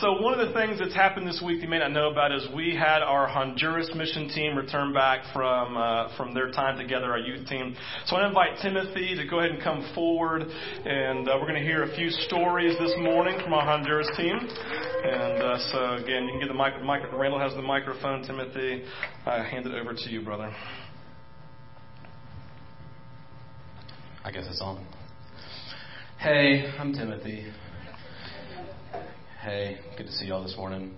So 0.00 0.20
one 0.20 0.38
of 0.38 0.46
the 0.46 0.52
things 0.52 0.78
that's 0.78 0.94
happened 0.94 1.26
this 1.26 1.40
week 1.42 1.62
you 1.62 1.68
may 1.68 1.78
not 1.78 1.90
know 1.90 2.10
about 2.10 2.30
is 2.30 2.46
we 2.54 2.76
had 2.76 3.00
our 3.00 3.26
Honduras 3.26 3.90
mission 3.94 4.28
team 4.28 4.54
return 4.54 4.92
back 4.92 5.22
from 5.32 5.74
uh, 5.74 6.14
from 6.18 6.34
their 6.34 6.50
time 6.50 6.76
together, 6.76 7.12
our 7.12 7.18
youth 7.18 7.48
team. 7.48 7.74
So 8.04 8.16
I 8.16 8.28
invite 8.28 8.58
Timothy 8.60 9.16
to 9.16 9.26
go 9.26 9.38
ahead 9.38 9.52
and 9.52 9.62
come 9.62 9.90
forward, 9.94 10.42
and 10.42 11.26
uh, 11.26 11.38
we're 11.40 11.48
going 11.48 11.62
to 11.62 11.66
hear 11.66 11.84
a 11.84 11.96
few 11.96 12.10
stories 12.10 12.76
this 12.78 12.92
morning 12.98 13.40
from 13.42 13.54
our 13.54 13.64
Honduras 13.64 14.10
team. 14.18 14.36
And 14.36 15.42
uh, 15.42 15.58
so 15.72 15.94
again, 16.04 16.24
you 16.24 16.32
can 16.32 16.40
get 16.40 16.48
the 16.48 16.54
mic. 16.54 16.74
mic 16.82 17.10
Randall 17.18 17.40
has 17.40 17.54
the 17.54 17.62
microphone. 17.62 18.22
Timothy, 18.22 18.84
I 19.24 19.44
hand 19.44 19.66
it 19.66 19.74
over 19.74 19.94
to 19.94 20.10
you, 20.10 20.20
brother. 20.20 20.54
I 24.22 24.30
guess 24.30 24.44
it's 24.46 24.60
on. 24.60 24.86
Hey, 26.18 26.70
I'm 26.78 26.92
Timothy. 26.92 27.46
Hey, 29.46 29.78
good 29.96 30.06
to 30.06 30.12
see 30.12 30.24
y'all 30.24 30.42
this 30.42 30.56
morning. 30.56 30.92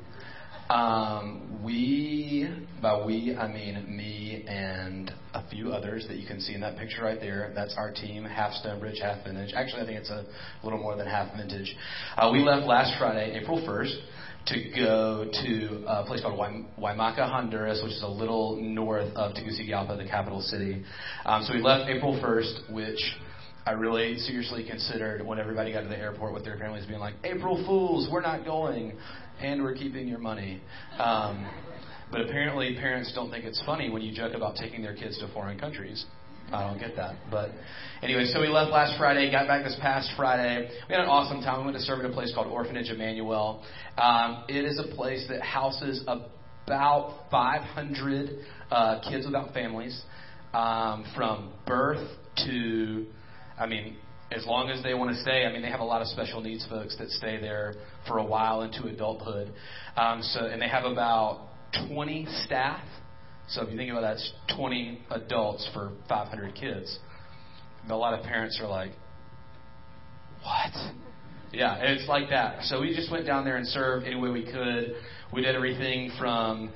Um, 0.71 1.61
we, 1.63 2.49
by 2.81 3.05
we, 3.05 3.37
I 3.37 3.47
mean 3.47 3.95
me 3.95 4.43
and 4.49 5.13
a 5.35 5.47
few 5.51 5.71
others 5.73 6.07
that 6.09 6.17
you 6.17 6.27
can 6.27 6.41
see 6.41 6.55
in 6.55 6.63
that 6.63 6.79
picture 6.79 7.05
right 7.05 7.21
there. 7.21 7.53
That's 7.55 7.75
our 7.77 7.93
team, 7.93 8.25
half 8.25 8.55
Stonebridge, 8.55 9.01
half 9.03 9.23
vintage. 9.23 9.53
Actually, 9.55 9.83
I 9.83 9.85
think 9.85 9.99
it's 9.99 10.09
a 10.09 10.25
little 10.65 10.79
more 10.79 10.97
than 10.97 11.07
half 11.07 11.37
vintage. 11.37 11.77
Uh, 12.17 12.31
we 12.33 12.39
left 12.39 12.67
last 12.67 12.99
Friday, 12.99 13.39
April 13.39 13.59
1st, 13.69 14.01
to 14.47 14.71
go 14.75 15.31
to 15.31 15.85
a 15.87 16.05
place 16.07 16.23
called 16.23 16.39
Guaimaca, 16.39 17.29
Honduras, 17.31 17.83
which 17.83 17.93
is 17.93 18.03
a 18.03 18.09
little 18.09 18.59
north 18.63 19.15
of 19.15 19.35
Tegucigalpa, 19.35 19.99
the 19.99 20.09
capital 20.09 20.41
city. 20.41 20.83
Um, 21.27 21.43
so 21.43 21.53
we 21.53 21.61
left 21.61 21.91
April 21.91 22.19
1st, 22.19 22.73
which 22.73 23.15
I 23.69 23.73
really 23.73 24.17
seriously 24.21 24.65
considered 24.67 25.23
when 25.27 25.39
everybody 25.39 25.75
got 25.75 25.83
to 25.83 25.89
the 25.89 25.99
airport 25.99 26.33
with 26.33 26.43
their 26.43 26.57
families 26.57 26.87
being 26.87 27.01
like, 27.01 27.13
April 27.23 27.63
Fools, 27.67 28.09
we're 28.11 28.23
not 28.23 28.43
going, 28.43 28.95
and 29.43 29.63
we're 29.63 29.75
keeping 29.75 30.09
your 30.09 30.21
money. 30.21 30.63
Um, 30.99 31.47
but 32.11 32.23
apparently, 32.23 32.75
parents 32.77 33.13
don't 33.15 33.31
think 33.31 33.45
it's 33.45 33.63
funny 33.67 33.91
when 33.91 34.01
you 34.01 34.17
joke 34.17 34.33
about 34.33 34.57
taking 34.57 34.81
their 34.81 34.95
kids 34.95 35.19
to 35.19 35.29
foreign 35.35 35.61
countries. 35.61 36.07
I 36.51 36.67
don't 36.67 36.79
get 36.79 36.97
that. 36.97 37.17
But 37.31 37.51
anyway, 38.03 38.25
so 38.33 38.41
we 38.41 38.49
left 38.49 38.71
last 38.71 38.97
Friday, 38.97 39.31
got 39.31 39.47
back 39.47 39.65
this 39.65 39.77
past 39.83 40.13
Friday. 40.17 40.71
We 40.89 40.95
had 40.95 41.03
an 41.03 41.11
awesome 41.11 41.43
time. 41.43 41.59
We 41.59 41.65
went 41.67 41.77
to 41.77 41.83
serve 41.83 41.99
at 41.99 42.11
a 42.11 42.15
place 42.15 42.33
called 42.35 42.47
Orphanage 42.47 42.89
Emmanuel. 42.89 43.63
Um, 43.99 44.45
it 44.49 44.65
is 44.65 44.81
a 44.83 44.97
place 44.97 45.27
that 45.29 45.43
houses 45.43 46.03
about 46.07 47.17
500 47.31 48.31
uh, 48.71 49.01
kids 49.11 49.27
without 49.27 49.53
families 49.53 50.03
um, 50.55 51.05
from 51.15 51.53
birth 51.67 52.09
to 52.47 53.09
I 53.59 53.67
mean, 53.67 53.97
as 54.31 54.45
long 54.47 54.71
as 54.71 54.83
they 54.83 54.95
want 54.95 55.15
to 55.15 55.21
stay, 55.23 55.45
I 55.45 55.53
mean, 55.53 55.63
they 55.63 55.71
have 55.71 55.81
a 55.81 55.85
lot 55.85 56.03
of 56.03 56.09
special 56.09 56.41
needs 56.41 56.67
folks 56.69 56.97
that 56.99 57.11
stay 57.11 57.41
there 57.41 57.75
for 58.07 58.19
a 58.19 58.25
while 58.25 58.63
into 58.63 58.87
adulthood. 58.87 59.53
Um, 59.97 60.23
so, 60.23 60.47
and 60.47 60.61
they 60.61 60.69
have 60.69 60.85
about 60.85 61.49
20 61.89 62.27
staff. 62.45 62.85
So 63.49 63.63
if 63.63 63.71
you 63.71 63.77
think 63.77 63.91
about 63.91 64.03
that, 64.03 64.15
it's 64.15 64.33
20 64.57 65.03
adults 65.11 65.69
for 65.73 65.93
500 66.09 66.55
kids. 66.55 66.99
a 67.89 67.97
lot 67.97 68.19
of 68.19 68.25
parents 68.25 68.61
are 68.63 68.69
like, 68.69 68.91
what? 70.43 70.95
Yeah, 71.51 71.77
it's 71.81 72.07
like 72.07 72.29
that. 72.29 72.65
So 72.65 72.83
we 72.83 72.95
just 72.95 73.11
went 73.11 73.27
down 73.27 73.47
there 73.47 73.57
and 73.57 73.67
served 73.67 74.07
any 74.07 74.17
way 74.17 74.31
we 74.31 74.45
could. 74.45 74.95
We 75.33 75.41
did 75.41 75.55
everything 75.55 76.11
from 76.19 76.71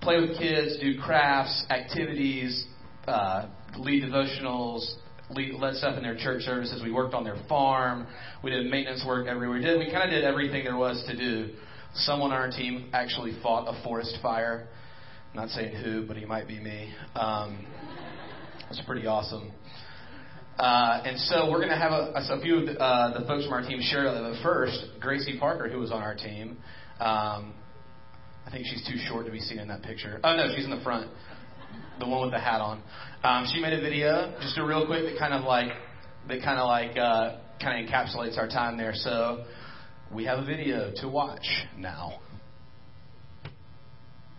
play 0.00 0.20
with 0.20 0.38
kids, 0.38 0.78
do 0.80 0.98
crafts, 0.98 1.66
activities, 1.68 2.66
uh, 3.06 3.48
lead 3.76 4.04
devotionals, 4.04 4.94
led 5.30 5.74
stuff 5.76 5.96
in 5.96 6.02
their 6.02 6.16
church 6.16 6.42
services. 6.42 6.82
We 6.82 6.92
worked 6.92 7.14
on 7.14 7.24
their 7.24 7.36
farm. 7.48 8.06
We 8.42 8.50
did 8.50 8.70
maintenance 8.70 9.04
work 9.06 9.26
everywhere. 9.26 9.58
We 9.58 9.64
did. 9.64 9.78
We 9.78 9.90
kind 9.90 10.04
of 10.04 10.10
did 10.10 10.24
everything 10.24 10.64
there 10.64 10.76
was 10.76 11.02
to 11.08 11.16
do. 11.16 11.54
Someone 11.94 12.32
on 12.32 12.38
our 12.38 12.50
team 12.50 12.90
actually 12.92 13.32
fought 13.42 13.66
a 13.66 13.82
forest 13.82 14.18
fire. 14.20 14.68
I'm 15.32 15.40
not 15.40 15.48
saying 15.50 15.82
who, 15.82 16.06
but 16.06 16.16
he 16.16 16.24
might 16.24 16.46
be 16.46 16.60
me. 16.60 16.92
Um, 17.14 17.66
it's 18.70 18.80
pretty 18.86 19.06
awesome. 19.06 19.52
Uh, 20.58 21.02
and 21.04 21.18
so 21.18 21.50
we're 21.50 21.58
going 21.58 21.70
to 21.70 21.76
have 21.76 21.92
a, 21.92 22.12
a, 22.14 22.40
few 22.40 22.58
of 22.58 22.66
the, 22.66 22.80
uh, 22.80 23.18
the 23.18 23.26
folks 23.26 23.44
from 23.44 23.54
our 23.54 23.62
team 23.62 23.80
share 23.82 24.04
that. 24.04 24.20
But 24.20 24.42
first, 24.42 24.84
Gracie 25.00 25.38
Parker, 25.38 25.68
who 25.68 25.78
was 25.78 25.90
on 25.90 26.02
our 26.02 26.14
team. 26.14 26.58
Um, 27.00 27.54
I 28.46 28.50
think 28.52 28.66
she's 28.66 28.86
too 28.86 28.98
short 29.08 29.26
to 29.26 29.32
be 29.32 29.40
seen 29.40 29.58
in 29.58 29.68
that 29.68 29.82
picture. 29.82 30.20
Oh 30.22 30.36
no, 30.36 30.54
she's 30.54 30.64
in 30.64 30.70
the 30.70 30.82
front 30.82 31.10
the 31.98 32.06
one 32.06 32.22
with 32.22 32.32
the 32.32 32.40
hat 32.40 32.60
on. 32.60 32.82
Um, 33.24 33.46
she 33.50 33.58
made 33.58 33.72
a 33.72 33.80
video, 33.80 34.36
just 34.42 34.58
a 34.58 34.66
real 34.66 34.84
quick, 34.84 35.02
that 35.04 35.18
kind 35.18 35.32
of 35.32 35.44
like 35.44 35.72
that 36.28 36.42
kind 36.42 36.58
of 36.58 36.68
like 36.68 36.90
uh, 36.98 37.38
kind 37.58 37.82
of 37.82 37.90
encapsulates 37.90 38.36
our 38.36 38.46
time 38.46 38.76
there. 38.76 38.92
So 38.94 39.46
we 40.12 40.26
have 40.26 40.40
a 40.40 40.44
video 40.44 40.92
to 40.96 41.08
watch 41.08 41.46
now. 41.78 42.20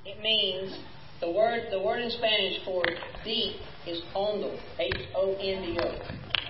It 0.06 0.22
means 0.22 0.78
the 1.20 1.32
word 1.32 1.70
the 1.72 1.82
word 1.82 2.00
in 2.00 2.12
Spanish 2.12 2.64
for 2.64 2.84
deep 3.24 3.56
is 3.88 4.04
hondo, 4.14 4.56
H 4.78 4.94
O 5.16 5.32
N 5.34 5.64
D 5.64 5.80
O. 5.82 5.88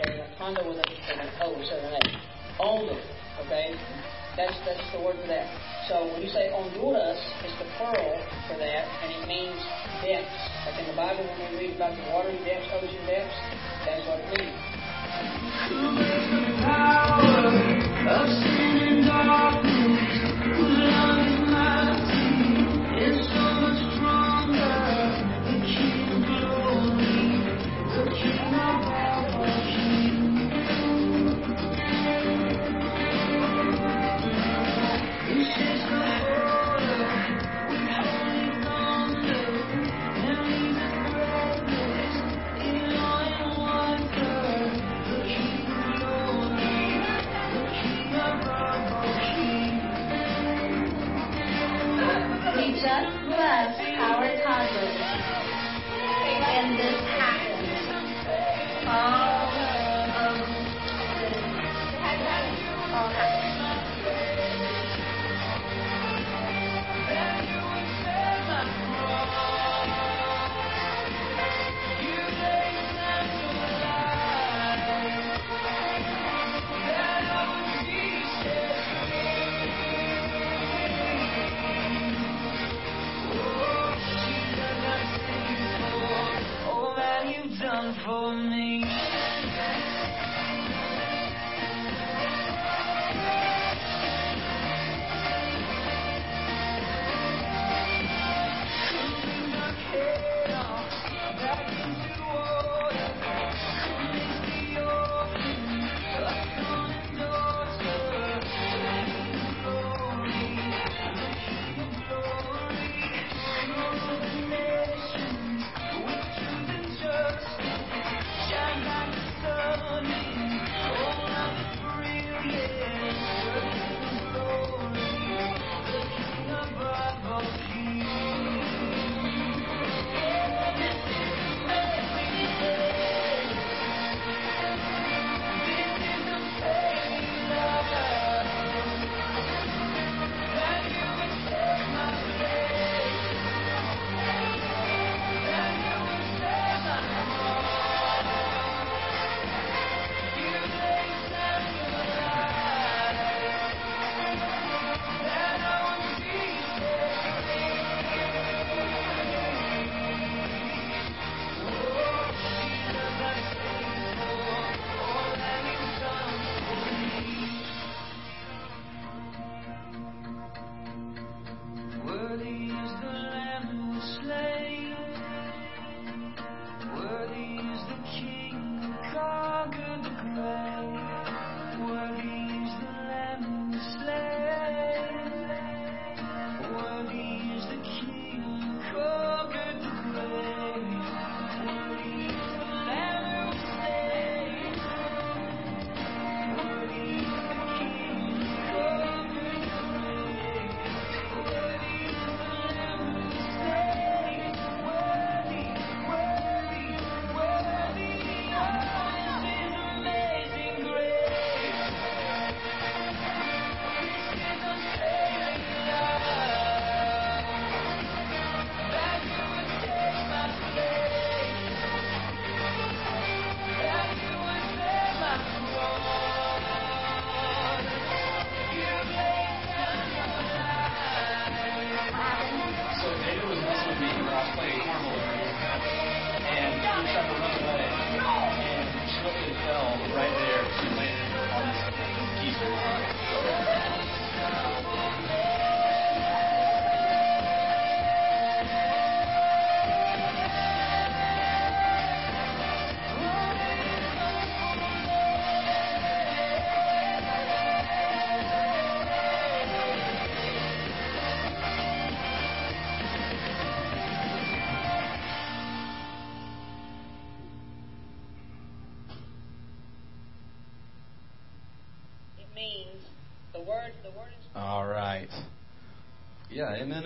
Okay, 0.02 0.28
hondo 0.38 0.60
a, 0.60 0.74
an 0.74 1.30
O 1.42 1.54
of 1.54 1.62
an 1.62 1.94
A. 2.04 2.62
Hondo. 2.62 3.00
Okay, 3.46 3.80
that's 4.36 4.60
that's 4.68 4.84
the 4.92 5.00
word 5.00 5.16
for 5.22 5.28
that. 5.28 5.48
So 5.88 6.12
when 6.12 6.22
you 6.22 6.30
say 6.30 6.52
Honduras, 6.52 7.20
it's 7.44 7.56
the 7.60 7.66
plural 7.78 8.20
for 8.48 8.58
that, 8.60 8.84
and 9.04 9.12
it 9.12 9.28
means 9.28 9.56
depths. 10.04 10.36
Like 10.68 10.80
in 10.80 10.88
the 10.88 10.96
Bible, 10.96 11.24
when 11.24 11.56
we 11.56 11.68
read 11.68 11.76
about 11.76 11.96
the 11.96 12.04
watery 12.12 12.38
depths, 12.44 12.68
ocean 12.76 13.06
depths, 13.08 13.36
that's 13.86 14.06
what 14.08 14.20
it 14.20 14.30
means. 14.36 14.76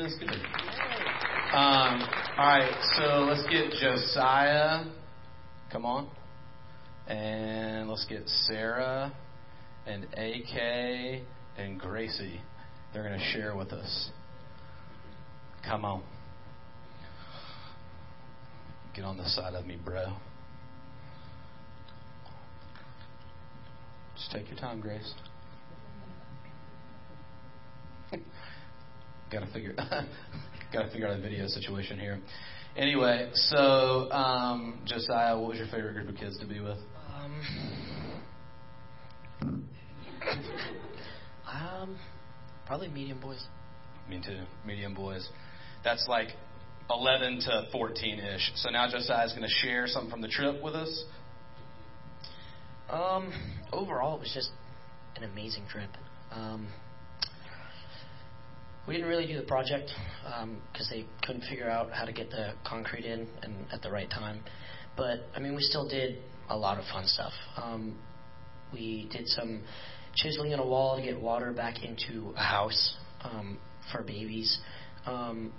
That's 0.09 0.21
good. 0.21 0.29
Um, 1.53 2.01
all 2.38 2.47
right, 2.47 2.71
so 2.97 3.25
let's 3.25 3.44
get 3.47 3.71
Josiah. 3.79 4.85
Come 5.71 5.85
on. 5.85 6.09
And 7.07 7.88
let's 7.88 8.06
get 8.06 8.27
Sarah 8.47 9.13
and 9.85 10.06
AK 10.06 11.21
and 11.57 11.79
Gracie. 11.79 12.41
They're 12.91 13.03
going 13.03 13.19
to 13.19 13.25
share 13.33 13.56
with 13.56 13.71
us. 13.71 14.09
Come 15.63 15.85
on. 15.85 16.01
Get 18.95 19.06
on 19.06 19.17
the 19.17 19.27
side 19.29 19.53
of 19.53 19.67
me, 19.67 19.77
bro. 19.83 20.13
Just 24.15 24.31
take 24.31 24.50
your 24.50 24.57
time, 24.57 24.79
Grace. 24.79 25.13
Got 29.31 29.40
to 29.42 29.52
figure 29.54 29.76
got 30.74 30.84
to 30.84 30.92
figure 30.92 31.08
out 31.08 31.18
a 31.18 31.22
video 31.22 31.48
situation 31.48 32.00
here. 32.00 32.20
Anyway, 32.78 33.30
so 33.34 34.12
um, 34.12 34.80
Josiah, 34.86 35.38
what 35.38 35.50
was 35.50 35.58
your 35.58 35.68
favorite 35.68 35.94
group 35.94 36.10
of 36.10 36.16
kids 36.16 36.38
to 36.40 36.46
be 36.46 36.60
with? 36.60 36.78
Um, 37.16 37.42
um, 41.48 41.98
probably 42.66 42.88
medium 42.88 43.20
boys. 43.20 43.44
Me 44.10 44.22
too, 44.26 44.42
medium 44.66 44.94
boys. 44.94 45.28
That's 45.84 46.06
like 46.08 46.30
11 46.90 47.42
to 47.42 47.68
14 47.72 48.20
ish. 48.20 48.52
So 48.56 48.70
now 48.70 48.90
Josiah's 48.90 49.31
going 49.31 49.48
to 49.48 49.68
share 49.68 49.88
something 49.88 50.10
from 50.10 50.22
the 50.22 50.28
trip 50.28 50.62
with 50.64 50.76
us. 50.76 51.04
Um, 52.90 53.31
overall, 53.72 54.18
it 54.18 54.22
was 54.22 54.31
just 54.34 54.50
an 55.16 55.24
amazing 55.24 55.66
trip. 55.70 55.90
Um, 56.31 56.68
we 58.89 58.95
didn't 58.95 59.07
really 59.07 59.27
do 59.27 59.38
the 59.38 59.45
project 59.45 59.91
because 60.24 60.89
um, 60.89 60.89
they 60.89 61.06
couldn't 61.21 61.44
figure 61.44 61.69
out 61.69 61.91
how 61.91 62.06
to 62.06 62.12
get 62.12 62.31
the 62.31 62.53
concrete 62.68 63.06
in 63.06 63.27
and 63.44 63.53
at 63.71 63.83
the 63.83 63.91
right 63.91 64.09
time. 64.09 64.39
But 64.97 65.27
I 65.36 65.39
mean, 65.39 65.53
we 65.53 65.62
still 65.62 65.88
did 65.88 66.18
a 66.50 66.57
lot 66.57 66.80
of 66.80 66.86
fun 66.86 67.06
stuff. 67.06 67.31
Um, 67.56 68.00
we 68.74 69.07
did 69.12 69.27
some 69.27 69.62
chiseling 70.15 70.53
in 70.53 70.59
a 70.59 70.65
wall 70.65 70.97
to 70.97 71.03
get 71.03 71.21
water 71.21 71.53
back 71.53 71.83
into 71.83 72.33
a 72.36 72.41
house 72.41 72.97
um, 73.21 73.59
for 73.91 74.01
babies. 74.01 74.57
Um, 75.06 75.53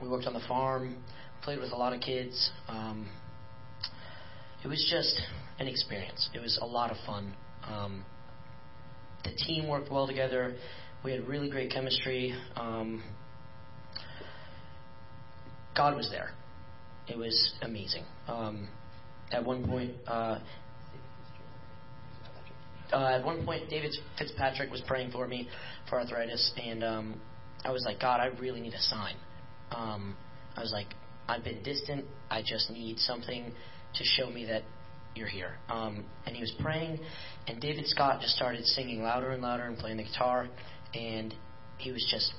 we 0.00 0.08
worked 0.08 0.26
on 0.26 0.34
the 0.34 0.46
farm, 0.46 0.98
played 1.42 1.58
with 1.58 1.72
a 1.72 1.76
lot 1.76 1.94
of 1.94 2.00
kids. 2.00 2.52
Um, 2.68 3.08
it 4.64 4.68
was 4.68 4.86
just 4.88 5.20
an 5.58 5.66
experience. 5.66 6.30
It 6.32 6.38
was 6.38 6.60
a 6.62 6.66
lot 6.66 6.92
of 6.92 6.96
fun. 7.04 7.34
Um, 7.64 8.04
the 9.24 9.32
team 9.32 9.66
worked 9.68 9.90
well 9.90 10.06
together. 10.06 10.54
We 11.04 11.12
had 11.12 11.28
really 11.28 11.48
great 11.48 11.70
chemistry. 11.70 12.34
Um, 12.56 13.02
God 15.76 15.94
was 15.94 16.10
there. 16.10 16.30
It 17.08 17.16
was 17.16 17.54
amazing. 17.62 18.04
Um, 18.26 18.68
at 19.30 19.44
one 19.44 19.66
point, 19.66 19.92
uh, 20.06 20.38
uh, 22.92 23.18
at 23.18 23.24
one 23.24 23.44
point, 23.44 23.68
David 23.68 23.94
Fitzpatrick 24.18 24.70
was 24.70 24.80
praying 24.86 25.10
for 25.10 25.26
me 25.26 25.48
for 25.88 26.00
arthritis, 26.00 26.52
and 26.56 26.82
um, 26.82 27.20
I 27.64 27.70
was 27.70 27.84
like, 27.84 28.00
God, 28.00 28.20
I 28.20 28.26
really 28.38 28.60
need 28.60 28.74
a 28.74 28.80
sign. 28.80 29.16
Um, 29.72 30.16
I 30.56 30.60
was 30.60 30.72
like, 30.72 30.88
I've 31.28 31.44
been 31.44 31.62
distant. 31.62 32.04
I 32.30 32.42
just 32.42 32.70
need 32.70 32.98
something 32.98 33.52
to 33.94 34.04
show 34.04 34.30
me 34.30 34.46
that 34.46 34.62
you're 35.14 35.28
here. 35.28 35.58
Um, 35.68 36.04
and 36.26 36.36
he 36.36 36.42
was 36.42 36.54
praying, 36.60 37.00
and 37.48 37.60
David 37.60 37.86
Scott 37.86 38.20
just 38.20 38.36
started 38.36 38.64
singing 38.64 39.02
louder 39.02 39.30
and 39.30 39.42
louder 39.42 39.64
and 39.64 39.76
playing 39.76 39.96
the 39.96 40.04
guitar, 40.04 40.48
and 40.96 41.34
he 41.78 41.92
was 41.92 42.06
just 42.10 42.32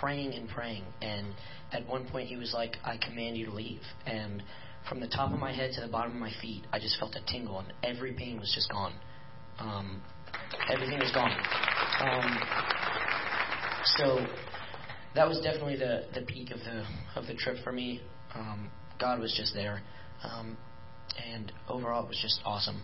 praying 0.00 0.34
and 0.34 0.48
praying. 0.48 0.84
And 1.00 1.34
at 1.72 1.86
one 1.86 2.06
point, 2.08 2.28
he 2.28 2.36
was 2.36 2.52
like, 2.52 2.76
I 2.84 2.96
command 2.96 3.36
you 3.36 3.46
to 3.46 3.52
leave. 3.52 3.80
And 4.06 4.42
from 4.88 5.00
the 5.00 5.08
top 5.08 5.32
of 5.32 5.38
my 5.38 5.52
head 5.52 5.72
to 5.74 5.80
the 5.80 5.88
bottom 5.88 6.12
of 6.12 6.18
my 6.18 6.32
feet, 6.42 6.64
I 6.72 6.78
just 6.78 6.98
felt 6.98 7.16
a 7.16 7.32
tingle, 7.32 7.58
and 7.58 7.72
every 7.82 8.12
pain 8.12 8.38
was 8.38 8.52
just 8.54 8.70
gone. 8.70 8.94
Um, 9.58 10.02
everything 10.70 10.98
was 10.98 11.12
gone. 11.12 11.32
Um, 12.00 12.38
so 13.96 14.26
that 15.14 15.26
was 15.26 15.40
definitely 15.40 15.76
the, 15.76 16.06
the 16.14 16.26
peak 16.26 16.50
of 16.50 16.58
the 16.58 16.84
of 17.16 17.26
the 17.26 17.34
trip 17.34 17.56
for 17.62 17.72
me. 17.72 18.00
Um, 18.34 18.70
God 19.00 19.20
was 19.20 19.34
just 19.36 19.54
there, 19.54 19.80
um, 20.22 20.56
and 21.32 21.52
overall 21.68 22.04
it 22.04 22.08
was 22.08 22.18
just 22.20 22.40
awesome. 22.44 22.82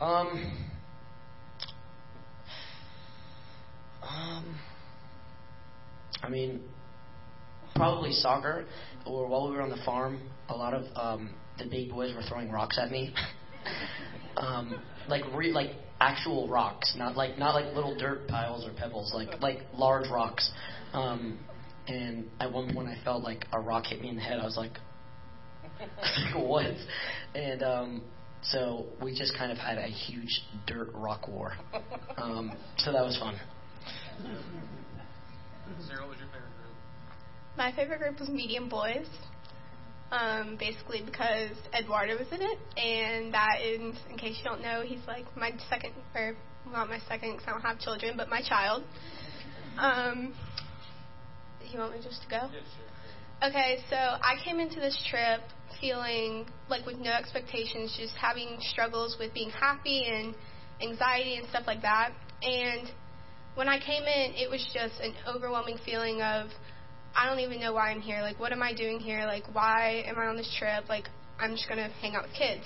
Um, 0.00 0.70
um, 4.08 4.58
I 6.22 6.28
mean, 6.28 6.62
probably 7.74 8.12
soccer, 8.12 8.66
or 9.06 9.26
while 9.28 9.48
we 9.48 9.56
were 9.56 9.62
on 9.62 9.70
the 9.70 9.82
farm, 9.84 10.20
a 10.48 10.54
lot 10.54 10.74
of 10.74 10.84
um, 10.96 11.30
the 11.58 11.66
big 11.66 11.90
boys 11.90 12.14
were 12.14 12.22
throwing 12.22 12.50
rocks 12.50 12.78
at 12.80 12.90
me. 12.90 13.14
um, 14.36 14.80
like 15.08 15.22
re- 15.34 15.52
like 15.52 15.70
actual 16.00 16.48
rocks, 16.48 16.94
not 16.96 17.16
like 17.16 17.38
not 17.38 17.54
like 17.54 17.74
little 17.74 17.96
dirt 17.96 18.26
piles 18.28 18.66
or 18.66 18.72
pebbles, 18.72 19.12
like 19.14 19.40
like 19.40 19.60
large 19.74 20.08
rocks. 20.10 20.50
Um, 20.92 21.38
and 21.86 22.26
at 22.40 22.52
one 22.52 22.74
point, 22.74 22.88
I 22.88 23.02
felt 23.04 23.22
like 23.22 23.46
a 23.52 23.60
rock 23.60 23.86
hit 23.86 24.00
me 24.00 24.08
in 24.08 24.16
the 24.16 24.22
head. 24.22 24.38
I 24.40 24.44
was 24.44 24.56
like, 24.56 24.72
"What?" 26.36 26.74
And 27.34 27.62
um, 27.62 28.02
so 28.42 28.86
we 29.02 29.16
just 29.16 29.36
kind 29.36 29.50
of 29.50 29.58
had 29.58 29.78
a 29.78 29.86
huge 29.86 30.42
dirt 30.66 30.90
rock 30.94 31.28
war. 31.28 31.52
Um, 32.16 32.52
so 32.78 32.92
that 32.92 33.02
was 33.02 33.18
fun. 33.18 33.38
Sarah, 35.86 36.00
what 36.02 36.10
was 36.10 36.18
your 36.18 36.28
favorite 36.28 36.54
group? 36.58 36.74
My 37.56 37.72
favorite 37.72 38.00
group 38.00 38.20
was 38.20 38.28
Medium 38.28 38.68
Boys 38.68 39.06
um, 40.10 40.56
basically 40.58 41.02
because 41.04 41.50
Eduardo 41.78 42.16
was 42.18 42.28
in 42.32 42.40
it, 42.40 42.58
and 42.78 43.34
that 43.34 43.60
is, 43.62 43.94
in 44.10 44.16
case 44.16 44.36
you 44.38 44.44
don't 44.44 44.62
know, 44.62 44.82
he's 44.84 45.00
like 45.06 45.24
my 45.36 45.52
second, 45.68 45.92
or 46.14 46.34
not 46.72 46.88
my 46.88 46.98
second, 47.08 47.32
because 47.32 47.46
I 47.46 47.50
don't 47.52 47.62
have 47.62 47.78
children, 47.78 48.14
but 48.16 48.28
my 48.28 48.42
child. 48.42 48.84
Um, 49.78 50.34
you 51.70 51.78
want 51.78 51.92
me 51.92 52.00
just 52.02 52.22
to 52.22 52.28
go? 52.28 52.36
Yeah, 52.36 52.50
sure. 52.50 53.48
Okay, 53.48 53.78
so 53.88 53.96
I 53.96 54.34
came 54.44 54.58
into 54.58 54.80
this 54.80 54.98
trip 55.10 55.40
feeling 55.80 56.46
like 56.68 56.84
with 56.86 56.98
no 56.98 57.10
expectations, 57.12 57.96
just 57.98 58.16
having 58.16 58.58
struggles 58.60 59.16
with 59.18 59.32
being 59.32 59.50
happy 59.50 60.06
and 60.06 60.34
anxiety 60.82 61.36
and 61.36 61.46
stuff 61.48 61.64
like 61.66 61.82
that. 61.82 62.10
And 62.42 62.90
when 63.58 63.68
I 63.68 63.80
came 63.80 64.04
in, 64.04 64.34
it 64.36 64.48
was 64.48 64.64
just 64.72 65.00
an 65.00 65.14
overwhelming 65.26 65.78
feeling 65.84 66.22
of 66.22 66.46
I 67.16 67.28
don't 67.28 67.40
even 67.40 67.58
know 67.58 67.72
why 67.72 67.90
I'm 67.90 68.00
here. 68.00 68.22
Like, 68.22 68.38
what 68.38 68.52
am 68.52 68.62
I 68.62 68.72
doing 68.72 69.00
here? 69.00 69.26
Like, 69.26 69.52
why 69.52 70.04
am 70.06 70.16
I 70.16 70.26
on 70.26 70.36
this 70.36 70.54
trip? 70.56 70.88
Like, 70.88 71.08
I'm 71.40 71.56
just 71.56 71.68
going 71.68 71.78
to 71.78 71.88
hang 72.00 72.14
out 72.14 72.22
with 72.22 72.34
kids. 72.34 72.62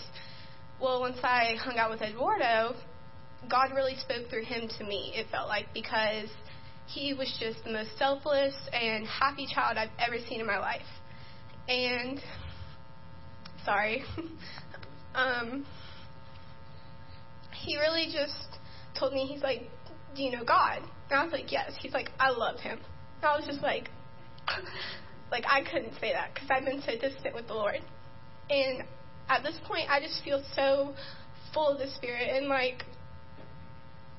Well, 0.79 1.01
once 1.01 1.17
I 1.23 1.57
hung 1.59 1.79
out 1.79 1.89
with 1.89 2.03
Eduardo, 2.03 2.75
God 3.51 3.71
really 3.75 3.97
spoke 3.97 4.29
through 4.29 4.45
him 4.45 4.69
to 4.79 4.85
me, 4.85 5.13
it 5.15 5.29
felt 5.31 5.49
like, 5.49 5.73
because 5.73 6.29
he 6.87 7.15
was 7.15 7.35
just 7.41 7.65
the 7.65 7.73
most 7.73 7.97
selfless 7.99 8.55
and 8.75 9.07
happy 9.07 9.47
child 9.47 9.79
I've 9.79 9.89
ever 9.99 10.19
seen 10.29 10.41
in 10.41 10.47
my 10.47 10.59
life. 10.59 10.83
And, 11.69 12.21
sorry, 13.65 14.05
um, 15.15 15.65
he 17.55 17.79
really 17.79 18.13
just 18.13 18.59
told 18.99 19.15
me, 19.15 19.25
he's 19.25 19.43
like, 19.43 19.71
Do 20.15 20.23
you 20.23 20.31
know 20.31 20.45
God? 20.45 20.83
And 21.11 21.21
I 21.21 21.25
was 21.25 21.33
like, 21.33 21.53
Yes. 21.53 21.73
He's 21.81 21.93
like, 21.93 22.11
I 22.19 22.31
love 22.31 22.61
him. 22.61 22.79
And 23.23 23.25
I 23.25 23.37
was 23.37 23.47
just 23.47 23.63
like, 23.63 23.91
like 25.31 25.45
I 25.49 25.63
couldn't 25.63 25.95
say 26.01 26.13
that 26.13 26.35
because 26.35 26.49
I've 26.51 26.65
been 26.65 26.83
so 26.83 26.93
distant 26.93 27.35
with 27.35 27.49
the 27.49 27.55
Lord. 27.55 27.81
And 28.51 28.85
at 29.29 29.43
this 29.43 29.59
point, 29.65 29.89
I 29.89 30.01
just 30.01 30.23
feel 30.25 30.43
so 30.55 30.95
full 31.55 31.69
of 31.69 31.79
the 31.79 31.89
Spirit, 31.97 32.29
and 32.35 32.49
like 32.49 32.85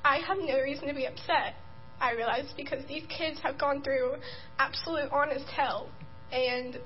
I 0.04 0.18
have 0.18 0.38
no 0.40 0.60
reason 0.60 0.88
to 0.88 0.94
be 0.94 1.06
upset. 1.06 1.56
I 2.00 2.14
realize 2.14 2.52
because 2.58 2.86
these 2.88 3.04
kids 3.16 3.40
have 3.44 3.58
gone 3.58 3.82
through 3.82 4.16
absolute 4.60 5.10
honest 5.12 5.46
hell, 5.46 5.90
and 6.32 6.80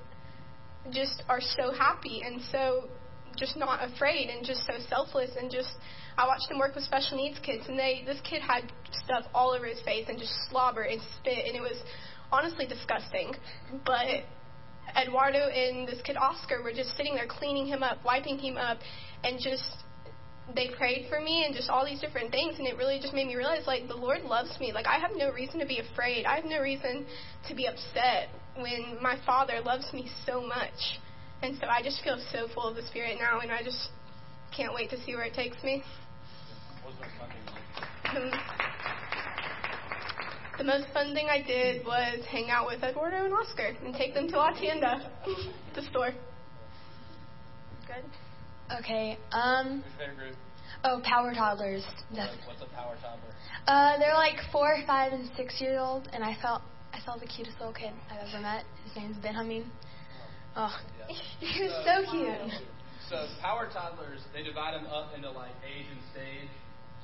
just 0.91 1.23
are 1.27 1.41
so 1.41 1.71
happy 1.71 2.21
and 2.23 2.41
so 2.51 2.87
just 3.37 3.55
not 3.55 3.79
afraid 3.83 4.29
and 4.29 4.45
just 4.45 4.65
so 4.65 4.73
selfless 4.89 5.31
and 5.39 5.51
just 5.51 5.69
I 6.17 6.25
watched 6.25 6.49
them 6.49 6.59
work 6.59 6.75
with 6.75 6.83
special 6.83 7.17
needs 7.17 7.39
kids 7.39 7.65
and 7.67 7.77
they 7.77 8.03
this 8.05 8.19
kid 8.21 8.41
had 8.41 8.71
stuff 9.03 9.25
all 9.33 9.51
over 9.53 9.65
his 9.65 9.79
face 9.81 10.05
and 10.09 10.17
just 10.17 10.33
slobber 10.49 10.81
and 10.81 10.99
spit 11.19 11.45
and 11.45 11.55
it 11.55 11.61
was 11.61 11.77
honestly 12.31 12.65
disgusting. 12.65 13.33
But 13.85 14.25
Eduardo 14.95 15.49
and 15.49 15.87
this 15.87 16.01
kid 16.03 16.17
Oscar 16.17 16.63
were 16.63 16.73
just 16.73 16.95
sitting 16.97 17.15
there 17.15 17.27
cleaning 17.27 17.67
him 17.67 17.83
up, 17.83 18.03
wiping 18.03 18.39
him 18.39 18.57
up, 18.57 18.79
and 19.23 19.39
just 19.39 19.83
they 20.55 20.69
prayed 20.77 21.07
for 21.09 21.19
me 21.19 21.43
and 21.45 21.53
just 21.53 21.69
all 21.69 21.85
these 21.85 21.99
different 21.99 22.31
things 22.31 22.55
and 22.57 22.65
it 22.65 22.77
really 22.77 22.99
just 23.01 23.13
made 23.13 23.27
me 23.27 23.35
realize 23.35 23.67
like 23.67 23.87
the 23.87 23.95
Lord 23.95 24.23
loves 24.23 24.57
me. 24.59 24.71
Like 24.71 24.87
I 24.87 24.97
have 24.99 25.11
no 25.15 25.31
reason 25.31 25.59
to 25.59 25.65
be 25.65 25.79
afraid. 25.79 26.25
I 26.25 26.35
have 26.35 26.45
no 26.45 26.61
reason 26.61 27.05
to 27.49 27.55
be 27.55 27.67
upset 27.67 28.29
when 28.55 28.97
my 29.01 29.17
father 29.25 29.59
loves 29.63 29.91
me 29.93 30.09
so 30.25 30.41
much. 30.41 30.99
And 31.41 31.57
so 31.59 31.67
I 31.67 31.81
just 31.83 32.03
feel 32.03 32.17
so 32.31 32.47
full 32.53 32.67
of 32.67 32.75
the 32.75 32.85
spirit 32.87 33.17
now 33.19 33.39
and 33.39 33.51
I 33.51 33.63
just 33.63 33.89
can't 34.55 34.73
wait 34.73 34.89
to 34.89 34.97
see 35.03 35.15
where 35.15 35.25
it 35.25 35.33
takes 35.33 35.61
me. 35.63 35.83
What 36.83 36.95
The, 38.13 38.31
the 40.57 40.63
most 40.63 40.87
fun 40.93 41.13
thing 41.13 41.27
I 41.29 41.41
did 41.45 41.85
was 41.85 42.25
hang 42.31 42.49
out 42.49 42.65
with 42.65 42.81
Eduardo 42.83 43.25
and 43.25 43.33
Oscar 43.33 43.73
and 43.85 43.93
take 43.93 44.13
them 44.13 44.27
to 44.29 44.37
La 44.37 44.51
Tienda, 44.51 45.11
the 45.75 45.81
store. 45.83 46.11
Good. 47.85 48.03
Okay. 48.79 49.17
Um. 49.31 49.83
Favorite 49.97 50.17
group? 50.17 50.35
Oh, 50.83 51.01
power 51.03 51.33
toddlers. 51.33 51.83
What's 52.09 52.21
a, 52.21 52.47
what's 52.47 52.61
a 52.61 52.75
power 52.75 52.95
toddler? 53.01 53.33
Uh, 53.67 53.97
they're 53.99 54.13
like 54.13 54.37
four, 54.51 54.77
five, 54.85 55.13
and 55.13 55.29
six 55.35 55.59
years 55.59 55.77
old, 55.81 56.07
and 56.13 56.23
I 56.23 56.35
felt 56.41 56.61
I 56.93 56.99
felt 57.05 57.19
the 57.19 57.27
cutest 57.27 57.57
little 57.59 57.73
kid 57.73 57.91
I've 58.11 58.27
ever 58.27 58.41
met. 58.41 58.63
His 58.85 58.95
name's 58.95 59.17
Ben 59.17 59.33
Hameen. 59.33 59.65
Oh, 60.57 60.73
Yeah. 60.97 61.13
he 61.39 61.69
was 61.69 61.73
so 61.85 61.95
cute. 62.09 62.65
So 63.13 63.29
power 63.39 63.69
toddlers, 63.69 64.25
they 64.33 64.41
divide 64.41 64.73
them 64.73 64.89
up 64.89 65.13
into 65.13 65.29
like 65.31 65.53
age 65.63 65.85
and 65.87 66.01
stage. 66.11 66.49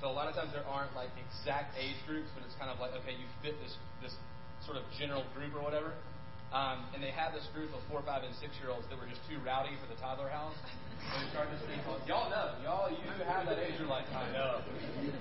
So 0.02 0.10
a 0.10 0.16
lot 0.16 0.28
of 0.28 0.36
times 0.36 0.52
there 0.52 0.66
aren't 0.68 0.92
like 0.98 1.14
exact 1.16 1.78
age 1.80 1.96
groups, 2.10 2.28
but 2.36 2.44
it's 2.44 2.58
kind 2.60 2.68
of 2.68 2.82
like 2.82 2.92
okay, 3.06 3.16
you 3.16 3.24
fit 3.46 3.56
this 3.64 3.78
this 4.04 4.12
sort 4.66 4.76
of 4.76 4.84
general 5.00 5.24
group 5.38 5.54
or 5.56 5.62
whatever. 5.64 5.94
Um, 6.52 6.86
and 6.94 7.02
they 7.02 7.10
had 7.10 7.34
this 7.34 7.48
group 7.56 7.74
of 7.74 7.82
four, 7.90 8.04
five, 8.06 8.22
and 8.22 8.34
six 8.38 8.54
year 8.62 8.70
olds 8.70 8.86
that 8.92 8.98
were 9.00 9.08
just 9.10 9.22
too 9.26 9.40
rowdy 9.42 9.74
for 9.80 9.88
the 9.90 9.98
toddler 9.98 10.30
house. 10.30 10.54
So 10.60 11.14
they 11.24 11.30
started 11.32 11.56
this 11.56 11.64
thing 11.70 11.80
called 11.88 12.04
y'all 12.10 12.28
know 12.34 12.58
y'all 12.66 12.90
you 12.92 13.00
have 13.30 13.46
that 13.48 13.62
age. 13.62 13.78
You're 13.80 13.88
like 13.88 14.10
I 14.12 14.28
know. 14.34 14.60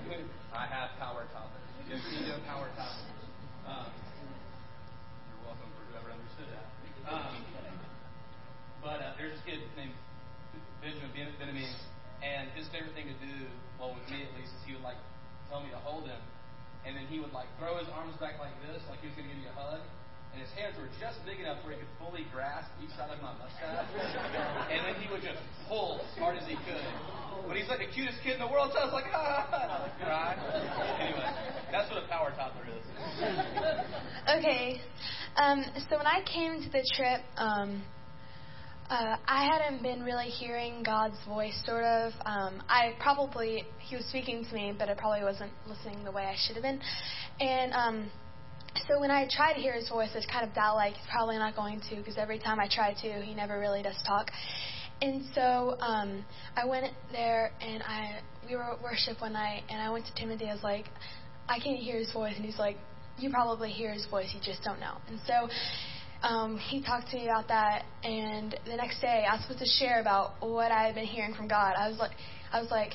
I 0.57 0.65
have 0.67 0.97
power 0.99 1.29
toddlers. 1.31 1.63
You 1.85 2.01
see 2.09 2.25
them 2.27 2.41
power 2.49 2.67
toddlers. 2.75 3.13
Um, 3.63 3.87
you're 5.31 5.47
welcome 5.47 5.69
for 5.79 5.83
whoever 5.95 6.11
understood 6.11 6.49
that. 6.51 6.67
Um, 7.07 7.39
but 8.83 8.99
uh, 8.99 9.15
there's 9.15 9.31
this 9.31 9.43
kid 9.47 9.59
named 9.79 9.95
Benjamin 10.83 11.09
Ben- 11.15 11.35
Benjamin, 11.39 11.71
and 12.19 12.51
his 12.53 12.67
favorite 12.69 12.91
thing 12.93 13.07
to 13.07 13.17
do, 13.23 13.47
well, 13.79 13.95
with 13.95 14.03
me 14.11 14.27
at 14.27 14.31
least, 14.35 14.51
is 14.51 14.61
he 14.67 14.75
would 14.75 14.83
like 14.83 14.99
tell 15.47 15.63
me 15.63 15.71
to 15.71 15.79
hold 15.81 16.03
him, 16.05 16.19
and 16.83 16.91
then 16.93 17.07
he 17.07 17.23
would 17.23 17.31
like 17.31 17.47
throw 17.57 17.79
his 17.79 17.87
arms 17.95 18.13
back 18.19 18.35
like 18.43 18.53
this, 18.67 18.83
like 18.91 18.99
he 18.99 19.07
was 19.07 19.15
going 19.15 19.27
to 19.27 19.33
give 19.33 19.39
me 19.39 19.47
a 19.47 19.55
hug, 19.55 19.79
and 20.35 20.43
his 20.43 20.51
hands 20.59 20.75
were 20.75 20.91
just 20.99 21.23
big 21.23 21.39
enough 21.39 21.63
where 21.63 21.77
he 21.77 21.79
could 21.79 21.93
fully 21.95 22.27
grasp 22.35 22.67
each 22.83 22.91
side 22.99 23.07
of 23.07 23.23
my 23.23 23.31
mustache, 23.39 23.87
and 24.73 24.79
then 24.83 24.95
he 24.99 25.07
would 25.07 25.23
just 25.23 25.39
pull 25.71 26.03
as 26.03 26.11
hard 26.19 26.35
as 26.35 26.43
he 26.43 26.59
could. 26.67 26.83
But 27.47 27.55
he's 27.55 27.71
like 27.71 27.79
the 27.79 27.91
cutest 27.91 28.19
kid 28.23 28.35
in 28.35 28.43
the 28.43 28.51
world, 28.51 28.75
so 28.75 28.83
I 28.83 28.85
was 28.91 28.95
like, 28.95 29.07
ah, 29.15 29.47
and 29.63 29.71
I 29.71 29.77
would 29.87 29.95
cry. 30.03 30.35
Anyway, 30.99 31.27
that's 31.71 31.87
what 31.87 32.03
a 32.03 32.07
power 32.11 32.35
toddler 32.35 32.67
is. 32.67 32.83
Okay. 34.23 34.79
Um, 35.35 35.65
so 35.89 35.97
when 35.97 36.07
I 36.07 36.23
came 36.23 36.63
to 36.63 36.69
the 36.69 36.83
trip, 36.95 37.21
um, 37.35 37.83
uh, 38.93 39.17
I 39.25 39.45
hadn't 39.45 39.81
been 39.81 40.03
really 40.03 40.27
hearing 40.27 40.83
God's 40.83 41.17
voice, 41.27 41.59
sort 41.65 41.83
of. 41.83 42.13
Um, 42.25 42.61
I 42.69 42.93
probably, 42.99 43.65
He 43.79 43.95
was 43.95 44.05
speaking 44.05 44.45
to 44.45 44.53
me, 44.53 44.71
but 44.77 44.87
I 44.87 44.93
probably 44.93 45.23
wasn't 45.23 45.51
listening 45.67 46.03
the 46.03 46.11
way 46.11 46.25
I 46.25 46.35
should 46.37 46.55
have 46.55 46.63
been. 46.63 46.79
And 47.39 47.73
um, 47.73 48.11
so 48.87 48.99
when 48.99 49.09
I 49.09 49.27
tried 49.35 49.53
to 49.53 49.59
hear 49.59 49.73
His 49.73 49.89
voice, 49.89 50.09
I 50.13 50.21
kind 50.31 50.47
of 50.47 50.53
doubt 50.53 50.75
like 50.75 50.93
He's 50.93 51.07
probably 51.11 51.37
not 51.37 51.55
going 51.55 51.81
to, 51.89 51.95
because 51.95 52.17
every 52.19 52.37
time 52.37 52.59
I 52.59 52.67
try 52.71 52.93
to, 52.93 53.21
He 53.23 53.33
never 53.33 53.59
really 53.59 53.81
does 53.81 53.97
talk. 54.05 54.29
And 55.01 55.23
so 55.33 55.75
um, 55.79 56.23
I 56.55 56.65
went 56.65 56.93
there 57.11 57.51
and 57.61 57.81
I 57.81 58.19
we 58.47 58.55
were 58.55 58.73
at 58.73 58.83
worship 58.83 59.21
one 59.21 59.33
night, 59.33 59.63
and 59.69 59.81
I 59.81 59.89
went 59.89 60.05
to 60.05 60.13
Timothy. 60.13 60.45
I 60.49 60.53
was 60.53 60.63
like, 60.63 60.85
I 61.49 61.57
can't 61.59 61.79
hear 61.79 61.97
His 61.97 62.11
voice, 62.11 62.33
and 62.35 62.45
he's 62.45 62.59
like, 62.59 62.77
You 63.17 63.31
probably 63.31 63.71
hear 63.71 63.91
His 63.91 64.05
voice, 64.05 64.29
you 64.35 64.39
just 64.43 64.63
don't 64.63 64.79
know. 64.79 64.97
And 65.07 65.19
so 65.25 65.49
um, 66.23 66.57
he 66.57 66.81
talked 66.81 67.09
to 67.09 67.17
me 67.17 67.25
about 67.25 67.49
that, 67.49 67.83
and 68.03 68.55
the 68.65 68.77
next 68.77 69.01
day 69.01 69.25
I 69.29 69.35
was 69.35 69.41
supposed 69.43 69.59
to 69.59 69.69
share 69.83 69.99
about 69.99 70.35
what 70.39 70.71
I 70.71 70.85
had 70.85 70.95
been 70.95 71.05
hearing 71.05 71.35
from 71.35 71.49
God. 71.49 71.73
I 71.77 71.89
was 71.89 71.99
like, 71.99 72.11
I 72.51 72.61
was 72.61 72.71
like, 72.71 72.93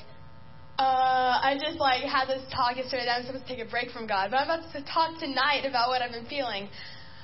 uh, 0.78 1.36
I 1.42 1.58
just 1.60 1.78
like 1.78 2.02
had 2.04 2.26
this 2.26 2.42
talk 2.50 2.76
yesterday 2.76 3.04
that 3.04 3.20
I'm 3.20 3.26
supposed 3.26 3.46
to 3.46 3.56
take 3.56 3.66
a 3.66 3.70
break 3.70 3.90
from 3.90 4.06
God, 4.06 4.30
but 4.30 4.38
I'm 4.38 4.48
about 4.48 4.72
to 4.72 4.82
talk 4.84 5.20
tonight 5.20 5.66
about 5.68 5.88
what 5.88 6.00
I've 6.00 6.10
been 6.10 6.26
feeling, 6.26 6.68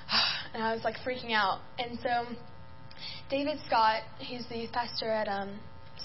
and 0.54 0.62
I 0.62 0.74
was 0.74 0.84
like 0.84 0.96
freaking 1.06 1.32
out. 1.32 1.60
And 1.78 1.98
so 2.02 2.36
David 3.30 3.58
Scott, 3.66 4.02
he's 4.18 4.46
the 4.48 4.58
youth 4.58 4.72
pastor 4.72 5.08
at 5.08 5.26
um, 5.26 5.58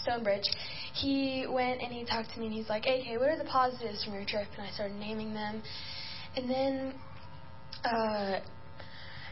Stonebridge, 0.03 0.47
he 0.93 1.45
went 1.49 1.81
and 1.81 1.91
he 1.91 2.05
talked 2.05 2.31
to 2.35 2.39
me, 2.39 2.45
and 2.45 2.55
he's 2.55 2.69
like, 2.69 2.85
AK, 2.85 3.19
what 3.19 3.27
are 3.27 3.37
the 3.37 3.49
positives 3.51 4.05
from 4.05 4.13
your 4.13 4.23
trip? 4.25 4.47
And 4.57 4.65
I 4.65 4.71
started 4.71 4.95
naming 4.95 5.33
them, 5.33 5.61
and 6.37 6.49
then. 6.49 6.93
Uh, 7.83 8.39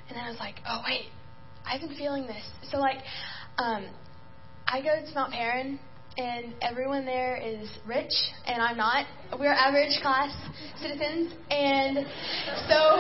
and 0.08 0.18
then 0.18 0.24
I 0.24 0.30
was 0.30 0.40
like, 0.40 0.56
oh 0.68 0.82
wait, 0.88 1.06
I've 1.66 1.82
been 1.82 1.98
feeling 1.98 2.28
this. 2.28 2.44
So 2.72 2.78
like, 2.78 3.00
um, 3.58 3.86
I 4.68 4.82
go 4.82 4.90
to 5.06 5.16
Mount 5.16 5.34
Paran, 5.34 5.80
and 6.18 6.54
everyone 6.62 7.06
there 7.06 7.38
is 7.38 7.70
rich, 7.86 8.12
and 8.46 8.62
I'm 8.62 8.78
not. 8.78 9.06
We're 9.40 9.54
average 9.54 10.00
class 10.02 10.34
citizens, 10.82 11.34
and 11.52 11.98
so, 12.68 12.98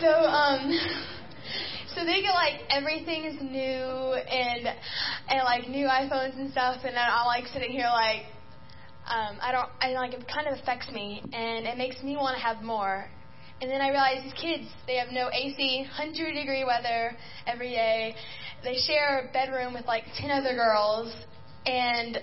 so 0.00 0.08
um, 0.08 0.78
so 1.94 2.04
they 2.04 2.20
get 2.20 2.34
like 2.34 2.60
everything 2.70 3.24
is 3.24 3.36
new 3.40 3.54
and 3.60 4.66
and 5.28 5.44
like 5.44 5.68
new 5.68 5.86
iPhones 5.86 6.36
and 6.38 6.50
stuff, 6.50 6.78
and 6.84 6.96
then 6.96 7.04
I'm 7.10 7.26
like 7.26 7.46
sitting 7.52 7.70
here 7.70 7.88
like. 7.92 8.22
Um, 9.08 9.38
I 9.40 9.52
don't. 9.52 9.68
I 9.80 9.90
like 9.92 10.14
it. 10.14 10.26
Kind 10.26 10.48
of 10.48 10.58
affects 10.58 10.90
me, 10.90 11.22
and 11.32 11.64
it 11.64 11.78
makes 11.78 12.02
me 12.02 12.16
want 12.16 12.36
to 12.36 12.42
have 12.42 12.60
more. 12.60 13.08
And 13.60 13.70
then 13.70 13.80
I 13.80 13.88
realized 13.88 14.26
these 14.26 14.34
kids, 14.34 14.68
they 14.86 14.96
have 14.96 15.08
no 15.12 15.30
AC, 15.32 15.86
100 15.88 16.34
degree 16.34 16.64
weather 16.64 17.16
every 17.46 17.70
day. 17.70 18.14
They 18.62 18.76
share 18.86 19.28
a 19.28 19.32
bedroom 19.32 19.72
with 19.72 19.86
like 19.86 20.04
10 20.18 20.30
other 20.30 20.54
girls. 20.54 21.12
And 21.64 22.18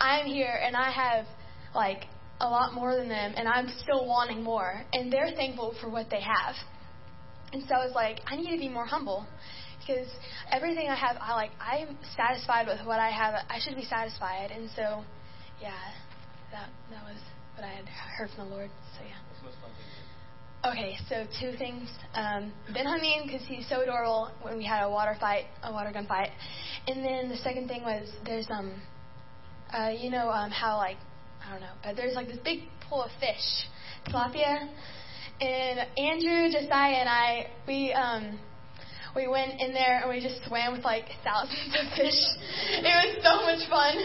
I'm 0.00 0.26
here 0.26 0.58
and 0.62 0.76
I 0.76 0.90
have 0.90 1.26
like 1.74 2.04
a 2.40 2.48
lot 2.48 2.72
more 2.72 2.94
than 2.96 3.08
them 3.08 3.34
and 3.36 3.48
I'm 3.48 3.68
still 3.82 4.06
wanting 4.06 4.42
more. 4.42 4.84
And 4.92 5.12
they're 5.12 5.32
thankful 5.34 5.74
for 5.80 5.90
what 5.90 6.08
they 6.08 6.20
have. 6.20 6.54
And 7.52 7.64
so 7.68 7.74
I 7.74 7.84
was 7.84 7.94
like, 7.94 8.20
I 8.26 8.36
need 8.36 8.50
to 8.52 8.58
be 8.58 8.68
more 8.68 8.86
humble. 8.86 9.26
Because 9.80 10.08
everything 10.52 10.88
I 10.88 10.94
have, 10.94 11.16
I 11.20 11.34
like, 11.34 11.50
I'm 11.58 11.98
satisfied 12.16 12.68
with 12.68 12.86
what 12.86 13.00
I 13.00 13.10
have. 13.10 13.34
I 13.48 13.58
should 13.58 13.74
be 13.74 13.84
satisfied. 13.84 14.50
And 14.52 14.70
so, 14.76 15.02
yeah, 15.60 15.74
that, 16.52 16.68
that 16.90 17.02
was 17.02 17.18
what 17.56 17.64
I 17.64 17.72
had 17.74 17.86
heard 17.88 18.30
from 18.36 18.50
the 18.50 18.54
Lord. 18.54 18.70
So, 18.96 19.04
yeah. 19.04 19.16
What's 19.28 19.40
the 19.40 19.46
most 19.46 19.58
fun 19.60 19.70
thing 19.72 19.82
you 19.82 19.98
did? 19.98 20.10
Okay, 20.62 20.98
so 21.08 21.24
two 21.40 21.56
things. 21.56 21.88
Um, 22.12 22.52
ben 22.74 22.84
Hameen, 22.84 23.24
because 23.24 23.40
he's 23.48 23.66
so 23.66 23.80
adorable 23.80 24.30
when 24.42 24.58
we 24.58 24.64
had 24.64 24.84
a 24.84 24.90
water 24.90 25.16
fight, 25.18 25.44
a 25.62 25.72
water 25.72 25.90
gun 25.90 26.06
fight. 26.06 26.28
And 26.86 27.02
then 27.02 27.30
the 27.30 27.36
second 27.38 27.68
thing 27.68 27.82
was 27.82 28.06
there's, 28.26 28.46
um, 28.50 28.74
uh, 29.72 29.88
you 29.88 30.10
know, 30.10 30.28
um, 30.28 30.50
how, 30.50 30.76
like, 30.76 30.98
I 31.42 31.52
don't 31.52 31.62
know, 31.62 31.72
but 31.82 31.96
there's 31.96 32.14
like 32.14 32.26
this 32.26 32.36
big 32.44 32.60
pool 32.86 33.02
of 33.02 33.10
fish, 33.18 33.68
tilapia. 34.06 34.68
And 35.40 35.80
Andrew, 35.96 36.50
Josiah, 36.52 36.92
and 36.92 37.08
I, 37.08 37.46
we, 37.66 37.94
um, 37.94 38.38
we 39.14 39.26
went 39.26 39.60
in 39.60 39.72
there 39.72 40.00
and 40.00 40.08
we 40.08 40.20
just 40.20 40.44
swam 40.46 40.72
with 40.72 40.84
like 40.84 41.06
thousands 41.24 41.74
of 41.74 41.92
fish. 41.96 42.20
It 42.78 42.82
was 42.82 43.22
so 43.22 43.42
much 43.42 43.68
fun. 43.68 43.96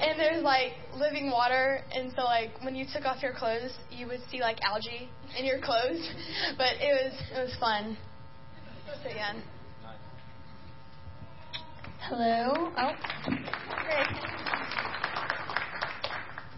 And 0.00 0.18
there's 0.18 0.42
like 0.42 0.72
living 0.96 1.30
water, 1.30 1.80
and 1.94 2.12
so 2.16 2.24
like 2.24 2.50
when 2.62 2.74
you 2.74 2.84
took 2.92 3.04
off 3.04 3.22
your 3.22 3.32
clothes, 3.32 3.72
you 3.90 4.06
would 4.06 4.20
see 4.30 4.40
like 4.40 4.58
algae 4.62 5.08
in 5.38 5.44
your 5.44 5.60
clothes. 5.60 6.08
But 6.58 6.76
it 6.80 6.92
was 6.92 7.12
it 7.34 7.40
was 7.40 7.56
fun. 7.58 7.96
So 9.02 9.10
yeah. 9.10 9.34
Hello. 12.08 12.70
Oh. 12.76 12.92
Great. 13.24 14.06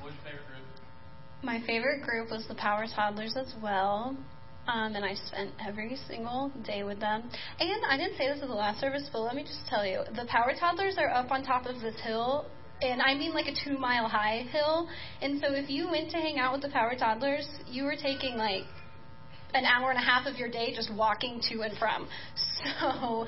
What 0.00 0.06
was 0.06 0.14
your 0.14 0.24
favorite 0.24 0.46
group? 0.48 0.64
My 1.44 1.60
favorite 1.64 2.02
group 2.02 2.30
was 2.30 2.46
the 2.48 2.56
Power 2.56 2.86
Toddlers 2.92 3.36
as 3.36 3.54
well. 3.62 4.16
Um, 4.66 4.96
and 4.96 5.04
I 5.04 5.14
spent 5.14 5.50
every 5.64 5.96
single 6.08 6.50
day 6.64 6.82
with 6.82 6.98
them. 7.00 7.22
And 7.60 7.82
I 7.88 7.96
didn't 7.96 8.16
say 8.18 8.28
this 8.28 8.40
at 8.42 8.48
the 8.48 8.54
last 8.54 8.80
service, 8.80 9.08
but 9.12 9.20
let 9.20 9.34
me 9.34 9.42
just 9.42 9.66
tell 9.68 9.86
you 9.86 10.00
the 10.14 10.26
Power 10.26 10.52
Toddlers 10.58 10.96
are 10.98 11.10
up 11.10 11.30
on 11.30 11.44
top 11.44 11.66
of 11.66 11.80
this 11.80 11.94
hill. 12.02 12.46
And 12.82 13.00
I 13.00 13.14
mean 13.14 13.32
like 13.32 13.46
a 13.46 13.54
two 13.64 13.78
mile 13.78 14.08
high 14.08 14.44
hill. 14.50 14.88
And 15.22 15.40
so 15.40 15.52
if 15.52 15.70
you 15.70 15.88
went 15.88 16.10
to 16.10 16.16
hang 16.16 16.38
out 16.38 16.52
with 16.52 16.62
the 16.62 16.68
Power 16.68 16.94
Toddlers, 16.98 17.48
you 17.68 17.84
were 17.84 17.96
taking 17.96 18.36
like 18.36 18.64
an 19.54 19.64
hour 19.64 19.90
and 19.90 19.98
a 19.98 20.02
half 20.02 20.26
of 20.26 20.36
your 20.36 20.50
day 20.50 20.74
just 20.74 20.92
walking 20.94 21.40
to 21.50 21.62
and 21.62 21.76
from. 21.78 22.08
So 22.80 23.26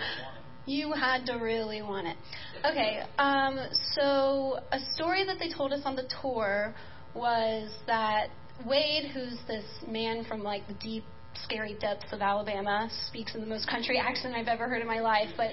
you 0.69 0.93
had 0.93 1.25
to 1.27 1.35
really 1.35 1.83
want 1.83 2.07
it. 2.07 2.17
Okay, 2.65 3.03
um, 3.19 3.59
so 3.95 4.59
a 4.73 4.79
story 4.95 5.25
that 5.25 5.39
they 5.39 5.51
told 5.51 5.73
us 5.73 5.81
on 5.85 5.97
the 5.97 6.09
tour 6.23 6.75
was 7.15 7.71
that 7.87 8.29
Wade, 8.67 9.11
who's 9.13 9.39
this 9.47 9.65
man 9.87 10.25
from 10.25 10.43
like 10.43 10.67
the 10.67 10.75
deep, 10.75 11.05
scary 11.45 11.77
depths 11.81 12.13
of 12.13 12.21
Alabama, 12.21 12.89
speaks 13.09 13.35
in 13.35 13.41
the 13.41 13.47
most 13.47 13.69
country 13.69 13.99
accent 13.99 14.35
I've 14.35 14.49
ever 14.49 14.69
heard 14.69 14.81
in 14.81 14.87
my 14.87 15.01
life. 15.01 15.29
But 15.37 15.51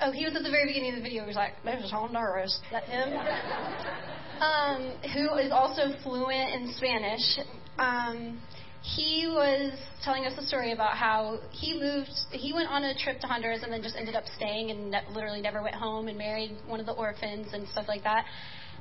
oh, 0.00 0.12
he 0.12 0.24
was 0.24 0.36
at 0.36 0.42
the 0.42 0.50
very 0.50 0.66
beginning 0.66 0.90
of 0.90 0.96
the 0.96 1.02
video. 1.02 1.22
He 1.22 1.28
was 1.28 1.36
like, 1.36 1.52
"This 1.64 1.84
is 1.84 1.90
Honduras." 1.90 2.52
Is 2.52 2.60
that 2.72 2.84
him? 2.84 3.12
um, 4.42 4.92
who 5.14 5.34
is 5.38 5.52
also 5.52 5.92
fluent 6.02 6.54
in 6.54 6.74
Spanish. 6.76 7.38
Um, 7.78 8.40
he 8.82 9.28
was 9.28 9.78
telling 10.02 10.26
us 10.26 10.32
a 10.36 10.46
story 10.46 10.72
about 10.72 10.96
how 10.96 11.38
he 11.52 11.78
moved, 11.78 12.10
he 12.32 12.52
went 12.52 12.68
on 12.68 12.82
a 12.82 12.94
trip 12.98 13.20
to 13.20 13.28
Honduras 13.28 13.62
and 13.62 13.72
then 13.72 13.80
just 13.80 13.94
ended 13.96 14.16
up 14.16 14.24
staying 14.36 14.72
and 14.72 14.90
ne- 14.90 15.06
literally 15.14 15.40
never 15.40 15.62
went 15.62 15.76
home 15.76 16.08
and 16.08 16.18
married 16.18 16.56
one 16.66 16.80
of 16.80 16.86
the 16.86 16.92
orphans 16.92 17.48
and 17.52 17.68
stuff 17.68 17.86
like 17.86 18.02
that. 18.02 18.24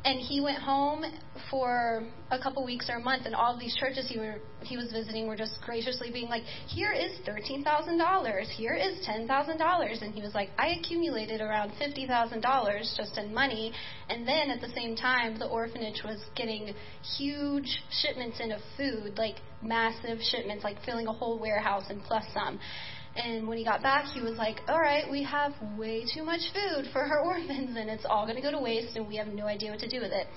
And 0.04 0.20
he 0.20 0.42
went 0.42 0.58
home 0.58 1.06
for 1.50 2.04
a 2.32 2.40
couple 2.40 2.66
weeks 2.66 2.90
or 2.90 2.96
a 2.96 3.00
month, 3.00 3.26
and 3.26 3.36
all 3.36 3.58
these 3.58 3.76
churches 3.76 4.08
he 4.08 4.18
were 4.18 4.36
he 4.64 4.78
was 4.78 4.92
visiting 4.92 5.28
were 5.28 5.36
just 5.36 5.60
graciously 5.64 6.12
being 6.12 6.28
like, 6.28 6.44
"Here 6.68 6.92
is 6.92 7.12
thirteen 7.26 7.64
thousand 7.64 7.98
dollars. 7.98 8.50
Here 8.50 8.74
is 8.74 9.06
ten 9.06 9.28
thousand 9.28 9.58
dollars," 9.58 10.02
and 10.02 10.14
he 10.14 10.22
was 10.22 10.34
like, 10.34 10.50
"I 10.58 10.70
accumulated 10.80 11.42
around 11.42 11.74
fifty 11.78 12.08
thousand 12.08 12.42
dollars 12.42 12.94
just 12.98 13.18
in 13.18 13.34
money." 13.34 13.74
And 14.10 14.28
then 14.28 14.50
at 14.50 14.62
the 14.62 14.70
same 14.70 14.96
time, 14.96 15.38
the 15.38 15.48
orphanage 15.48 16.02
was 16.04 16.20
getting 16.36 16.74
huge 17.18 17.84
shipments 17.92 18.40
in 18.40 18.52
of 18.52 18.62
food, 18.78 19.18
like 19.18 19.36
massive 19.62 20.20
shipments, 20.22 20.64
like 20.64 20.84
filling 20.84 21.08
a 21.08 21.14
whole 21.14 21.38
warehouse 21.40 21.86
and 21.90 22.02
plus 22.04 22.24
some. 22.34 22.60
And 23.16 23.48
when 23.48 23.58
he 23.58 23.66
got 23.66 23.82
back, 23.82 24.06
he 24.06 24.22
was 24.22 24.38
like, 24.38 24.58
All 24.68 24.80
right, 24.80 25.10
we 25.10 25.24
have 25.24 25.54
way 25.78 26.06
too 26.14 26.24
much 26.24 26.42
food 26.54 26.86
for 26.94 27.02
our 27.02 27.20
orphans, 27.26 27.76
and 27.78 27.90
it's 27.90 28.06
all 28.10 28.26
going 28.26 28.38
to 28.38 28.42
go 28.42 28.52
to 28.52 28.60
waste, 28.60 28.96
and 28.96 29.08
we 29.08 29.18
have 29.18 29.28
no 29.28 29.46
idea 29.46 29.72
what 29.72 29.80
to 29.80 29.90
do 29.90 30.00
with 30.00 30.12
it. 30.12 30.28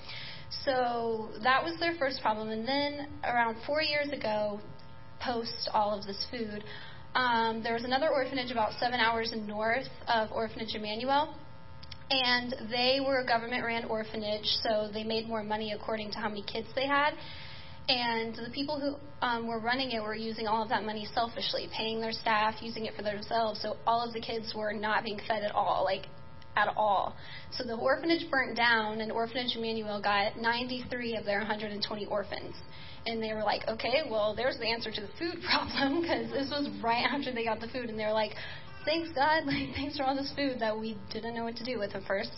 So 0.63 1.29
that 1.43 1.63
was 1.63 1.79
their 1.79 1.95
first 1.97 2.21
problem. 2.21 2.49
And 2.49 2.67
then 2.67 3.07
around 3.23 3.57
four 3.65 3.81
years 3.81 4.09
ago, 4.09 4.59
post 5.21 5.69
all 5.73 5.97
of 5.97 6.05
this 6.05 6.25
food, 6.29 6.63
um, 7.15 7.63
there 7.63 7.73
was 7.73 7.85
another 7.85 8.09
orphanage 8.09 8.51
about 8.51 8.73
seven 8.79 8.99
hours 8.99 9.33
north 9.47 9.87
of 10.07 10.31
Orphanage 10.31 10.75
Emmanuel. 10.75 11.33
And 12.11 12.53
they 12.69 12.99
were 13.05 13.21
a 13.21 13.25
government 13.25 13.65
ran 13.65 13.85
orphanage, 13.85 14.45
so 14.61 14.89
they 14.93 15.03
made 15.03 15.27
more 15.27 15.43
money 15.43 15.71
according 15.71 16.11
to 16.11 16.17
how 16.19 16.29
many 16.29 16.43
kids 16.43 16.67
they 16.75 16.85
had. 16.85 17.13
And 17.87 18.33
the 18.35 18.49
people 18.51 18.79
who 18.79 19.25
um, 19.25 19.47
were 19.47 19.59
running 19.59 19.91
it 19.91 20.01
were 20.01 20.15
using 20.15 20.47
all 20.47 20.63
of 20.63 20.69
that 20.69 20.83
money 20.83 21.07
selfishly, 21.13 21.69
paying 21.75 22.01
their 22.01 22.11
staff, 22.11 22.55
using 22.61 22.85
it 22.85 22.95
for 22.95 23.03
themselves. 23.03 23.61
So 23.61 23.77
all 23.85 24.05
of 24.05 24.13
the 24.13 24.21
kids 24.21 24.53
were 24.55 24.73
not 24.73 25.03
being 25.03 25.19
fed 25.27 25.43
at 25.43 25.53
all, 25.53 25.83
like 25.83 26.07
at 26.55 26.73
all. 26.75 27.15
So 27.51 27.63
the 27.63 27.75
orphanage 27.75 28.29
burnt 28.31 28.55
down, 28.55 29.01
and 29.01 29.11
Orphanage 29.11 29.55
Emmanuel 29.55 30.01
got 30.01 30.37
93 30.37 31.17
of 31.17 31.25
their 31.25 31.39
120 31.39 32.05
orphans. 32.07 32.55
And 33.05 33.21
they 33.21 33.33
were 33.33 33.43
like, 33.43 33.67
okay, 33.67 34.01
well, 34.09 34.35
there's 34.35 34.57
the 34.57 34.65
answer 34.65 34.91
to 34.91 35.01
the 35.01 35.09
food 35.19 35.43
problem 35.49 36.01
because 36.01 36.31
this 36.31 36.49
was 36.49 36.69
right 36.83 37.05
after 37.05 37.31
they 37.31 37.43
got 37.43 37.59
the 37.59 37.67
food, 37.67 37.89
and 37.89 37.99
they 37.99 38.05
were 38.05 38.13
like, 38.13 38.31
thanks 38.83 39.09
God, 39.13 39.43
like 39.45 39.75
thanks 39.75 39.97
for 39.97 40.03
all 40.03 40.15
this 40.15 40.31
food 40.35 40.59
that 40.59 40.77
we 40.77 40.97
didn't 41.13 41.35
know 41.35 41.43
what 41.43 41.55
to 41.57 41.63
do 41.63 41.77
with 41.77 41.93
at 41.93 42.03
first. 42.03 42.31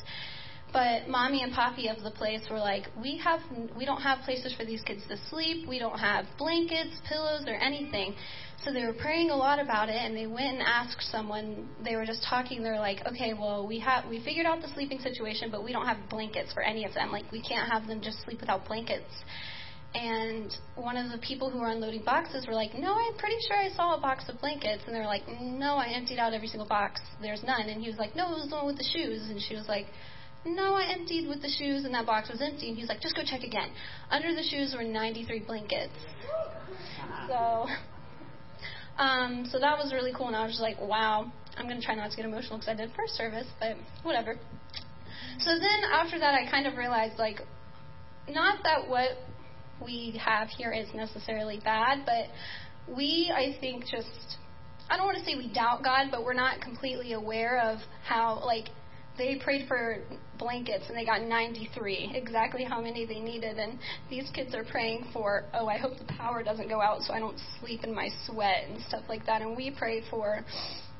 But 0.73 1.07
mommy 1.07 1.43
and 1.43 1.53
poppy 1.53 1.87
of 1.87 2.03
the 2.03 2.11
place 2.11 2.41
were 2.51 2.59
like, 2.59 2.87
we 3.01 3.17
have, 3.23 3.39
we 3.75 3.85
don't 3.85 4.01
have 4.01 4.19
places 4.25 4.53
for 4.53 4.65
these 4.65 4.81
kids 4.81 5.01
to 5.07 5.17
sleep. 5.29 5.67
We 5.67 5.79
don't 5.79 5.97
have 5.97 6.25
blankets, 6.37 6.99
pillows, 7.07 7.45
or 7.47 7.55
anything. 7.55 8.15
So 8.63 8.73
they 8.73 8.85
were 8.85 8.93
praying 8.93 9.29
a 9.29 9.35
lot 9.35 9.59
about 9.59 9.87
it, 9.87 9.95
and 9.95 10.15
they 10.15 10.27
went 10.27 10.57
and 10.57 10.61
asked 10.61 11.03
someone. 11.09 11.69
They 11.83 11.95
were 11.95 12.05
just 12.05 12.23
talking. 12.29 12.63
They're 12.63 12.79
like, 12.79 13.05
okay, 13.07 13.33
well, 13.33 13.65
we 13.65 13.79
have, 13.79 14.09
we 14.09 14.21
figured 14.23 14.45
out 14.45 14.61
the 14.61 14.67
sleeping 14.73 14.99
situation, 14.99 15.49
but 15.51 15.63
we 15.63 15.71
don't 15.71 15.85
have 15.85 15.97
blankets 16.09 16.51
for 16.53 16.61
any 16.61 16.83
of 16.83 16.93
them. 16.93 17.11
Like, 17.11 17.31
we 17.31 17.41
can't 17.41 17.71
have 17.71 17.87
them 17.87 18.01
just 18.01 18.23
sleep 18.23 18.41
without 18.41 18.67
blankets. 18.67 19.11
And 19.95 20.53
one 20.75 20.97
of 20.97 21.11
the 21.11 21.17
people 21.19 21.49
who 21.49 21.59
were 21.59 21.69
unloading 21.69 22.03
boxes 22.03 22.45
were 22.45 22.53
like, 22.53 22.75
No, 22.77 22.93
I'm 22.93 23.17
pretty 23.17 23.37
sure 23.47 23.55
I 23.55 23.69
saw 23.69 23.95
a 23.95 24.01
box 24.01 24.25
of 24.27 24.39
blankets. 24.41 24.83
And 24.85 24.93
they 24.93 24.99
were 24.99 25.05
like, 25.05 25.23
No, 25.27 25.75
I 25.75 25.87
emptied 25.95 26.19
out 26.19 26.33
every 26.33 26.47
single 26.47 26.67
box. 26.67 26.99
There's 27.21 27.41
none. 27.41 27.69
And 27.69 27.81
he 27.81 27.89
was 27.89 27.97
like, 27.97 28.15
No, 28.15 28.31
it 28.33 28.35
was 28.35 28.49
the 28.49 28.57
one 28.57 28.65
with 28.65 28.77
the 28.77 28.83
shoes. 28.83 29.29
And 29.29 29.41
she 29.41 29.55
was 29.55 29.67
like, 29.67 29.87
no, 30.45 30.75
I 30.75 30.91
emptied 30.91 31.27
with 31.27 31.41
the 31.41 31.49
shoes 31.49 31.85
and 31.85 31.93
that 31.93 32.05
box 32.05 32.29
was 32.29 32.41
empty. 32.41 32.69
And 32.69 32.77
he's 32.77 32.87
like, 32.87 33.01
just 33.01 33.15
go 33.15 33.21
check 33.25 33.43
again. 33.43 33.69
Under 34.09 34.33
the 34.33 34.43
shoes 34.43 34.73
were 34.77 34.83
93 34.83 35.43
blankets. 35.45 35.93
So, 37.27 37.67
um, 38.97 39.45
so 39.51 39.59
that 39.59 39.77
was 39.77 39.91
really 39.93 40.13
cool. 40.15 40.27
And 40.27 40.35
I 40.35 40.43
was 40.43 40.51
just 40.51 40.61
like, 40.61 40.79
wow, 40.79 41.31
I'm 41.57 41.67
going 41.67 41.79
to 41.79 41.85
try 41.85 41.95
not 41.95 42.11
to 42.11 42.17
get 42.17 42.25
emotional 42.25 42.57
because 42.57 42.69
I 42.69 42.75
did 42.75 42.91
first 42.95 43.15
service, 43.15 43.47
but 43.59 43.75
whatever. 44.03 44.37
So 45.39 45.51
then 45.51 45.83
after 45.91 46.19
that, 46.19 46.33
I 46.33 46.49
kind 46.49 46.67
of 46.67 46.77
realized, 46.77 47.19
like, 47.19 47.41
not 48.29 48.63
that 48.63 48.89
what 48.89 49.09
we 49.83 50.19
have 50.23 50.47
here 50.49 50.71
is 50.71 50.87
necessarily 50.93 51.59
bad, 51.63 52.05
but 52.05 52.95
we, 52.95 53.31
I 53.33 53.59
think, 53.59 53.83
just, 53.83 54.37
I 54.89 54.97
don't 54.97 55.05
want 55.05 55.17
to 55.17 55.25
say 55.25 55.35
we 55.35 55.51
doubt 55.53 55.83
God, 55.83 56.07
but 56.11 56.23
we're 56.23 56.33
not 56.33 56.61
completely 56.61 57.13
aware 57.13 57.59
of 57.59 57.79
how, 58.03 58.41
like, 58.45 58.69
they 59.17 59.39
prayed 59.43 59.67
for 59.67 59.97
blankets 60.37 60.85
and 60.87 60.97
they 60.97 61.05
got 61.05 61.23
93, 61.23 62.11
exactly 62.13 62.63
how 62.63 62.81
many 62.81 63.05
they 63.05 63.19
needed. 63.19 63.57
And 63.57 63.79
these 64.09 64.29
kids 64.33 64.53
are 64.53 64.63
praying 64.63 65.07
for, 65.13 65.45
oh, 65.53 65.67
I 65.67 65.77
hope 65.77 65.97
the 65.97 66.13
power 66.13 66.43
doesn't 66.43 66.69
go 66.69 66.81
out 66.81 67.01
so 67.01 67.13
I 67.13 67.19
don't 67.19 67.39
sleep 67.59 67.83
in 67.83 67.93
my 67.93 68.09
sweat 68.25 68.65
and 68.69 68.81
stuff 68.83 69.03
like 69.09 69.25
that. 69.25 69.41
And 69.41 69.55
we 69.57 69.71
pray 69.71 70.03
for 70.09 70.45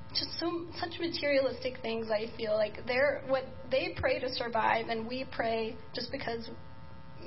just 0.10 0.39
so 0.39 0.65
such 0.80 0.99
materialistic 0.99 1.80
things. 1.82 2.08
I 2.10 2.25
feel 2.38 2.56
like 2.56 2.86
they're 2.88 3.21
what 3.27 3.43
they 3.69 3.95
pray 3.97 4.19
to 4.19 4.30
survive, 4.30 4.88
and 4.89 5.08
we 5.08 5.25
pray 5.36 5.75
just 5.93 6.12
because 6.12 6.49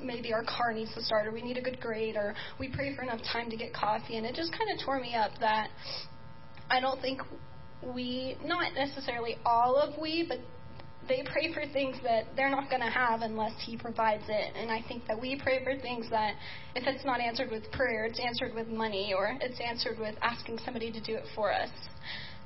maybe 0.03 0.33
our 0.33 0.43
car 0.43 0.73
needs 0.73 0.93
to 0.95 1.01
start 1.03 1.27
or 1.27 1.31
we 1.31 1.41
need 1.41 1.57
a 1.57 1.61
good 1.61 1.79
grade 1.79 2.15
or 2.15 2.33
we 2.59 2.67
pray 2.67 2.95
for 2.95 3.03
enough 3.03 3.19
time 3.31 3.49
to 3.49 3.57
get 3.57 3.73
coffee 3.73 4.17
and 4.17 4.25
it 4.25 4.33
just 4.33 4.51
kind 4.51 4.71
of 4.71 4.83
tore 4.83 4.99
me 4.99 5.13
up 5.13 5.29
that 5.39 5.69
I 6.71 6.79
don't 6.79 6.99
think 7.01 7.21
we 7.83 8.35
not 8.43 8.73
necessarily 8.73 9.35
all 9.45 9.75
of 9.75 9.99
we 10.01 10.25
but 10.27 10.39
they 11.11 11.23
pray 11.29 11.53
for 11.53 11.65
things 11.73 11.97
that 12.03 12.23
they're 12.37 12.49
not 12.49 12.69
going 12.69 12.81
to 12.81 12.89
have 12.89 13.21
unless 13.21 13.51
He 13.65 13.75
provides 13.75 14.23
it. 14.29 14.55
And 14.55 14.71
I 14.71 14.81
think 14.87 15.05
that 15.07 15.19
we 15.19 15.37
pray 15.43 15.61
for 15.61 15.77
things 15.77 16.09
that, 16.09 16.35
if 16.73 16.87
it's 16.87 17.03
not 17.03 17.19
answered 17.19 17.51
with 17.51 17.69
prayer, 17.73 18.05
it's 18.05 18.19
answered 18.19 18.55
with 18.55 18.67
money 18.69 19.13
or 19.13 19.37
it's 19.41 19.59
answered 19.59 19.99
with 19.99 20.15
asking 20.21 20.59
somebody 20.63 20.89
to 20.89 21.01
do 21.01 21.15
it 21.15 21.25
for 21.35 21.53
us. 21.53 21.69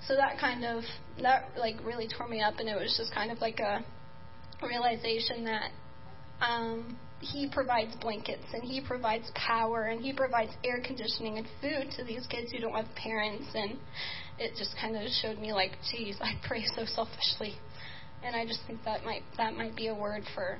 So 0.07 0.15
that 0.15 0.39
kind 0.39 0.65
of, 0.65 0.83
that 1.21 1.51
like 1.57 1.75
really 1.85 2.07
tore 2.07 2.27
me 2.27 2.41
up, 2.41 2.55
and 2.57 2.67
it 2.67 2.75
was 2.75 2.95
just 2.97 3.13
kind 3.13 3.31
of 3.31 3.39
like 3.39 3.59
a 3.59 3.85
realization 4.65 5.45
that 5.45 5.69
um, 6.41 6.97
He 7.21 7.47
provides 7.51 7.95
blankets 8.01 8.45
and 8.51 8.63
He 8.63 8.81
provides 8.81 9.31
power 9.35 9.83
and 9.83 10.01
He 10.01 10.11
provides 10.11 10.51
air 10.63 10.81
conditioning 10.83 11.37
and 11.37 11.45
food 11.61 11.93
to 11.97 12.03
these 12.03 12.25
kids 12.27 12.51
who 12.51 12.61
don't 12.61 12.73
have 12.73 12.95
parents. 12.95 13.45
And 13.53 13.77
it 14.39 14.53
just 14.57 14.75
kind 14.81 14.95
of 14.95 15.03
showed 15.21 15.37
me 15.37 15.53
like, 15.53 15.73
geez, 15.91 16.17
I 16.19 16.33
pray 16.47 16.65
so 16.75 16.85
selfishly 16.85 17.59
and 18.25 18.35
I 18.35 18.45
just 18.45 18.59
think 18.65 18.83
that 18.85 19.03
might 19.05 19.21
that 19.37 19.55
might 19.55 19.75
be 19.75 19.87
a 19.87 19.93
word 19.95 20.23
for 20.33 20.57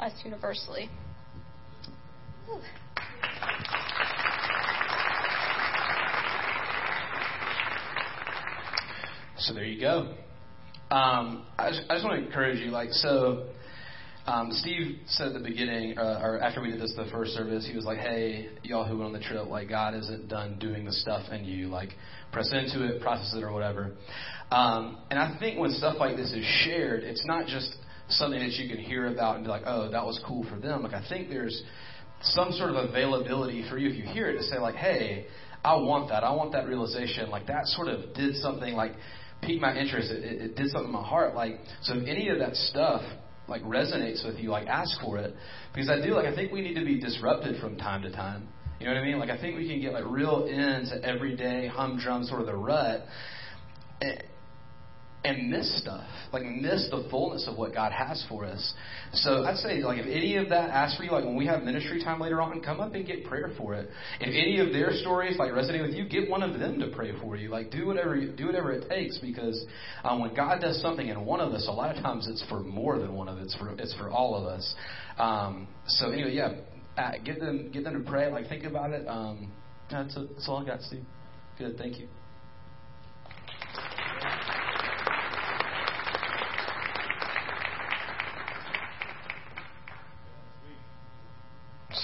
us 0.00 0.12
universally. 0.24 0.88
So 9.36 9.54
there 9.54 9.64
you 9.64 9.80
go. 9.80 10.14
Um, 10.90 11.46
I, 11.58 11.68
I 11.68 11.94
just 11.94 12.04
want 12.04 12.20
to 12.20 12.26
encourage 12.26 12.58
you, 12.58 12.70
like 12.70 12.90
so. 12.90 13.48
Um, 14.28 14.52
Steve 14.52 14.98
said 15.06 15.28
at 15.28 15.32
the 15.32 15.40
beginning, 15.40 15.96
uh, 15.96 16.20
or 16.22 16.38
after 16.40 16.60
we 16.60 16.70
did 16.70 16.82
this 16.82 16.92
the 16.94 17.06
first 17.10 17.32
service, 17.32 17.66
he 17.66 17.74
was 17.74 17.86
like, 17.86 17.96
"Hey, 17.96 18.50
y'all 18.62 18.84
who 18.84 18.98
went 18.98 19.06
on 19.06 19.12
the 19.14 19.26
trip, 19.26 19.46
like 19.46 19.70
God 19.70 19.94
isn't 19.94 20.28
done 20.28 20.58
doing 20.58 20.84
the 20.84 20.92
stuff 20.92 21.32
in 21.32 21.46
you. 21.46 21.68
Like 21.68 21.96
press 22.30 22.52
into 22.52 22.84
it, 22.84 23.00
process 23.00 23.32
it, 23.34 23.42
or 23.42 23.54
whatever." 23.54 23.94
Um, 24.52 24.98
and 25.10 25.18
I 25.18 25.38
think 25.38 25.58
when 25.58 25.70
stuff 25.70 25.96
like 25.98 26.16
this 26.16 26.30
is 26.34 26.44
shared, 26.44 27.04
it's 27.04 27.24
not 27.24 27.46
just 27.46 27.74
something 28.10 28.38
that 28.38 28.52
you 28.52 28.68
can 28.68 28.76
hear 28.84 29.06
about 29.06 29.36
and 29.36 29.44
be 29.46 29.50
like, 29.50 29.62
"Oh, 29.64 29.90
that 29.90 30.04
was 30.04 30.20
cool 30.26 30.44
for 30.50 30.56
them." 30.56 30.82
Like 30.82 30.92
I 30.92 31.08
think 31.08 31.30
there's 31.30 31.62
some 32.20 32.52
sort 32.52 32.68
of 32.68 32.76
availability 32.76 33.66
for 33.70 33.78
you 33.78 33.88
if 33.88 33.96
you 33.96 34.04
hear 34.04 34.28
it 34.28 34.36
to 34.36 34.42
say 34.42 34.58
like, 34.58 34.74
"Hey, 34.74 35.26
I 35.64 35.76
want 35.76 36.10
that. 36.10 36.22
I 36.22 36.32
want 36.32 36.52
that 36.52 36.66
realization." 36.66 37.30
Like 37.30 37.46
that 37.46 37.66
sort 37.68 37.88
of 37.88 38.12
did 38.12 38.34
something 38.36 38.74
like 38.74 38.92
piqued 39.40 39.62
my 39.62 39.74
interest. 39.74 40.10
It, 40.10 40.22
it, 40.22 40.42
it 40.42 40.54
did 40.54 40.70
something 40.70 40.88
in 40.88 40.92
my 40.92 41.02
heart. 41.02 41.34
Like 41.34 41.60
so, 41.80 41.94
if 41.94 42.06
any 42.06 42.28
of 42.28 42.40
that 42.40 42.56
stuff 42.56 43.00
like 43.48 43.62
resonates 43.62 44.24
with 44.24 44.38
you, 44.38 44.50
like 44.50 44.66
ask 44.68 45.00
for 45.00 45.18
it. 45.18 45.34
Because 45.72 45.90
I 45.90 46.04
do 46.04 46.14
like 46.14 46.26
I 46.26 46.34
think 46.34 46.52
we 46.52 46.60
need 46.60 46.74
to 46.74 46.84
be 46.84 47.00
disrupted 47.00 47.60
from 47.60 47.76
time 47.76 48.02
to 48.02 48.10
time. 48.12 48.48
You 48.80 48.86
know 48.86 48.94
what 48.94 49.02
I 49.02 49.04
mean? 49.04 49.18
Like 49.18 49.30
I 49.30 49.40
think 49.40 49.56
we 49.56 49.68
can 49.68 49.80
get 49.80 49.92
like 49.92 50.04
real 50.06 50.46
into 50.46 51.00
everyday 51.02 51.66
humdrum 51.66 52.24
sort 52.24 52.40
of 52.40 52.46
the 52.46 52.56
rut 52.56 53.06
and 54.00 54.22
miss 55.24 55.80
stuff, 55.80 56.06
like 56.32 56.44
miss 56.44 56.88
the 56.90 57.06
fullness 57.10 57.46
of 57.48 57.58
what 57.58 57.74
God 57.74 57.92
has 57.92 58.24
for 58.28 58.44
us. 58.44 58.74
So 59.12 59.44
I'd 59.44 59.56
say, 59.56 59.82
like, 59.82 59.98
if 59.98 60.06
any 60.06 60.36
of 60.36 60.50
that 60.50 60.70
asks 60.70 60.96
for 60.96 61.04
you, 61.04 61.10
like 61.10 61.24
when 61.24 61.36
we 61.36 61.46
have 61.46 61.64
ministry 61.64 62.02
time 62.02 62.20
later 62.20 62.40
on, 62.40 62.60
come 62.60 62.80
up 62.80 62.94
and 62.94 63.06
get 63.06 63.24
prayer 63.24 63.50
for 63.58 63.74
it. 63.74 63.90
If 64.20 64.28
any 64.28 64.60
of 64.60 64.72
their 64.72 64.92
stories 64.92 65.36
like 65.38 65.50
resonate 65.50 65.82
with 65.82 65.94
you, 65.94 66.08
get 66.08 66.30
one 66.30 66.42
of 66.42 66.58
them 66.58 66.78
to 66.80 66.88
pray 66.88 67.12
for 67.20 67.36
you. 67.36 67.48
Like 67.50 67.70
do 67.70 67.86
whatever 67.86 68.16
you, 68.16 68.32
do 68.32 68.46
whatever 68.46 68.72
it 68.72 68.88
takes 68.88 69.18
because 69.18 69.64
um, 70.04 70.20
when 70.20 70.34
God 70.34 70.60
does 70.60 70.80
something 70.80 71.08
in 71.08 71.24
one 71.24 71.40
of 71.40 71.52
us, 71.52 71.66
a 71.68 71.72
lot 71.72 71.94
of 71.94 72.02
times 72.02 72.28
it's 72.28 72.44
for 72.48 72.60
more 72.60 72.98
than 72.98 73.12
one 73.12 73.28
of 73.28 73.38
it's 73.38 73.54
for 73.56 73.70
it's 73.78 73.94
for 73.94 74.10
all 74.10 74.36
of 74.36 74.46
us. 74.46 74.74
Um, 75.18 75.66
so 75.86 76.10
anyway, 76.10 76.32
yeah, 76.32 76.52
uh, 76.96 77.12
get 77.24 77.40
them 77.40 77.70
get 77.72 77.84
them 77.84 78.02
to 78.02 78.08
pray. 78.08 78.30
Like 78.30 78.48
think 78.48 78.64
about 78.64 78.92
it. 78.92 79.06
Um, 79.08 79.52
that's, 79.90 80.14
that's 80.14 80.48
all 80.48 80.58
I 80.58 80.66
got, 80.66 80.82
Steve. 80.82 81.04
Good, 81.58 81.76
thank 81.76 81.98
you. 81.98 82.08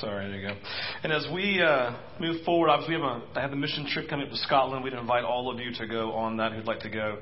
Sorry, 0.05 0.29
there 0.29 0.39
you 0.39 0.49
go. 0.49 0.55
And 1.03 1.13
as 1.15 1.27
we 1.33 1.63
uh, 1.63 1.97
move 2.21 2.45
forward, 2.45 2.69
obviously 2.69 2.97
we 2.97 3.03
have 3.03 3.23
a 3.23 3.39
I 3.39 3.41
have 3.41 3.51
the 3.51 3.57
mission 3.57 3.87
trip 3.87 4.11
coming 4.11 4.27
up 4.27 4.33
to 4.33 4.39
Scotland. 4.39 4.85
We'd 4.85 4.93
invite 4.93 5.25
all 5.25 5.51
of 5.51 5.59
you 5.59 5.73
to 5.79 5.87
go 5.87 6.13
on 6.13 6.37
that 6.37 6.53
who'd 6.53 6.67
like 6.67 6.81
to 6.81 6.91
go, 6.91 7.21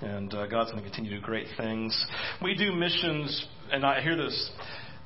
and 0.00 0.34
uh, 0.34 0.46
God's 0.48 0.72
going 0.72 0.82
to 0.82 0.90
continue 0.90 1.10
to 1.10 1.20
do 1.20 1.22
great 1.22 1.46
things. 1.56 1.96
We 2.42 2.56
do 2.56 2.72
missions, 2.72 3.46
and 3.70 3.86
I 3.86 4.00
hear 4.00 4.16
this 4.16 4.50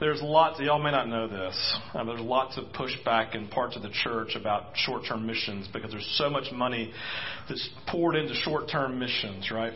there's 0.00 0.22
lots, 0.22 0.60
y'all 0.60 0.80
may 0.80 0.92
not 0.92 1.08
know 1.08 1.26
this, 1.26 1.78
um, 1.94 2.06
there's 2.06 2.20
lots 2.20 2.56
of 2.56 2.66
pushback 2.66 3.34
in 3.34 3.48
parts 3.48 3.74
of 3.74 3.82
the 3.82 3.90
church 3.90 4.36
about 4.36 4.70
short 4.76 5.02
term 5.08 5.26
missions 5.26 5.68
because 5.72 5.90
there's 5.90 6.08
so 6.16 6.30
much 6.30 6.52
money 6.52 6.92
that's 7.48 7.68
poured 7.88 8.14
into 8.14 8.32
short 8.34 8.70
term 8.70 8.98
missions, 8.98 9.50
right? 9.50 9.72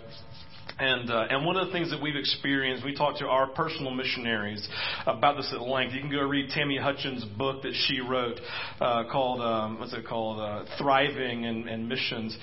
And, 0.78 1.10
uh, 1.10 1.26
and 1.30 1.44
one 1.44 1.56
of 1.56 1.66
the 1.66 1.72
things 1.72 1.90
that 1.90 2.00
we've 2.00 2.16
experienced, 2.16 2.84
we 2.84 2.94
talked 2.94 3.18
to 3.18 3.26
our 3.26 3.46
personal 3.48 3.90
missionaries 3.90 4.66
about 5.06 5.36
this 5.36 5.52
at 5.52 5.60
length. 5.60 5.94
You 5.94 6.00
can 6.00 6.10
go 6.10 6.22
read 6.22 6.50
Tammy 6.50 6.78
Hutchins' 6.78 7.24
book 7.36 7.62
that 7.62 7.74
she 7.86 8.00
wrote 8.00 8.40
uh, 8.80 9.04
called, 9.10 9.40
um, 9.40 9.78
what's 9.78 9.92
it 9.92 10.06
called, 10.06 10.40
uh, 10.40 10.64
Thriving 10.78 11.44
and, 11.44 11.68
and 11.68 11.88
Missions. 11.88 12.36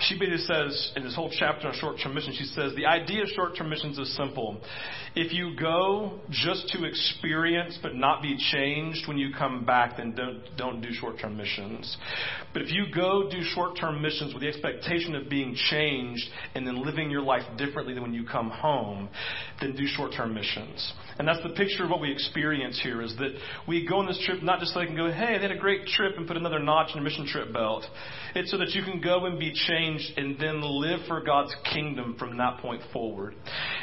She 0.00 0.18
basically 0.18 0.38
says, 0.38 0.92
in 0.96 1.04
this 1.04 1.14
whole 1.14 1.30
chapter 1.30 1.68
on 1.68 1.74
short 1.74 1.96
term 2.02 2.14
missions, 2.14 2.36
she 2.36 2.44
says, 2.44 2.74
the 2.74 2.86
idea 2.86 3.22
of 3.22 3.28
short 3.28 3.56
term 3.56 3.70
missions 3.70 3.98
is 3.98 4.14
simple. 4.16 4.60
If 5.14 5.32
you 5.32 5.54
go 5.58 6.20
just 6.30 6.68
to 6.68 6.84
experience 6.84 7.78
but 7.82 7.94
not 7.94 8.22
be 8.22 8.36
changed 8.52 9.06
when 9.06 9.18
you 9.18 9.32
come 9.36 9.64
back, 9.64 9.98
then 9.98 10.14
don't, 10.14 10.42
don't 10.56 10.80
do 10.80 10.88
short 10.92 11.18
term 11.20 11.36
missions. 11.36 11.96
But 12.52 12.62
if 12.62 12.72
you 12.72 12.86
go 12.94 13.30
do 13.30 13.42
short 13.42 13.76
term 13.78 14.02
missions 14.02 14.32
with 14.32 14.42
the 14.42 14.48
expectation 14.48 15.14
of 15.14 15.28
being 15.28 15.54
changed 15.70 16.24
and 16.54 16.66
then 16.66 16.84
living 16.84 17.10
your 17.10 17.22
life 17.22 17.42
differently 17.56 17.94
than 17.94 18.02
when 18.02 18.14
you 18.14 18.24
come 18.24 18.50
home, 18.50 19.08
then 19.60 19.76
do 19.76 19.86
short 19.86 20.12
term 20.16 20.34
missions. 20.34 20.92
And 21.18 21.28
that's 21.28 21.42
the 21.42 21.50
picture 21.50 21.84
of 21.84 21.90
what 21.90 22.00
we 22.00 22.10
experience 22.10 22.80
here 22.82 23.02
is 23.02 23.14
that 23.16 23.36
we 23.68 23.86
go 23.86 23.98
on 23.98 24.06
this 24.06 24.20
trip 24.24 24.42
not 24.42 24.60
just 24.60 24.72
so 24.72 24.80
they 24.80 24.86
can 24.86 24.96
go, 24.96 25.12
hey, 25.12 25.36
they 25.36 25.42
had 25.42 25.52
a 25.52 25.58
great 25.58 25.86
trip 25.86 26.16
and 26.16 26.26
put 26.26 26.36
another 26.36 26.58
notch 26.58 26.90
in 26.94 26.98
a 26.98 27.02
mission 27.02 27.26
trip 27.26 27.52
belt. 27.52 27.84
It's 28.34 28.50
so 28.50 28.58
that 28.58 28.70
you 28.70 28.82
can 28.82 29.00
go 29.00 29.26
and 29.26 29.38
be 29.38 29.52
changed 29.52 29.81
and 29.82 30.38
then 30.38 30.60
live 30.62 31.00
for 31.08 31.20
God's 31.20 31.54
kingdom 31.72 32.16
from 32.18 32.36
that 32.38 32.58
point 32.58 32.82
forward. 32.92 33.34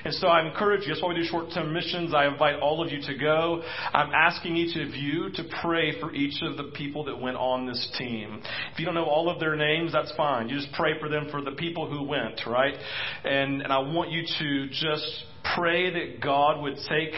And 0.04 0.14
so 0.14 0.28
I 0.28 0.46
encourage 0.48 0.82
you, 0.82 0.88
that's 0.90 1.02
why 1.02 1.10
we 1.10 1.16
do 1.16 1.24
short 1.24 1.48
term 1.54 1.74
missions. 1.74 2.14
I 2.14 2.28
invite 2.28 2.60
all 2.60 2.84
of 2.84 2.92
you 2.92 3.02
to 3.02 3.18
go. 3.18 3.62
I'm 3.94 4.12
asking 4.14 4.56
each 4.58 4.76
of 4.78 4.96
you 4.96 5.30
to 5.32 5.44
pray 5.62 6.00
for 6.00 6.14
each 6.14 6.42
of 6.42 6.58
the 6.58 6.72
people 6.76 7.04
that 7.06 7.20
went 7.20 7.38
on 7.38 7.66
this 7.66 7.96
team. 7.98 8.42
If 8.74 8.80
you 8.80 8.86
don't 8.86 8.96
know 8.96 9.06
all 9.06 9.30
of 9.30 9.40
their 9.40 9.56
names, 9.56 9.92
that's 9.94 10.14
fine. 10.16 10.50
You 10.50 10.56
just 10.56 10.74
pray 10.74 11.00
for 11.00 11.10
them 11.10 11.28
for 11.32 11.42
the 11.42 11.52
people 11.52 11.90
who 11.90 12.04
went, 12.04 12.42
right? 12.48 12.74
And, 13.24 13.62
and 13.62 13.72
I 13.72 13.80
want 13.80 14.12
you 14.12 14.24
to 14.40 14.68
just 14.70 15.24
pray 15.56 15.92
that 15.92 16.22
God 16.22 16.62
would 16.62 16.78
take 16.88 17.14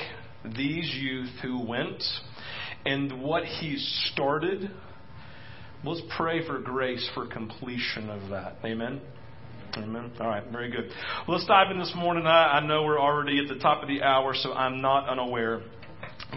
these 0.55 0.89
youth 0.99 1.29
who 1.41 1.65
went 1.65 2.03
and 2.85 3.21
what 3.21 3.43
He 3.43 3.77
started. 4.11 4.71
Let's 5.83 6.01
pray 6.15 6.45
for 6.45 6.59
grace 6.59 7.09
for 7.15 7.25
completion 7.25 8.11
of 8.11 8.29
that. 8.29 8.57
Amen. 8.63 9.01
Amen. 9.77 10.11
All 10.19 10.27
right, 10.27 10.43
very 10.51 10.69
good. 10.69 10.91
Well, 11.27 11.37
let's 11.37 11.47
dive 11.47 11.71
in 11.71 11.79
this 11.79 11.93
morning. 11.95 12.27
I, 12.27 12.59
I 12.59 12.67
know 12.67 12.83
we're 12.83 12.99
already 12.99 13.39
at 13.39 13.47
the 13.47 13.59
top 13.59 13.81
of 13.81 13.87
the 13.87 14.03
hour, 14.03 14.35
so 14.35 14.53
I'm 14.53 14.81
not 14.81 15.09
unaware. 15.09 15.61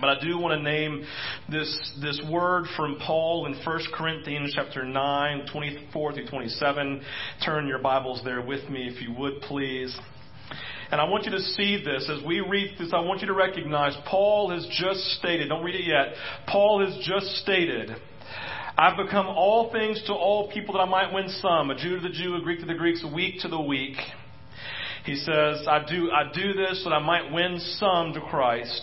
But 0.01 0.09
I 0.09 0.21
do 0.21 0.39
want 0.39 0.59
to 0.59 0.63
name 0.63 1.05
this, 1.51 1.93
this 2.01 2.23
word 2.31 2.65
from 2.75 2.97
Paul 3.05 3.45
in 3.45 3.55
1 3.55 3.81
Corinthians 3.95 4.53
chapter 4.55 4.83
9, 4.83 5.47
24 5.53 6.13
through 6.15 6.27
27. 6.27 7.03
Turn 7.45 7.67
your 7.67 7.81
Bibles 7.81 8.23
there 8.25 8.41
with 8.41 8.69
me 8.71 8.89
if 8.89 9.03
you 9.03 9.15
would, 9.19 9.43
please. 9.43 9.95
And 10.91 11.03
I 11.03 11.05
want 11.05 11.25
you 11.25 11.33
to 11.33 11.41
see 11.41 11.83
this 11.85 12.09
as 12.09 12.25
we 12.25 12.41
read 12.41 12.77
this. 12.79 12.93
I 12.95 13.01
want 13.01 13.21
you 13.21 13.27
to 13.27 13.35
recognize 13.35 13.95
Paul 14.07 14.51
has 14.51 14.67
just 14.71 15.01
stated, 15.19 15.49
don't 15.51 15.63
read 15.63 15.75
it 15.75 15.87
yet. 15.87 16.15
Paul 16.47 16.85
has 16.87 16.97
just 17.05 17.27
stated, 17.43 17.91
I've 18.77 18.97
become 18.97 19.29
all 19.29 19.71
things 19.71 20.03
to 20.07 20.13
all 20.13 20.51
people 20.51 20.75
that 20.75 20.81
I 20.81 20.89
might 20.89 21.13
win 21.13 21.29
some, 21.41 21.71
a 21.71 21.77
Jew 21.77 21.97
to 21.97 22.03
the 22.03 22.09
Jew, 22.09 22.35
a 22.35 22.41
Greek 22.41 22.59
to 22.59 22.67
the 22.67 22.75
Greeks, 22.75 23.05
a 23.05 23.15
weak 23.15 23.41
to 23.43 23.49
the 23.49 23.61
weak. 23.61 23.97
He 25.05 25.15
says, 25.15 25.65
I 25.69 25.85
do, 25.89 26.11
I 26.11 26.33
do 26.33 26.55
this 26.55 26.83
so 26.83 26.91
that 26.91 26.97
I 26.97 26.99
might 26.99 27.33
win 27.33 27.61
some 27.79 28.15
to 28.15 28.21
Christ. 28.21 28.83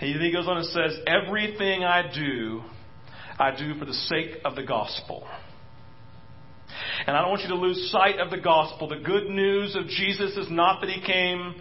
He, 0.00 0.14
he 0.14 0.32
goes 0.32 0.48
on 0.48 0.56
and 0.56 0.66
says, 0.66 0.98
Everything 1.06 1.84
I 1.84 2.12
do, 2.12 2.62
I 3.38 3.56
do 3.56 3.78
for 3.78 3.84
the 3.84 3.94
sake 3.94 4.38
of 4.44 4.56
the 4.56 4.64
gospel. 4.64 5.24
And 7.06 7.16
I 7.16 7.20
don't 7.20 7.30
want 7.30 7.42
you 7.42 7.48
to 7.48 7.54
lose 7.54 7.90
sight 7.90 8.18
of 8.18 8.30
the 8.30 8.40
gospel. 8.40 8.88
The 8.88 8.96
good 8.96 9.28
news 9.28 9.76
of 9.76 9.86
Jesus 9.86 10.36
is 10.36 10.50
not 10.50 10.80
that 10.80 10.90
he 10.90 11.00
came 11.00 11.54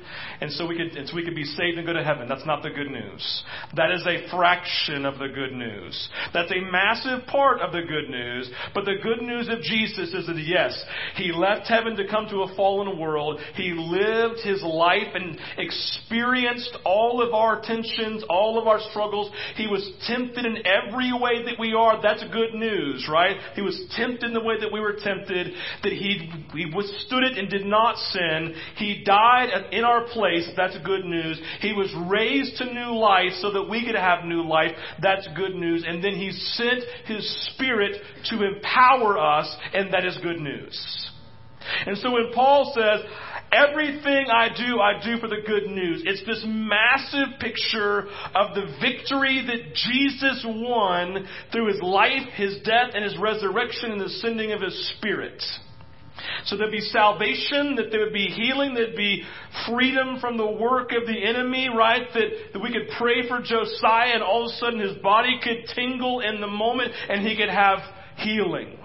and 0.44 0.52
so 0.52 0.68
we 0.68 0.76
could, 0.76 0.98
and 0.98 1.08
so 1.08 1.16
we 1.16 1.24
could 1.24 1.36
be 1.36 1.46
saved 1.46 1.78
and 1.78 1.88
go 1.88 1.94
to 1.94 2.04
heaven. 2.04 2.28
That's 2.28 2.46
not 2.46 2.64
the 2.64 2.70
good 2.70 2.92
news. 2.92 3.44
That 3.78 3.92
is 3.92 4.06
a 4.06 4.30
fraction 4.30 5.06
of 5.06 5.18
the 5.18 5.30
good 5.30 5.54
news. 5.54 6.10
That's 6.34 6.52
a 6.52 6.60
massive 6.60 7.26
part 7.28 7.62
of 7.62 7.72
the 7.72 7.82
good 7.82 8.10
news. 8.10 8.52
But 8.74 8.84
the 8.84 8.96
good 9.02 9.22
news 9.22 9.48
of 9.48 9.62
Jesus 9.62 10.14
is 10.14 10.28
that 10.28 10.38
yes, 10.38 10.78
he 11.16 11.32
left 11.32 11.68
heaven 11.68 11.96
to 11.96 12.08
come 12.10 12.28
to 12.28 12.42
a 12.42 12.56
fallen 12.58 13.00
world. 13.00 13.40
He 13.56 13.72
lived 13.72 14.42
his 14.44 14.62
life 14.64 15.16
and 15.16 15.40
experienced 15.58 16.76
all 16.84 17.22
of 17.26 17.34
our 17.34 17.62
tensions, 17.62 18.26
all 18.30 18.60
of 18.60 18.68
our 18.68 18.82
struggles. 18.92 19.32
He 19.56 19.68
was 19.68 19.90
tempted 20.06 20.46
in 20.46 20.58
every 20.68 21.14
way 21.14 21.46
that 21.46 21.58
we 21.58 21.74
are. 21.74 22.02
That's 22.02 22.24
good 22.34 22.54
news, 22.54 23.08
right? 23.10 23.38
He 23.56 23.62
was 23.62 23.82
tempted 23.96 24.24
in 24.24 24.34
the 24.34 24.44
way 24.44 24.60
that 24.60 24.74
we 24.74 24.82
were 24.82 24.98
tempted, 25.02 25.23
that 25.28 25.92
he, 25.92 26.32
he 26.54 26.72
withstood 26.74 27.24
it 27.24 27.38
and 27.38 27.50
did 27.50 27.66
not 27.66 27.98
sin. 27.98 28.54
He 28.78 29.04
died 29.04 29.50
in 29.72 29.84
our 29.84 30.06
place. 30.08 30.50
That's 30.56 30.78
good 30.86 31.06
news. 31.06 31.40
He 31.60 31.74
was 31.74 31.94
raised 32.10 32.58
to 32.58 32.66
new 32.66 32.96
life 32.98 33.34
so 33.40 33.52
that 33.52 33.70
we 33.70 33.86
could 33.86 33.96
have 33.96 34.26
new 34.26 34.44
life. 34.44 34.72
That's 35.02 35.28
good 35.36 35.56
news. 35.56 35.84
And 35.88 36.04
then 36.04 36.16
he 36.16 36.32
sent 36.32 36.84
his 37.06 37.54
spirit 37.54 38.02
to 38.26 38.44
empower 38.44 39.18
us, 39.18 39.56
and 39.74 39.94
that 39.94 40.06
is 40.06 40.18
good 40.22 40.40
news. 40.40 41.13
And 41.86 41.98
so 41.98 42.12
when 42.12 42.32
Paul 42.34 42.74
says, 42.76 43.06
Everything 43.54 44.26
I 44.34 44.50
do, 44.50 44.80
I 44.80 45.00
do 45.04 45.20
for 45.20 45.28
the 45.28 45.42
good 45.46 45.70
news. 45.70 46.02
It's 46.06 46.26
this 46.26 46.44
massive 46.48 47.40
picture 47.40 48.08
of 48.34 48.56
the 48.56 48.66
victory 48.82 49.46
that 49.46 49.76
Jesus 49.76 50.44
won 50.48 51.28
through 51.52 51.68
his 51.68 51.82
life, 51.82 52.28
his 52.34 52.58
death, 52.64 52.92
and 52.96 53.04
his 53.04 53.16
resurrection 53.20 53.92
and 53.92 54.02
the 54.02 54.10
sending 54.10 54.54
of 54.54 54.62
his 54.62 54.96
spirit. 54.98 55.44
So 56.46 56.58
there'd 56.58 56.72
be 56.72 56.80
salvation, 56.80 57.76
that 57.76 57.92
there 57.92 58.02
would 58.02 58.14
be 58.14 58.28
healing, 58.28 58.74
there'd 58.74 58.96
be 58.96 59.24
freedom 59.68 60.20
from 60.20 60.38
the 60.38 60.50
work 60.50 60.92
of 60.92 61.06
the 61.06 61.24
enemy, 61.24 61.70
right? 61.70 62.08
That, 62.14 62.54
that 62.54 62.60
we 62.60 62.72
could 62.72 62.90
pray 62.98 63.28
for 63.28 63.40
Josiah 63.40 64.14
and 64.14 64.24
all 64.24 64.46
of 64.46 64.52
a 64.52 64.56
sudden 64.58 64.80
his 64.80 64.98
body 65.04 65.40
could 65.44 65.70
tingle 65.76 66.22
in 66.22 66.42
the 66.42 66.48
moment 66.48 66.92
and 67.10 67.26
he 67.26 67.36
could 67.38 67.50
have 67.50 67.80
healing. 68.18 68.78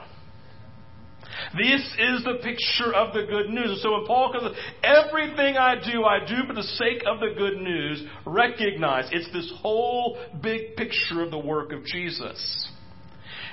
This 1.56 1.80
is 1.98 2.24
the 2.24 2.38
picture 2.42 2.94
of 2.94 3.14
the 3.14 3.24
good 3.26 3.50
news. 3.50 3.70
And 3.70 3.78
So 3.78 3.92
when 3.92 4.06
Paul 4.06 4.32
comes, 4.32 4.56
everything 4.82 5.56
I 5.56 5.74
do, 5.74 6.04
I 6.04 6.20
do 6.26 6.46
for 6.46 6.54
the 6.54 6.62
sake 6.62 7.02
of 7.06 7.20
the 7.20 7.34
good 7.36 7.60
news. 7.60 8.02
Recognize 8.26 9.08
it's 9.12 9.32
this 9.32 9.52
whole 9.60 10.18
big 10.42 10.76
picture 10.76 11.22
of 11.22 11.30
the 11.30 11.38
work 11.38 11.72
of 11.72 11.84
Jesus. 11.84 12.68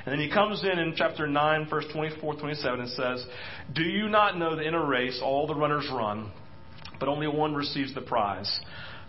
And 0.06 0.13
then 0.13 0.19
he 0.19 0.30
comes 0.32 0.63
in 0.63 0.78
in 0.78 0.93
chapter 0.95 1.26
9, 1.26 1.67
verse 1.69 1.86
24, 1.91 2.36
27, 2.36 2.80
and 2.80 2.89
says, 2.89 3.26
Do 3.74 3.82
you 3.82 4.08
not 4.08 4.38
know 4.38 4.56
that 4.56 4.65
in 4.65 4.76
a 4.76 4.86
race 4.86 5.19
all 5.24 5.48
the 5.48 5.56
runners 5.56 5.88
run, 5.91 6.32
but 7.00 7.10
only 7.10 7.28
one 7.28 7.56
receives 7.56 7.93
the 7.95 8.02
prize? 8.02 8.60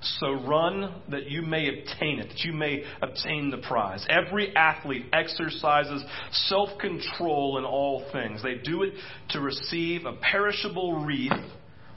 So 0.03 0.33
run 0.33 1.03
that 1.11 1.31
you 1.31 1.43
may 1.43 1.69
obtain 1.69 2.21
it, 2.21 2.29
that 2.29 2.41
you 2.41 2.53
may 2.53 2.85
obtain 3.03 3.51
the 3.51 3.59
prize. 3.59 4.05
Every 4.09 4.55
athlete 4.55 5.07
exercises 5.13 6.05
self 6.33 6.79
control 6.79 7.59
in 7.59 7.65
all 7.65 8.07
things. 8.13 8.43
They 8.43 8.57
do 8.57 8.83
it 8.83 8.95
to 9.31 9.41
receive 9.41 10.05
a 10.05 10.13
perishable 10.13 11.05
wreath, 11.05 11.33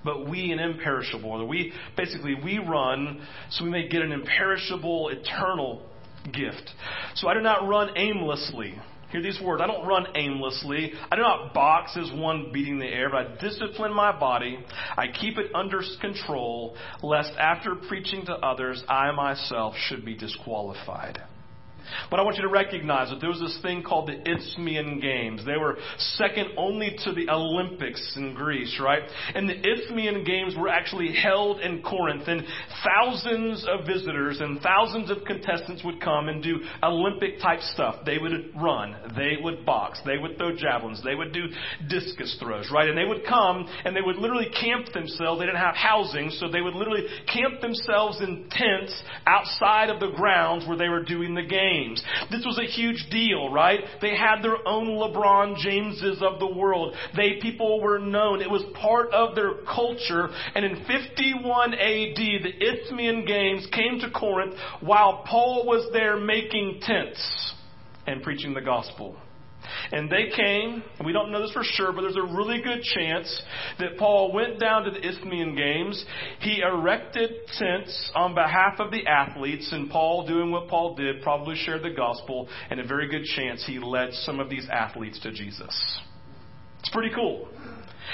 but 0.04 0.30
we 0.30 0.52
an 0.52 0.60
imperishable. 0.60 1.46
We 1.48 1.74
basically 1.98 2.36
we 2.36 2.58
run 2.58 3.26
so 3.52 3.66
we 3.66 3.70
may 3.70 3.88
get 3.88 4.02
an 4.02 4.12
imperishable, 4.12 5.10
eternal 5.10 5.84
gift. 6.26 6.70
So 7.16 7.28
I 7.28 7.34
do 7.34 7.42
not 7.42 7.68
run 7.68 7.98
aimlessly. 7.98 8.76
Hear 9.12 9.22
these 9.22 9.40
words. 9.42 9.62
I 9.62 9.68
don't 9.68 9.88
run 9.88 10.06
aimlessly. 10.16 10.94
I 11.12 11.16
do 11.16 11.22
not 11.24 11.54
box 11.54 11.98
as 11.98 12.12
one 12.12 12.52
beating 12.54 12.78
the 12.78 12.86
air, 12.86 13.10
but 13.10 13.18
I 13.18 13.42
discipline 13.42 13.94
my 13.94 14.18
body. 14.18 14.60
I 14.98 15.08
keep 15.08 15.38
it 15.38 15.54
under 15.56 15.82
control, 16.00 16.76
lest 17.02 17.34
after 17.40 17.76
preaching 17.76 18.26
to 18.28 18.34
others, 18.34 18.84
I 18.88 19.12
myself 19.12 19.76
should 19.78 20.06
be 20.06 20.16
disqualified. 20.16 21.22
But 22.10 22.20
I 22.20 22.24
want 22.24 22.38
you 22.38 22.44
to 22.44 22.50
recognize 22.50 23.10
that 23.10 23.20
there 23.20 23.30
was 23.30 23.40
this 23.40 23.60
thing 23.62 23.84
called 23.84 24.08
the 24.10 24.20
Isthmian 24.30 25.00
Games. 25.00 25.46
They 25.46 25.58
were 25.58 25.78
second 25.98 26.50
only 26.58 26.98
to 27.06 27.14
the 27.14 27.30
Olympics 27.30 28.14
in 28.16 28.34
Greece, 28.34 28.80
right? 28.82 29.04
And 29.36 29.50
the 29.50 29.60
Isthmian 29.60 30.24
Games 30.24 30.56
were 30.58 30.70
actually 30.70 31.14
held 31.14 31.62
in 31.62 31.82
Corinth, 31.82 32.28
and 32.28 32.44
thousands 32.84 33.66
of 33.68 33.86
visitors 33.86 34.40
and 34.40 34.62
thousands 34.62 35.10
of 35.12 35.18
contestants 35.26 35.84
would 35.84 36.02
come 36.02 36.30
and 36.30 36.44
do 36.44 36.60
Olympic 36.84 37.40
type 37.42 37.62
stuff. 37.74 38.06
They 38.06 38.18
would 38.18 38.52
run, 38.56 38.96
they 39.16 39.38
would 39.42 39.66
box, 39.66 40.00
they 40.06 40.18
would 40.18 40.38
throw 40.38 40.56
javelins, 40.56 41.02
they 41.04 41.16
would 41.16 41.34
do 41.34 41.48
discus 41.88 42.38
throws, 42.40 42.70
right? 42.72 42.90
And 42.90 42.98
they 42.98 43.06
would 43.06 43.26
come 43.28 43.68
and 43.86 43.96
they 43.96 44.02
would 44.02 44.18
literally 44.18 44.50
camp 44.50 44.92
themselves. 44.94 45.40
They 45.40 45.46
didn't 45.46 45.62
have 45.62 45.76
housing, 45.76 46.30
so 46.32 46.50
they 46.50 46.62
would 46.62 46.76
literally 46.76 47.06
camp 47.32 47.62
themselves 47.62 48.22
in 48.22 48.50
tents 48.50 49.02
outside 49.26 49.90
of 49.90 50.00
the 50.00 50.12
grounds 50.16 50.68
where 50.68 50.78
they 50.78 50.90
were 50.90 51.04
doing 51.04 51.36
the 51.36 51.44
game 51.44 51.79
Games. 51.80 52.04
This 52.32 52.46
was 52.46 52.60
a 52.60 52.70
huge 52.70 53.08
deal, 53.10 53.52
right? 53.52 53.80
They 54.02 54.16
had 54.16 54.42
their 54.42 54.68
own 54.68 54.88
LeBron 54.88 55.58
Jameses 55.58 56.22
of 56.22 56.40
the 56.40 56.48
world. 56.48 56.96
They 57.16 57.40
people 57.42 57.82
were 57.82 58.00
known. 58.00 58.42
It 58.42 58.50
was 58.50 58.64
part 58.80 59.12
of 59.12 59.36
their 59.36 59.54
culture. 59.66 60.30
And 60.56 60.66
in 60.66 60.86
51 60.86 61.74
AD, 61.74 62.16
the 62.16 62.54
Isthmian 62.60 63.26
Games 63.26 63.68
came 63.72 64.00
to 64.00 64.10
Corinth 64.12 64.56
while 64.82 65.24
Paul 65.28 65.66
was 65.66 65.92
there 65.94 66.18
making 66.18 66.82
tents 66.82 67.54
and 68.06 68.24
preaching 68.24 68.54
the 68.54 68.62
gospel. 68.62 69.18
And 69.92 70.10
they 70.10 70.30
came, 70.36 70.84
and 70.98 71.06
we 71.06 71.14
don't 71.14 71.32
know 71.32 71.42
this 71.42 71.52
for 71.52 71.64
sure, 71.64 71.92
but 71.92 72.02
there's 72.02 72.18
a 72.18 72.22
really 72.22 72.62
good 72.62 72.82
chance 72.82 73.42
that 73.80 73.98
Paul 73.98 74.32
went 74.32 74.60
down 74.60 74.84
to 74.84 74.92
the 74.92 75.08
Isthmian 75.08 75.56
Games. 75.56 76.04
He 76.40 76.62
erected 76.62 77.32
tents 77.58 78.12
on 78.16 78.34
behalf 78.34 78.80
of 78.80 78.92
the 78.92 79.06
athletes, 79.08 79.70
and 79.72 79.90
Paul, 79.90 80.28
doing 80.28 80.52
what 80.52 80.68
Paul 80.68 80.96
did, 80.96 81.22
probably 81.22 81.56
shared 81.56 81.84
the 81.84 81.92
gospel, 81.92 82.48
and 82.70 82.80
a 82.80 82.86
very 82.86 83.08
good 83.08 83.24
chance 83.24 83.64
he 83.66 83.80
led 83.80 84.14
some 84.14 84.40
of 84.40 84.50
these 84.50 84.68
athletes 84.72 85.20
to 85.22 85.32
Jesus. 85.32 86.00
It's 86.80 86.90
pretty 86.90 87.14
cool. 87.14 87.50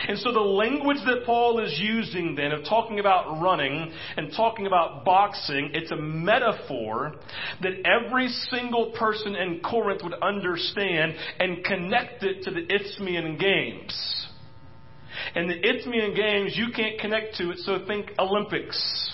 And 0.07 0.19
so 0.19 0.31
the 0.31 0.39
language 0.39 0.97
that 1.05 1.25
Paul 1.25 1.59
is 1.59 1.79
using 1.79 2.35
then 2.35 2.51
of 2.51 2.65
talking 2.65 2.99
about 2.99 3.41
running 3.41 3.91
and 4.17 4.31
talking 4.35 4.67
about 4.67 5.05
boxing, 5.05 5.71
it's 5.73 5.91
a 5.91 5.95
metaphor 5.95 7.15
that 7.61 7.73
every 7.85 8.27
single 8.49 8.91
person 8.91 9.35
in 9.35 9.61
Corinth 9.61 10.01
would 10.03 10.15
understand 10.21 11.15
and 11.39 11.63
connect 11.63 12.23
it 12.23 12.43
to 12.43 12.51
the 12.51 12.65
Isthmian 12.73 13.37
Games. 13.37 14.27
And 15.33 15.49
the 15.49 15.57
Isthmian 15.57 16.13
Games, 16.13 16.53
you 16.55 16.67
can't 16.75 16.99
connect 16.99 17.35
to 17.37 17.51
it, 17.51 17.59
so 17.59 17.85
think 17.87 18.11
Olympics. 18.19 19.13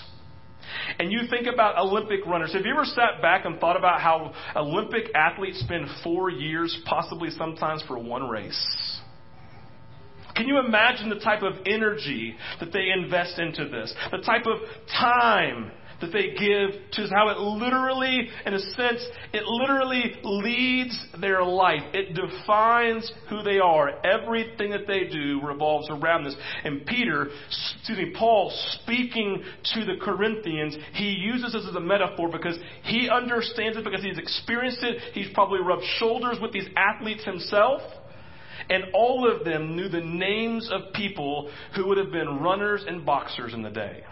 And 0.98 1.12
you 1.12 1.20
think 1.30 1.46
about 1.52 1.78
Olympic 1.78 2.26
runners. 2.26 2.52
Have 2.54 2.64
you 2.64 2.72
ever 2.72 2.84
sat 2.84 3.22
back 3.22 3.44
and 3.44 3.58
thought 3.60 3.76
about 3.76 4.00
how 4.00 4.32
Olympic 4.56 5.14
athletes 5.14 5.60
spend 5.60 5.86
four 6.02 6.30
years, 6.30 6.76
possibly 6.86 7.30
sometimes, 7.30 7.82
for 7.86 7.98
one 7.98 8.28
race? 8.28 9.00
Can 10.34 10.46
you 10.48 10.58
imagine 10.58 11.08
the 11.08 11.20
type 11.20 11.42
of 11.42 11.54
energy 11.66 12.34
that 12.60 12.72
they 12.72 12.88
invest 12.90 13.38
into 13.38 13.68
this? 13.68 13.94
The 14.10 14.18
type 14.18 14.46
of 14.46 14.58
time 14.88 15.72
that 16.02 16.12
they 16.12 16.32
give 16.32 16.80
to 16.92 17.14
how 17.14 17.28
it 17.28 17.38
literally, 17.38 18.28
in 18.44 18.54
a 18.54 18.58
sense, 18.58 19.06
it 19.32 19.44
literally 19.44 20.16
leads 20.22 21.06
their 21.20 21.42
life. 21.42 21.82
It 21.94 22.14
defines 22.14 23.10
who 23.30 23.42
they 23.42 23.58
are. 23.58 24.04
Everything 24.04 24.70
that 24.72 24.86
they 24.86 25.04
do 25.04 25.40
revolves 25.42 25.88
around 25.88 26.24
this. 26.24 26.36
And 26.64 26.84
Peter, 26.84 27.28
excuse 27.78 27.98
me, 27.98 28.12
Paul 28.18 28.52
speaking 28.82 29.42
to 29.74 29.84
the 29.84 29.94
Corinthians, 30.02 30.76
he 30.94 31.10
uses 31.10 31.52
this 31.52 31.66
as 31.68 31.74
a 31.74 31.80
metaphor 31.80 32.28
because 32.30 32.58
he 32.82 33.08
understands 33.08 33.78
it 33.78 33.84
because 33.84 34.02
he's 34.02 34.18
experienced 34.18 34.82
it. 34.82 35.00
He's 35.14 35.32
probably 35.32 35.60
rubbed 35.60 35.84
shoulders 35.98 36.38
with 36.42 36.52
these 36.52 36.66
athletes 36.76 37.24
himself. 37.24 37.80
And 38.70 38.84
all 38.94 39.30
of 39.30 39.44
them 39.44 39.76
knew 39.76 39.88
the 39.88 40.00
names 40.00 40.70
of 40.72 40.92
people 40.92 41.50
who 41.74 41.88
would 41.88 41.98
have 41.98 42.12
been 42.12 42.40
runners 42.40 42.84
and 42.86 43.04
boxers 43.04 43.54
in 43.54 43.62
the 43.62 43.70
day. 43.70 44.04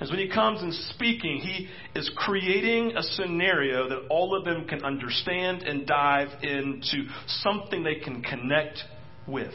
As 0.00 0.10
when 0.10 0.18
he 0.18 0.28
comes 0.28 0.62
and 0.62 0.74
speaking, 0.74 1.38
he 1.38 1.68
is 1.98 2.10
creating 2.16 2.96
a 2.96 3.02
scenario 3.02 3.88
that 3.88 4.06
all 4.10 4.36
of 4.36 4.44
them 4.44 4.66
can 4.66 4.84
understand 4.84 5.62
and 5.62 5.86
dive 5.86 6.28
into 6.42 7.04
something 7.26 7.82
they 7.82 7.96
can 7.96 8.22
connect 8.22 8.78
with. 9.26 9.54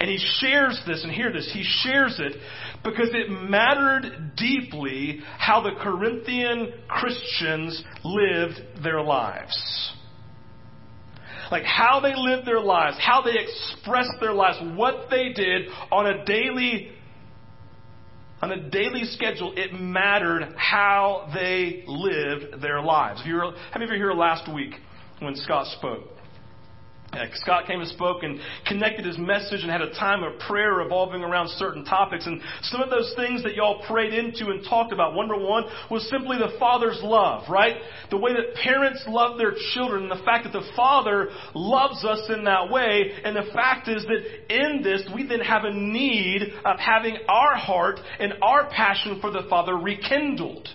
And 0.00 0.10
he 0.10 0.18
shares 0.38 0.80
this, 0.86 1.02
and 1.02 1.12
hear 1.12 1.32
this, 1.32 1.50
he 1.52 1.64
shares 1.64 2.18
it 2.18 2.36
because 2.84 3.08
it 3.12 3.30
mattered 3.30 4.32
deeply 4.36 5.20
how 5.38 5.62
the 5.62 5.72
Corinthian 5.80 6.72
Christians 6.88 7.82
lived 8.04 8.60
their 8.82 9.00
lives 9.00 9.94
like 11.50 11.64
how 11.64 12.00
they 12.00 12.14
lived 12.14 12.46
their 12.46 12.60
lives, 12.60 12.96
how 13.00 13.22
they 13.22 13.34
expressed 13.38 14.12
their 14.20 14.32
lives, 14.32 14.58
what 14.76 15.08
they 15.10 15.32
did 15.32 15.68
on 15.90 16.06
a 16.06 16.24
daily 16.24 16.92
on 18.40 18.52
a 18.52 18.70
daily 18.70 19.04
schedule, 19.04 19.52
it 19.56 19.72
mattered 19.72 20.54
how 20.56 21.28
they 21.34 21.82
lived 21.88 22.62
their 22.62 22.80
lives. 22.80 23.18
Have 23.20 23.26
you, 23.26 23.40
how 23.40 23.78
many 23.78 23.84
of 23.84 23.90
you 23.90 24.04
were 24.04 24.10
here 24.10 24.12
last 24.12 24.52
week 24.52 24.74
when 25.18 25.34
Scott 25.34 25.66
spoke? 25.78 26.17
Scott 27.34 27.66
came 27.66 27.80
and 27.80 27.88
spoke 27.88 28.22
and 28.22 28.38
connected 28.66 29.04
his 29.04 29.18
message 29.18 29.62
and 29.62 29.70
had 29.70 29.80
a 29.80 29.92
time 29.94 30.22
of 30.22 30.38
prayer 30.40 30.74
revolving 30.74 31.22
around 31.22 31.48
certain 31.50 31.84
topics. 31.84 32.26
And 32.26 32.40
some 32.62 32.82
of 32.82 32.90
those 32.90 33.12
things 33.16 33.42
that 33.44 33.54
y'all 33.54 33.82
prayed 33.86 34.12
into 34.12 34.50
and 34.50 34.64
talked 34.68 34.92
about, 34.92 35.14
number 35.14 35.36
one, 35.36 35.64
was 35.90 36.08
simply 36.10 36.36
the 36.38 36.56
father's 36.58 37.00
love, 37.02 37.44
right? 37.48 37.76
The 38.10 38.18
way 38.18 38.32
that 38.34 38.54
parents 38.62 39.02
love 39.06 39.38
their 39.38 39.54
children 39.74 40.02
and 40.02 40.10
the 40.10 40.24
fact 40.24 40.44
that 40.44 40.52
the 40.52 40.68
father 40.76 41.30
loves 41.54 42.04
us 42.04 42.28
in 42.28 42.44
that 42.44 42.70
way. 42.70 43.12
And 43.24 43.34
the 43.34 43.50
fact 43.54 43.88
is 43.88 44.04
that 44.04 44.54
in 44.54 44.82
this, 44.82 45.08
we 45.14 45.26
then 45.26 45.40
have 45.40 45.64
a 45.64 45.72
need 45.72 46.42
of 46.64 46.78
having 46.78 47.16
our 47.28 47.56
heart 47.56 48.00
and 48.20 48.34
our 48.42 48.68
passion 48.68 49.20
for 49.20 49.30
the 49.30 49.46
father 49.48 49.76
rekindled. 49.76 50.68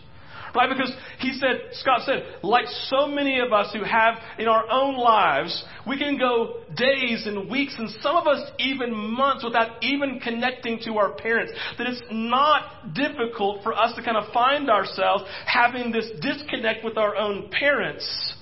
Right? 0.55 0.69
Because 0.69 0.93
he 1.19 1.33
said, 1.33 1.61
Scott 1.73 2.01
said, 2.05 2.23
like 2.43 2.65
so 2.87 3.07
many 3.07 3.39
of 3.39 3.51
us 3.51 3.73
who 3.73 3.83
have 3.83 4.15
in 4.37 4.47
our 4.47 4.69
own 4.69 4.95
lives, 4.97 5.63
we 5.87 5.97
can 5.97 6.17
go 6.17 6.61
days 6.75 7.25
and 7.25 7.49
weeks 7.49 7.75
and 7.77 7.89
some 8.01 8.15
of 8.15 8.27
us 8.27 8.51
even 8.59 8.95
months 8.95 9.43
without 9.43 9.83
even 9.83 10.19
connecting 10.19 10.79
to 10.85 10.97
our 10.97 11.13
parents. 11.13 11.51
That 11.77 11.87
it's 11.87 12.01
not 12.11 12.93
difficult 12.93 13.63
for 13.63 13.73
us 13.73 13.95
to 13.95 14.03
kind 14.03 14.17
of 14.17 14.31
find 14.31 14.69
ourselves 14.69 15.23
having 15.45 15.91
this 15.91 16.09
disconnect 16.21 16.83
with 16.83 16.97
our 16.97 17.15
own 17.15 17.49
parents. 17.49 18.35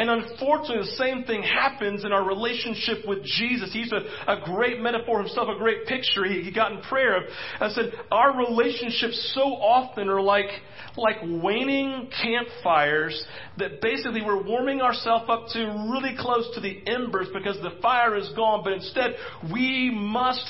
And 0.00 0.08
unfortunately, 0.08 0.78
the 0.78 0.96
same 0.96 1.24
thing 1.24 1.42
happens 1.42 2.06
in 2.06 2.12
our 2.12 2.24
relationship 2.26 3.06
with 3.06 3.22
Jesus. 3.22 3.70
He's 3.70 3.92
a, 3.92 4.32
a 4.32 4.40
great 4.46 4.80
metaphor 4.80 5.18
himself, 5.20 5.48
a 5.54 5.58
great 5.58 5.84
picture 5.84 6.24
he, 6.24 6.40
he 6.40 6.50
got 6.50 6.72
in 6.72 6.80
prayer. 6.80 7.18
I 7.60 7.68
said, 7.68 7.92
our 8.10 8.34
relationships 8.34 9.32
so 9.34 9.42
often 9.42 10.08
are 10.08 10.22
like 10.22 10.48
like 10.96 11.18
waning 11.22 12.10
campfires 12.22 13.24
that 13.60 13.80
basically 13.80 14.22
we're 14.22 14.42
warming 14.42 14.80
ourselves 14.80 15.24
up 15.28 15.46
to 15.52 15.60
really 15.92 16.14
close 16.18 16.48
to 16.54 16.60
the 16.60 16.82
embers 16.86 17.28
because 17.32 17.56
the 17.62 17.80
fire 17.80 18.16
is 18.16 18.30
gone. 18.34 18.62
But 18.64 18.74
instead, 18.74 19.14
we 19.52 19.90
must 19.94 20.44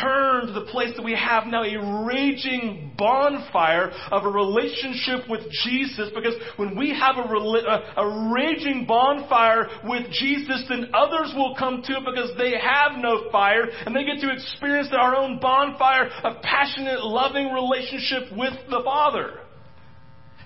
turn 0.00 0.46
to 0.46 0.52
the 0.52 0.66
place 0.70 0.96
that 0.96 1.04
we 1.04 1.14
have 1.14 1.46
now 1.46 1.62
a 1.62 2.06
raging 2.06 2.92
bonfire 2.96 3.90
of 4.10 4.24
a 4.24 4.28
relationship 4.28 5.28
with 5.28 5.42
Jesus 5.64 6.10
because 6.14 6.34
when 6.56 6.76
we 6.76 6.90
have 6.90 7.16
a, 7.16 7.28
a, 7.28 7.94
a 7.96 8.32
raging 8.32 8.86
bonfire 8.86 9.68
with 9.84 10.10
Jesus, 10.12 10.64
then 10.68 10.90
others 10.94 11.32
will 11.36 11.54
come 11.58 11.82
to 11.82 11.92
it 11.92 12.04
because 12.04 12.30
they 12.38 12.52
have 12.52 12.98
no 12.98 13.30
fire 13.30 13.64
and 13.86 13.94
they 13.94 14.04
get 14.04 14.20
to 14.20 14.32
experience 14.32 14.88
our 14.92 15.14
own 15.14 15.38
bonfire 15.40 16.08
of 16.24 16.42
passionate, 16.42 17.04
loving 17.04 17.52
relationship 17.52 18.36
with 18.36 18.54
the 18.70 18.80
Father. 18.84 19.41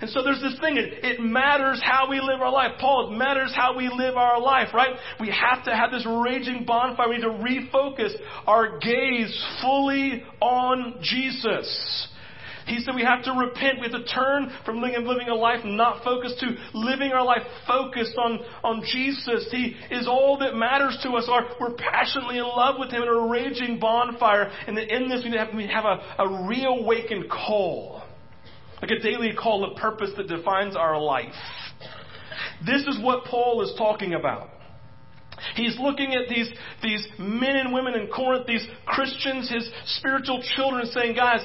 And 0.00 0.10
so 0.10 0.22
there's 0.22 0.42
this 0.42 0.58
thing, 0.60 0.76
it, 0.76 1.04
it, 1.04 1.20
matters 1.20 1.80
how 1.82 2.08
we 2.10 2.20
live 2.20 2.40
our 2.42 2.52
life. 2.52 2.72
Paul, 2.78 3.10
it 3.10 3.16
matters 3.16 3.52
how 3.54 3.76
we 3.76 3.88
live 3.88 4.16
our 4.16 4.40
life, 4.40 4.68
right? 4.74 4.94
We 5.18 5.30
have 5.30 5.64
to 5.64 5.74
have 5.74 5.90
this 5.90 6.06
raging 6.06 6.64
bonfire. 6.66 7.08
We 7.08 7.16
need 7.16 7.22
to 7.22 7.28
refocus 7.28 8.12
our 8.46 8.78
gaze 8.78 9.58
fully 9.62 10.22
on 10.40 10.98
Jesus. 11.00 12.08
He 12.66 12.80
said 12.80 12.94
we 12.94 13.04
have 13.04 13.22
to 13.24 13.32
repent. 13.32 13.78
We 13.80 13.88
have 13.88 14.02
to 14.02 14.12
turn 14.12 14.52
from 14.64 14.82
living 14.82 15.28
a 15.28 15.34
life 15.34 15.64
not 15.64 16.02
focused 16.02 16.40
to 16.40 16.56
living 16.74 17.12
our 17.12 17.24
life 17.24 17.42
focused 17.66 18.18
on, 18.18 18.40
on 18.64 18.82
Jesus. 18.84 19.48
He 19.50 19.76
is 19.90 20.08
all 20.08 20.38
that 20.38 20.56
matters 20.56 20.98
to 21.04 21.10
us. 21.12 21.28
Our, 21.30 21.46
we're 21.60 21.74
passionately 21.74 22.38
in 22.38 22.44
love 22.44 22.74
with 22.78 22.90
Him 22.90 23.02
in 23.02 23.08
a 23.08 23.28
raging 23.28 23.78
bonfire. 23.78 24.50
And 24.66 24.76
in 24.78 25.08
this, 25.08 25.24
we 25.24 25.36
have, 25.36 25.54
we 25.54 25.68
have 25.68 25.84
a, 25.84 26.24
a 26.24 26.48
reawakened 26.48 27.30
call 27.30 28.02
like 28.80 28.90
a 28.90 28.98
daily 28.98 29.32
call 29.34 29.64
of 29.64 29.76
purpose 29.76 30.10
that 30.16 30.28
defines 30.28 30.76
our 30.76 31.00
life. 31.00 31.32
This 32.64 32.82
is 32.82 32.98
what 33.02 33.24
Paul 33.24 33.62
is 33.62 33.72
talking 33.76 34.14
about. 34.14 34.50
He's 35.54 35.78
looking 35.78 36.14
at 36.14 36.28
these, 36.28 36.48
these 36.82 37.06
men 37.18 37.56
and 37.56 37.72
women 37.72 37.94
in 37.94 38.08
Corinth, 38.08 38.46
these 38.46 38.66
Christians, 38.86 39.50
his 39.50 39.68
spiritual 39.98 40.42
children, 40.56 40.86
saying, 40.86 41.14
guys, 41.14 41.40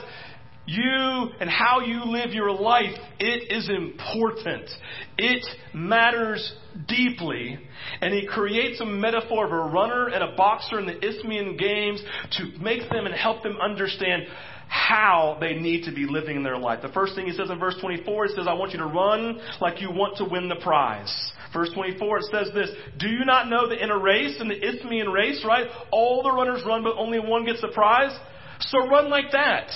you 0.65 1.29
and 1.39 1.49
how 1.49 1.81
you 1.81 2.05
live 2.05 2.31
your 2.31 2.51
life, 2.51 2.95
it 3.19 3.51
is 3.51 3.69
important. 3.69 4.69
It 5.17 5.45
matters 5.73 6.53
deeply. 6.87 7.59
And 7.99 8.13
he 8.13 8.27
creates 8.27 8.79
a 8.79 8.85
metaphor 8.85 9.45
of 9.45 9.51
a 9.51 9.73
runner 9.73 10.07
and 10.07 10.23
a 10.23 10.35
boxer 10.35 10.79
in 10.79 10.85
the 10.85 11.05
Isthmian 11.05 11.57
Games 11.57 12.01
to 12.37 12.51
make 12.61 12.89
them 12.89 13.05
and 13.05 13.15
help 13.15 13.43
them 13.43 13.57
understand 13.61 14.23
how 14.71 15.38
they 15.41 15.53
need 15.53 15.84
to 15.84 15.91
be 15.91 16.05
living 16.05 16.38
in 16.38 16.43
their 16.43 16.57
life. 16.57 16.81
The 16.81 16.93
first 16.93 17.13
thing 17.13 17.25
he 17.25 17.34
says 17.34 17.49
in 17.49 17.60
verse 17.60 17.75
24, 17.81 18.25
it 18.25 18.31
says, 18.38 18.45
I 18.47 18.53
want 18.53 18.71
you 18.71 18.79
to 18.79 18.86
run 18.86 19.38
like 19.60 19.81
you 19.81 19.91
want 19.91 20.15
to 20.19 20.23
win 20.23 20.47
the 20.47 20.55
prize. 20.55 21.12
Verse 21.51 21.69
24, 21.73 22.19
it 22.19 22.23
says 22.31 22.49
this, 22.53 22.69
Do 22.97 23.10
you 23.10 23.25
not 23.25 23.49
know 23.49 23.67
that 23.67 23.84
in 23.84 23.91
a 23.91 23.99
race, 23.99 24.38
in 24.39 24.47
the 24.47 24.55
Isthmian 24.55 25.10
race, 25.10 25.43
right, 25.45 25.67
all 25.91 26.23
the 26.23 26.31
runners 26.31 26.63
run, 26.65 26.84
but 26.84 26.95
only 26.95 27.19
one 27.19 27.43
gets 27.43 27.60
the 27.60 27.67
prize? 27.67 28.17
So 28.62 28.88
run 28.88 29.10
like 29.10 29.34
that. 29.34 29.67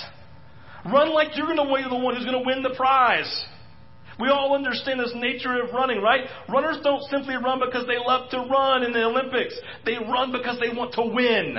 Run 0.86 1.12
like 1.12 1.36
you're 1.36 1.44
going 1.46 1.58
to 1.58 1.64
be 1.64 1.90
the 1.90 2.02
one 2.02 2.16
who's 2.16 2.24
going 2.24 2.42
to 2.42 2.46
win 2.46 2.62
the 2.62 2.74
prize. 2.74 3.44
We 4.18 4.28
all 4.28 4.54
understand 4.54 4.98
this 4.98 5.12
nature 5.14 5.62
of 5.62 5.74
running, 5.74 6.00
right? 6.00 6.24
Runners 6.48 6.78
don't 6.82 7.02
simply 7.10 7.34
run 7.34 7.60
because 7.60 7.86
they 7.86 7.98
love 7.98 8.30
to 8.30 8.38
run 8.50 8.82
in 8.82 8.94
the 8.94 9.04
Olympics. 9.04 9.54
They 9.84 9.96
run 9.96 10.32
because 10.32 10.58
they 10.58 10.74
want 10.74 10.94
to 10.94 11.02
win. 11.02 11.58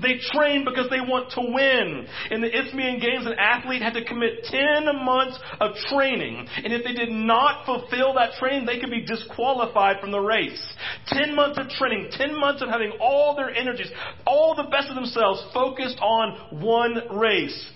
They 0.00 0.18
train 0.32 0.64
because 0.64 0.88
they 0.90 1.00
want 1.00 1.30
to 1.32 1.40
win. 1.40 2.06
In 2.30 2.40
the 2.40 2.48
Isthmian 2.48 3.00
Games, 3.00 3.26
an 3.26 3.34
athlete 3.38 3.82
had 3.82 3.94
to 3.94 4.04
commit 4.04 4.44
10 4.44 5.04
months 5.04 5.38
of 5.60 5.74
training. 5.90 6.46
And 6.64 6.72
if 6.72 6.84
they 6.84 6.92
did 6.92 7.10
not 7.10 7.66
fulfill 7.66 8.14
that 8.14 8.34
training, 8.38 8.66
they 8.66 8.78
could 8.78 8.90
be 8.90 9.04
disqualified 9.04 10.00
from 10.00 10.12
the 10.12 10.20
race. 10.20 10.62
10 11.08 11.34
months 11.34 11.58
of 11.58 11.68
training, 11.70 12.10
10 12.12 12.38
months 12.38 12.62
of 12.62 12.68
having 12.68 12.92
all 13.00 13.34
their 13.34 13.50
energies, 13.50 13.90
all 14.26 14.54
the 14.54 14.70
best 14.70 14.88
of 14.88 14.94
themselves 14.94 15.42
focused 15.52 15.98
on 16.00 16.60
one 16.62 17.18
race. 17.18 17.70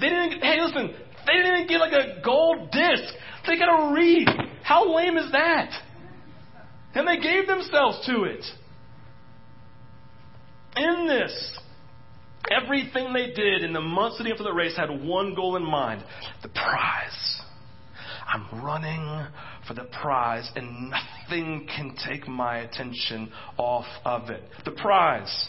They 0.00 0.08
didn't, 0.08 0.42
hey 0.42 0.60
listen, 0.60 0.94
they 1.26 1.32
didn't 1.34 1.54
even 1.54 1.66
get 1.66 1.80
like 1.80 1.92
a 1.92 2.22
gold 2.24 2.70
disc. 2.70 3.14
They 3.46 3.58
got 3.58 3.68
a 3.68 3.94
wreath. 3.94 4.28
How 4.62 4.94
lame 4.94 5.16
is 5.16 5.30
that? 5.32 5.70
And 6.94 7.06
they 7.06 7.18
gave 7.18 7.46
themselves 7.46 8.06
to 8.06 8.24
it. 8.24 8.44
In 10.78 11.08
this, 11.08 11.58
everything 12.50 13.12
they 13.12 13.32
did 13.32 13.64
in 13.64 13.72
the 13.72 13.80
months 13.80 14.18
leading 14.18 14.32
up 14.32 14.38
to 14.38 14.44
the 14.44 14.52
race 14.52 14.76
had 14.76 14.90
one 15.04 15.34
goal 15.34 15.56
in 15.56 15.64
mind 15.64 16.04
the 16.42 16.48
prize. 16.48 17.42
I'm 18.28 18.62
running 18.62 19.26
for 19.66 19.74
the 19.74 19.84
prize, 19.84 20.50
and 20.54 20.90
nothing 20.90 21.66
can 21.74 21.96
take 22.06 22.28
my 22.28 22.58
attention 22.58 23.32
off 23.56 23.86
of 24.04 24.30
it. 24.30 24.42
The 24.64 24.72
prize. 24.72 25.48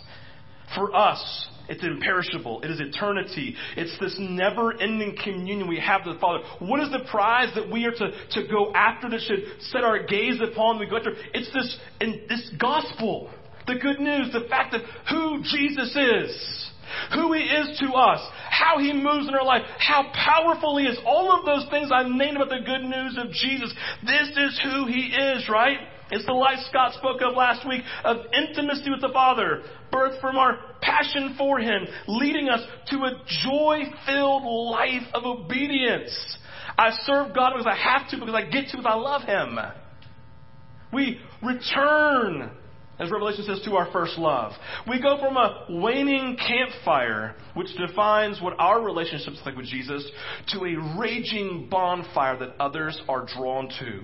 For 0.75 0.95
us, 0.95 1.47
it's 1.67 1.83
imperishable. 1.83 2.61
It 2.61 2.71
is 2.71 2.79
eternity. 2.79 3.55
It's 3.75 3.97
this 3.99 4.15
never 4.19 4.73
ending 4.79 5.15
communion 5.23 5.67
we 5.67 5.79
have 5.79 6.01
with 6.05 6.15
the 6.15 6.19
Father. 6.19 6.43
What 6.59 6.79
is 6.79 6.91
the 6.91 7.07
prize 7.09 7.53
that 7.55 7.69
we 7.69 7.85
are 7.85 7.91
to, 7.91 8.11
to 8.31 8.47
go 8.47 8.71
after 8.73 9.09
that 9.09 9.19
should 9.21 9.61
set 9.61 9.83
our 9.83 10.03
gaze 10.03 10.39
upon 10.41 10.79
we 10.79 10.87
go 10.87 10.97
after? 10.97 11.13
It's 11.33 11.51
this, 11.53 11.77
in 12.01 12.21
this 12.29 12.51
gospel. 12.59 13.29
The 13.67 13.75
good 13.75 13.99
news, 13.99 14.31
the 14.33 14.47
fact 14.49 14.73
of 14.73 14.81
who 15.09 15.43
Jesus 15.43 15.95
is, 15.95 16.71
who 17.13 17.33
He 17.33 17.41
is 17.41 17.79
to 17.79 17.93
us, 17.93 18.19
how 18.49 18.79
He 18.79 18.93
moves 18.93 19.27
in 19.27 19.35
our 19.35 19.45
life, 19.45 19.61
how 19.77 20.11
powerful 20.13 20.77
He 20.77 20.85
is, 20.85 20.97
all 21.05 21.31
of 21.37 21.45
those 21.45 21.69
things 21.69 21.91
I 21.93 22.03
named 22.03 22.37
about 22.37 22.49
the 22.49 22.65
good 22.65 22.83
news 22.83 23.17
of 23.17 23.31
Jesus. 23.31 23.73
This 24.05 24.29
is 24.35 24.59
who 24.63 24.87
He 24.87 25.13
is, 25.13 25.47
right? 25.49 25.77
It's 26.11 26.25
the 26.25 26.33
life 26.33 26.57
Scott 26.69 26.93
spoke 26.95 27.21
of 27.21 27.35
last 27.35 27.67
week 27.67 27.83
of 28.03 28.17
intimacy 28.33 28.89
with 28.89 29.01
the 29.01 29.11
Father, 29.13 29.61
birth 29.91 30.19
from 30.19 30.37
our 30.37 30.57
passion 30.81 31.35
for 31.37 31.59
Him, 31.59 31.85
leading 32.07 32.49
us 32.49 32.61
to 32.89 32.97
a 32.97 33.21
joy 33.43 33.81
filled 34.07 34.43
life 34.71 35.07
of 35.13 35.25
obedience. 35.25 36.37
I 36.77 36.91
serve 37.03 37.35
God 37.35 37.51
because 37.53 37.67
I 37.67 37.75
have 37.75 38.09
to, 38.09 38.17
because 38.17 38.33
I 38.33 38.49
get 38.49 38.69
to, 38.69 38.77
because 38.77 38.85
I 38.89 38.95
love 38.95 39.21
Him. 39.23 39.59
We 40.91 41.19
return 41.43 42.49
as 42.99 43.11
Revelation 43.11 43.45
says, 43.45 43.61
to 43.65 43.75
our 43.75 43.91
first 43.91 44.17
love. 44.17 44.51
We 44.87 45.01
go 45.01 45.17
from 45.19 45.37
a 45.37 45.65
waning 45.69 46.37
campfire, 46.37 47.35
which 47.53 47.69
defines 47.75 48.41
what 48.41 48.59
our 48.59 48.81
relationships 48.81 49.39
like 49.45 49.55
with 49.55 49.67
Jesus, 49.67 50.05
to 50.49 50.65
a 50.65 50.99
raging 50.99 51.67
bonfire 51.71 52.37
that 52.39 52.55
others 52.59 52.99
are 53.07 53.25
drawn 53.25 53.69
to. 53.79 54.03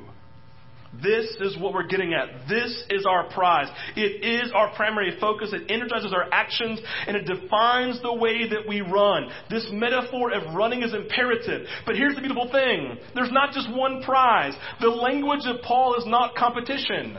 This 1.04 1.26
is 1.42 1.58
what 1.60 1.74
we're 1.74 1.88
getting 1.88 2.14
at. 2.14 2.48
This 2.48 2.84
is 2.90 3.06
our 3.06 3.30
prize. 3.30 3.68
It 3.96 4.24
is 4.24 4.52
our 4.54 4.74
primary 4.76 5.18
focus. 5.20 5.52
It 5.52 5.70
energizes 5.70 6.14
our 6.14 6.32
actions 6.32 6.80
and 7.08 7.18
it 7.18 7.26
defines 7.26 8.02
the 8.02 8.14
way 8.14 8.48
that 8.48 8.68
we 8.68 8.82
run. 8.82 9.30
This 9.50 9.68
metaphor 9.72 10.32
of 10.32 10.56
running 10.56 10.84
is 10.84 10.94
imperative. 10.94 11.68
But 11.86 11.96
here's 11.96 12.16
the 12.16 12.22
beautiful 12.22 12.50
thing. 12.52 12.98
There's 13.14 13.32
not 13.32 13.54
just 13.54 13.70
one 13.72 14.04
prize. 14.04 14.54
The 14.80 14.88
language 14.88 15.46
of 15.46 15.62
Paul 15.64 15.96
is 15.96 16.06
not 16.06 16.36
competition. 16.36 17.18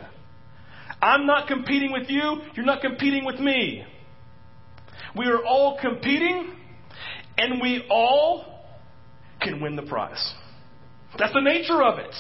I'm 1.01 1.27
not 1.27 1.49
competing 1.49 1.93
with 1.93 2.09
you. 2.09 2.41
You're 2.55 2.67
not 2.67 2.81
competing 2.81 3.25
with 3.25 3.39
me. 3.39 3.85
We 5.17 5.27
are 5.27 5.45
all 5.45 5.79
competing, 5.81 6.53
and 7.39 7.61
we 7.61 7.87
all 7.91 8.65
can 9.41 9.61
win 9.61 9.77
the 9.77 9.83
prize. 9.83 10.35
That's 11.19 11.33
the 11.33 11.41
nature 11.41 11.83
of 11.83 11.99
it. 11.99 12.15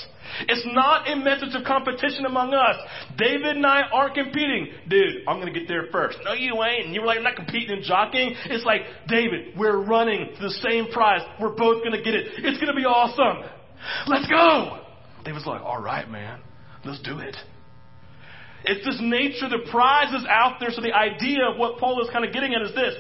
It's 0.49 0.67
not 0.73 1.11
a 1.11 1.17
message 1.17 1.55
of 1.55 1.65
competition 1.65 2.25
among 2.25 2.55
us. 2.55 2.77
David 3.19 3.57
and 3.57 3.67
I 3.67 3.83
aren't 3.93 4.15
competing. 4.15 4.69
Dude, 4.89 5.23
I'm 5.29 5.41
going 5.41 5.53
to 5.53 5.59
get 5.59 5.69
there 5.69 5.87
first. 5.93 6.19
No, 6.25 6.33
you 6.33 6.63
ain't. 6.63 6.87
And 6.87 6.95
you 6.95 7.01
were 7.03 7.07
like, 7.07 7.19
I'm 7.19 7.25
not 7.25 7.37
competing 7.37 7.77
in 7.77 7.83
jockeying. 7.83 8.35
It's 8.47 8.65
like, 8.65 8.83
David, 9.09 9.59
we're 9.59 9.79
running 9.83 10.31
to 10.35 10.43
the 10.43 10.51
same 10.51 10.87
prize. 10.93 11.21
We're 11.41 11.55
both 11.55 11.83
going 11.83 11.93
to 11.93 12.03
get 12.03 12.15
it. 12.15 12.27
It's 12.39 12.59
going 12.59 12.75
to 12.75 12.75
be 12.75 12.85
awesome. 12.85 13.49
Let's 14.07 14.27
go. 14.29 14.83
David's 15.25 15.47
like, 15.47 15.61
all 15.61 15.83
right, 15.83 16.09
man. 16.09 16.41
Let's 16.85 17.01
do 17.03 17.19
it. 17.19 17.37
It's 18.67 18.85
this 18.85 18.99
nature, 19.01 19.49
the 19.49 19.71
prize 19.71 20.13
is 20.13 20.27
out 20.29 20.59
there. 20.59 20.71
So 20.71 20.81
the 20.81 20.93
idea 20.93 21.49
of 21.49 21.57
what 21.57 21.79
Paul 21.79 22.03
is 22.03 22.11
kind 22.11 22.25
of 22.25 22.33
getting 22.33 22.55
at 22.55 22.63
is 22.63 22.75
this. 22.75 22.95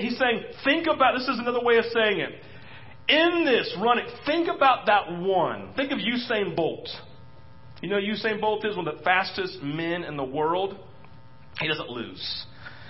He's 0.00 0.18
saying, 0.18 0.42
think 0.64 0.86
about, 0.86 1.14
this 1.16 1.28
is 1.28 1.38
another 1.38 1.62
way 1.62 1.76
of 1.76 1.84
saying 1.92 2.20
it. 2.20 2.32
In 3.06 3.44
this 3.44 3.76
running, 3.82 4.06
think 4.24 4.48
about 4.48 4.86
that 4.86 5.12
one. 5.12 5.74
Think 5.76 5.92
of 5.92 5.98
Usain 5.98 6.56
Bolt. 6.56 6.88
You 7.82 7.90
know 7.90 7.98
Usain 7.98 8.40
Bolt 8.40 8.64
is 8.64 8.76
one 8.76 8.88
of 8.88 8.96
the 8.96 9.04
fastest 9.04 9.60
men 9.62 10.04
in 10.04 10.16
the 10.16 10.24
world. 10.24 10.78
He 11.60 11.68
doesn't 11.68 11.90
lose. 11.90 12.46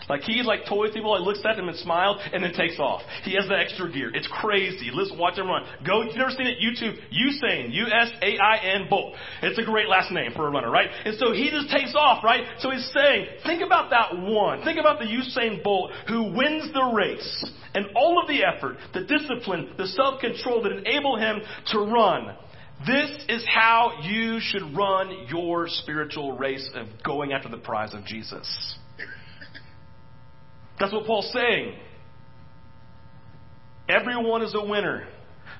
Like 0.08 0.22
he's 0.22 0.46
like 0.46 0.66
toys 0.68 0.90
people, 0.92 1.12
like 1.12 1.22
looks 1.22 1.40
at 1.44 1.56
them 1.56 1.68
and 1.68 1.76
smiles 1.78 2.20
and 2.32 2.42
then 2.42 2.52
takes 2.52 2.78
off. 2.78 3.02
He 3.22 3.34
has 3.34 3.48
the 3.48 3.56
extra 3.56 3.90
gear. 3.90 4.10
It's 4.14 4.28
crazy. 4.40 4.90
Listen, 4.92 5.18
watch 5.18 5.38
him 5.38 5.48
run. 5.48 5.64
Go, 5.86 6.02
you've 6.02 6.16
never 6.16 6.30
seen 6.30 6.46
it, 6.46 6.58
YouTube, 6.58 6.96
Usain, 7.12 7.72
U-S-A-I-N 7.72 8.86
Bolt. 8.90 9.14
It's 9.42 9.58
a 9.58 9.64
great 9.64 9.88
last 9.88 10.12
name 10.12 10.32
for 10.34 10.46
a 10.46 10.50
runner, 10.50 10.70
right? 10.70 10.88
And 11.04 11.16
so 11.18 11.32
he 11.32 11.50
just 11.50 11.70
takes 11.70 11.94
off, 11.94 12.22
right? 12.24 12.44
So 12.58 12.70
he's 12.70 12.88
saying, 12.94 13.26
think 13.44 13.62
about 13.62 13.90
that 13.90 14.16
one. 14.18 14.62
Think 14.64 14.78
about 14.78 14.98
the 14.98 15.06
Usain 15.06 15.62
Bolt 15.62 15.90
who 16.08 16.32
wins 16.34 16.72
the 16.72 16.92
race 16.94 17.50
and 17.74 17.86
all 17.96 18.20
of 18.20 18.28
the 18.28 18.44
effort, 18.44 18.76
the 18.92 19.04
discipline, 19.04 19.74
the 19.76 19.86
self-control 19.86 20.62
that 20.62 20.72
enable 20.72 21.16
him 21.16 21.40
to 21.72 21.78
run. 21.80 22.36
This 22.86 23.10
is 23.28 23.44
how 23.48 23.92
you 24.02 24.38
should 24.40 24.76
run 24.76 25.26
your 25.28 25.68
spiritual 25.68 26.36
race 26.36 26.68
of 26.74 26.86
going 27.04 27.32
after 27.32 27.48
the 27.48 27.56
prize 27.56 27.94
of 27.94 28.04
Jesus. 28.04 28.76
That's 30.78 30.92
what 30.92 31.06
Paul's 31.06 31.32
saying. 31.32 31.74
Everyone 33.88 34.42
is 34.42 34.54
a 34.54 34.64
winner 34.64 35.06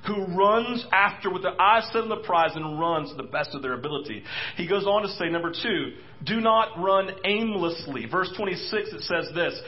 who 0.07 0.27
runs 0.37 0.85
after 0.93 1.31
with 1.33 1.43
their 1.43 1.61
eyes 1.61 1.85
set 1.93 2.03
on 2.03 2.09
the 2.09 2.17
prize 2.17 2.53
and 2.55 2.79
runs 2.79 3.11
to 3.11 3.17
the 3.17 3.23
best 3.23 3.55
of 3.55 3.62
their 3.62 3.73
ability. 3.73 4.23
He 4.57 4.67
goes 4.67 4.85
on 4.85 5.03
to 5.03 5.09
say, 5.09 5.29
number 5.29 5.51
two, 5.51 5.93
do 6.25 6.41
not 6.41 6.79
run 6.79 7.11
aimlessly. 7.25 8.07
Verse 8.11 8.31
26, 8.37 8.93
it 8.93 9.01
says 9.03 9.29
this 9.35 9.61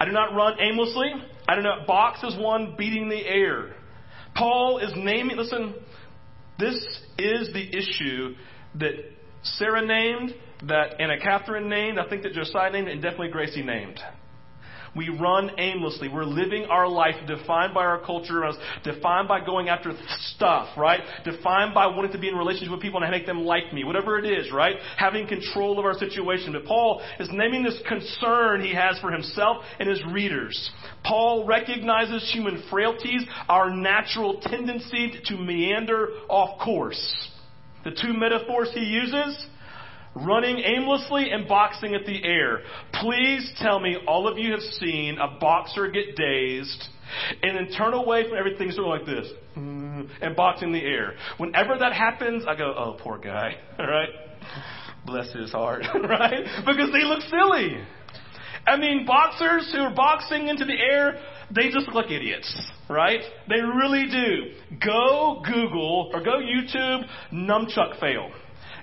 I 0.00 0.04
do 0.04 0.12
not 0.12 0.34
run 0.34 0.54
aimlessly. 0.60 1.12
I 1.48 1.54
do 1.54 1.62
not 1.62 1.86
box 1.86 2.20
as 2.24 2.36
one 2.38 2.74
beating 2.76 3.08
the 3.08 3.24
air. 3.24 3.74
Paul 4.34 4.78
is 4.78 4.92
naming, 4.96 5.36
listen, 5.36 5.74
this 6.58 6.74
is 7.18 7.52
the 7.52 7.76
issue 7.76 8.34
that 8.76 8.92
Sarah 9.42 9.84
named, 9.84 10.34
that 10.66 11.00
Anna 11.00 11.20
Catherine 11.20 11.68
named, 11.68 11.98
I 11.98 12.08
think 12.08 12.22
that 12.22 12.32
Josiah 12.32 12.70
named, 12.70 12.88
and 12.88 13.00
definitely 13.00 13.28
Gracie 13.28 13.62
named. 13.62 14.00
We 14.96 15.08
run 15.08 15.50
aimlessly. 15.58 16.08
We're 16.08 16.24
living 16.24 16.66
our 16.66 16.88
life 16.88 17.16
defined 17.26 17.74
by 17.74 17.84
our 17.84 18.00
culture, 18.04 18.42
defined 18.84 19.28
by 19.28 19.44
going 19.44 19.68
after 19.68 19.92
stuff, 20.34 20.68
right? 20.76 21.00
Defined 21.24 21.74
by 21.74 21.86
wanting 21.88 22.12
to 22.12 22.18
be 22.18 22.28
in 22.28 22.36
relationship 22.36 22.72
with 22.72 22.80
people 22.80 23.02
and 23.02 23.10
make 23.10 23.26
them 23.26 23.44
like 23.44 23.72
me, 23.72 23.84
whatever 23.84 24.18
it 24.18 24.24
is, 24.24 24.52
right? 24.52 24.76
Having 24.96 25.28
control 25.28 25.78
of 25.78 25.84
our 25.84 25.94
situation. 25.94 26.52
But 26.52 26.64
Paul 26.64 27.02
is 27.18 27.28
naming 27.32 27.64
this 27.64 27.78
concern 27.88 28.60
he 28.60 28.74
has 28.74 28.98
for 29.00 29.10
himself 29.10 29.64
and 29.78 29.88
his 29.88 30.02
readers. 30.12 30.70
Paul 31.04 31.46
recognizes 31.46 32.30
human 32.32 32.62
frailties, 32.70 33.24
our 33.48 33.70
natural 33.70 34.40
tendency 34.40 35.12
to 35.26 35.36
meander 35.36 36.08
off 36.28 36.60
course. 36.60 37.30
The 37.84 37.90
two 37.90 38.14
metaphors 38.14 38.70
he 38.72 38.80
uses 38.80 39.46
running 40.14 40.58
aimlessly 40.58 41.30
and 41.30 41.48
boxing 41.48 41.94
at 41.94 42.06
the 42.06 42.24
air. 42.24 42.60
Please 42.94 43.52
tell 43.58 43.80
me 43.80 43.96
all 44.06 44.28
of 44.28 44.38
you 44.38 44.52
have 44.52 44.60
seen 44.60 45.18
a 45.18 45.38
boxer 45.38 45.90
get 45.90 46.16
dazed 46.16 46.84
and 47.42 47.56
then 47.56 47.76
turn 47.76 47.94
away 47.94 48.28
from 48.28 48.38
everything 48.38 48.70
sort 48.70 49.00
of 49.00 49.06
like 49.06 49.16
this 49.16 49.32
mm, 49.56 50.08
and 50.20 50.36
box 50.36 50.62
in 50.62 50.72
the 50.72 50.80
air. 50.80 51.14
Whenever 51.38 51.76
that 51.78 51.92
happens, 51.92 52.44
I 52.48 52.56
go, 52.56 52.74
oh, 52.76 52.96
poor 53.00 53.18
guy, 53.18 53.56
all 53.78 53.86
right? 53.86 54.08
Bless 55.06 55.32
his 55.32 55.52
heart, 55.52 55.84
right? 55.94 56.44
Because 56.64 56.90
they 56.92 57.04
look 57.04 57.22
silly. 57.22 57.78
I 58.66 58.76
mean, 58.78 59.04
boxers 59.04 59.70
who 59.72 59.80
are 59.80 59.94
boxing 59.94 60.48
into 60.48 60.64
the 60.64 60.72
air, 60.72 61.20
they 61.50 61.70
just 61.70 61.86
look 61.86 61.94
like 61.94 62.10
idiots, 62.10 62.56
right? 62.88 63.20
They 63.48 63.60
really 63.60 64.06
do. 64.10 64.78
Go 64.82 65.42
Google 65.44 66.10
or 66.14 66.22
go 66.22 66.38
YouTube 66.38 67.06
nunchuck 67.30 68.00
fail. 68.00 68.30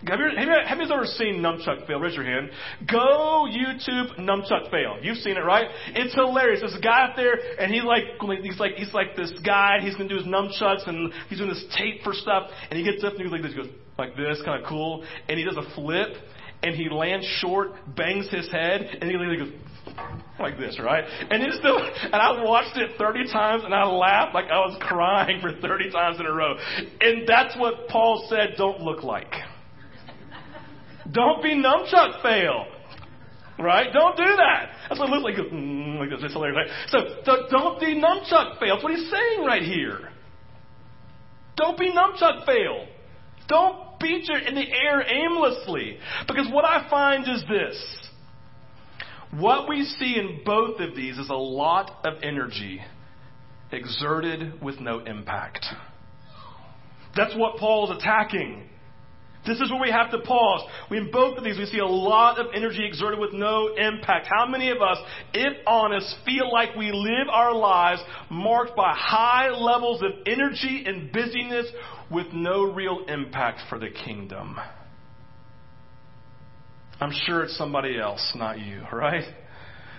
Have 0.07 0.19
you, 0.19 0.25
have, 0.35 0.47
you, 0.47 0.55
have 0.65 0.77
you 0.79 0.91
ever 0.91 1.05
seen 1.05 1.41
Nunchuck 1.41 1.85
fail? 1.85 1.99
Raise 1.99 2.15
your 2.15 2.23
hand. 2.23 2.49
Go 2.89 3.47
YouTube 3.47 4.19
Nunchuck 4.19 4.71
fail. 4.71 4.97
You've 5.01 5.17
seen 5.17 5.37
it, 5.37 5.45
right? 5.45 5.67
It's 5.89 6.13
hilarious. 6.15 6.61
There's 6.61 6.75
a 6.75 6.81
guy 6.81 7.09
out 7.09 7.15
there, 7.15 7.35
and 7.59 7.71
he's 7.71 7.83
like, 7.83 8.03
he's 8.41 8.59
like, 8.59 8.73
he's 8.75 8.93
like 8.93 9.15
this 9.15 9.31
guy. 9.45 9.77
He's 9.81 9.95
gonna 9.95 10.09
do 10.09 10.17
his 10.17 10.25
nunchucks, 10.25 10.87
and 10.87 11.13
he's 11.29 11.37
doing 11.37 11.49
this 11.49 11.65
tape 11.77 12.03
for 12.03 12.13
stuff. 12.13 12.49
And 12.69 12.79
he 12.79 12.83
gets 12.83 13.03
up 13.03 13.13
and 13.13 13.21
he 13.21 13.23
goes 13.23 13.31
like 13.31 13.43
this, 13.43 13.51
he 13.51 13.57
goes 13.57 13.69
like 13.97 14.15
this, 14.15 14.41
kind 14.43 14.61
of 14.61 14.67
cool, 14.67 15.05
and 15.29 15.37
he 15.37 15.45
does 15.45 15.57
a 15.57 15.75
flip, 15.75 16.09
and 16.63 16.75
he 16.75 16.89
lands 16.89 17.25
short, 17.39 17.71
bangs 17.95 18.29
his 18.29 18.51
head, 18.51 18.81
and 19.01 19.09
he 19.09 19.13
goes 19.13 19.51
like 20.39 20.57
this, 20.57 20.79
right? 20.79 21.03
And 21.03 21.43
it's 21.43 21.57
still, 21.57 21.77
and 21.77 22.15
I 22.15 22.43
watched 22.43 22.77
it 22.77 22.97
30 22.97 23.31
times 23.31 23.63
and 23.65 23.73
I 23.73 23.85
laughed 23.85 24.33
like 24.33 24.45
I 24.45 24.59
was 24.59 24.77
crying 24.81 25.39
for 25.41 25.51
30 25.61 25.91
times 25.91 26.19
in 26.19 26.25
a 26.25 26.31
row. 26.31 26.55
And 26.99 27.27
that's 27.27 27.55
what 27.57 27.87
Paul 27.87 28.25
said 28.29 28.55
don't 28.57 28.81
look 28.81 29.03
like. 29.03 29.33
Don't 31.11 31.43
be 31.43 31.55
nunchuck 31.55 32.21
fail. 32.21 32.65
Right? 33.59 33.91
Don't 33.93 34.17
do 34.17 34.23
that. 34.23 34.69
That's 34.89 34.99
what 34.99 35.09
it 35.09 35.21
looks 35.21 35.37
like. 35.37 35.47
Mm, 35.51 35.99
like 35.99 36.09
this. 36.09 36.19
It's 36.23 36.33
hilarious. 36.33 36.57
Right? 36.57 36.89
So, 36.89 37.21
so 37.25 37.47
don't 37.49 37.79
be 37.79 37.95
nunchuck 37.95 38.59
fail. 38.59 38.75
That's 38.75 38.83
what 38.83 38.93
he's 38.93 39.09
saying 39.09 39.45
right 39.45 39.61
here. 39.61 40.09
Don't 41.57 41.77
be 41.77 41.91
nunchuck 41.91 42.45
fail. 42.45 42.87
Don't 43.47 43.99
beat 43.99 44.27
you 44.27 44.35
in 44.47 44.55
the 44.55 44.65
air 44.67 45.03
aimlessly. 45.07 45.97
Because 46.27 46.47
what 46.51 46.65
I 46.65 46.89
find 46.89 47.23
is 47.27 47.43
this. 47.47 48.09
What 49.31 49.69
we 49.69 49.83
see 49.85 50.17
in 50.17 50.41
both 50.43 50.79
of 50.79 50.95
these 50.95 51.17
is 51.17 51.29
a 51.29 51.35
lot 51.35 52.05
of 52.05 52.15
energy 52.23 52.81
exerted 53.71 54.61
with 54.61 54.79
no 54.79 54.99
impact. 54.99 55.65
That's 57.15 57.35
what 57.35 57.57
Paul 57.57 57.91
is 57.91 57.97
attacking. 57.97 58.69
This 59.45 59.59
is 59.59 59.71
where 59.71 59.81
we 59.81 59.91
have 59.91 60.11
to 60.11 60.19
pause. 60.19 60.61
In 60.91 61.09
both 61.11 61.37
of 61.37 61.43
these, 61.43 61.57
we 61.57 61.65
see 61.65 61.79
a 61.79 61.85
lot 61.85 62.39
of 62.39 62.47
energy 62.53 62.85
exerted 62.85 63.19
with 63.19 63.33
no 63.33 63.73
impact. 63.75 64.27
How 64.29 64.45
many 64.45 64.69
of 64.69 64.81
us, 64.81 64.97
if 65.33 65.57
honest, 65.65 66.15
feel 66.25 66.51
like 66.51 66.75
we 66.75 66.91
live 66.91 67.27
our 67.31 67.53
lives 67.53 68.01
marked 68.29 68.75
by 68.75 68.93
high 68.95 69.49
levels 69.49 70.03
of 70.03 70.11
energy 70.27 70.83
and 70.85 71.11
busyness 71.11 71.67
with 72.11 72.27
no 72.33 72.63
real 72.63 73.05
impact 73.07 73.61
for 73.67 73.79
the 73.79 73.89
kingdom? 73.89 74.59
I'm 76.99 77.11
sure 77.25 77.43
it's 77.43 77.57
somebody 77.57 77.99
else, 77.99 78.33
not 78.35 78.59
you, 78.59 78.83
right? 78.93 79.25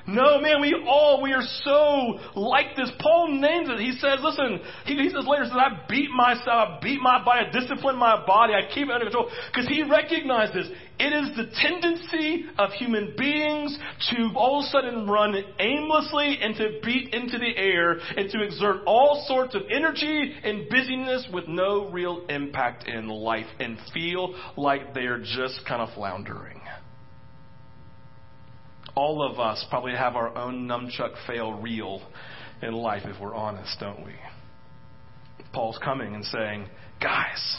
No, 0.07 0.40
man, 0.40 0.61
we 0.61 0.74
all, 0.86 1.22
we 1.22 1.32
are 1.32 1.44
so 1.62 2.18
like 2.34 2.74
this. 2.76 2.90
Paul 2.98 3.40
names 3.40 3.68
it. 3.70 3.78
He 3.78 3.92
says, 3.92 4.18
listen, 4.20 4.61
he, 4.84 4.96
he 4.96 5.11
says 5.11 5.24
later, 5.26 5.44
he 5.44 5.50
says, 5.50 5.59
I 5.59 5.86
beat 5.88 6.11
myself, 6.11 6.46
I 6.48 6.78
beat 6.82 7.00
my 7.00 7.24
body, 7.24 7.46
I 7.46 7.53
discipline 7.53 7.96
my 7.96 8.24
body, 8.26 8.55
I 8.55 8.72
keep 8.72 8.88
it 8.88 8.90
under 8.90 9.07
control. 9.07 9.30
Because 9.53 9.68
he 9.68 9.84
recognizes 9.84 10.70
it 10.98 11.12
is 11.12 11.36
the 11.36 11.50
tendency 11.61 12.46
of 12.59 12.70
human 12.72 13.14
beings 13.16 13.78
to 14.11 14.30
all 14.34 14.61
of 14.61 14.66
a 14.66 14.68
sudden 14.70 15.07
run 15.09 15.36
aimlessly 15.61 16.38
and 16.40 16.57
to 16.57 16.80
beat 16.84 17.14
into 17.14 17.38
the 17.38 17.57
air 17.57 17.92
and 17.92 18.28
to 18.30 18.42
exert 18.42 18.82
all 18.86 19.24
sorts 19.28 19.55
of 19.55 19.62
energy 19.70 20.34
and 20.42 20.68
busyness 20.68 21.28
with 21.32 21.46
no 21.46 21.90
real 21.90 22.26
impact 22.28 22.88
in 22.88 23.09
life 23.09 23.46
and 23.61 23.78
feel 23.94 24.34
like 24.57 24.94
they're 24.94 25.20
just 25.20 25.61
kind 25.66 25.80
of 25.80 25.94
floundering 25.94 26.61
all 28.95 29.22
of 29.22 29.40
us 29.40 29.64
probably 29.70 29.93
have 29.93 30.16
our 30.16 30.36
own 30.36 30.66
nunchuck 30.66 31.14
fail 31.26 31.53
reel 31.53 32.03
in 32.62 32.72
life 32.72 33.03
if 33.05 33.20
we're 33.20 33.34
honest, 33.34 33.76
don't 33.80 34.05
we? 34.05 34.12
Paul's 35.53 35.78
coming 35.82 36.14
and 36.14 36.24
saying, 36.24 36.66
Guys, 37.01 37.59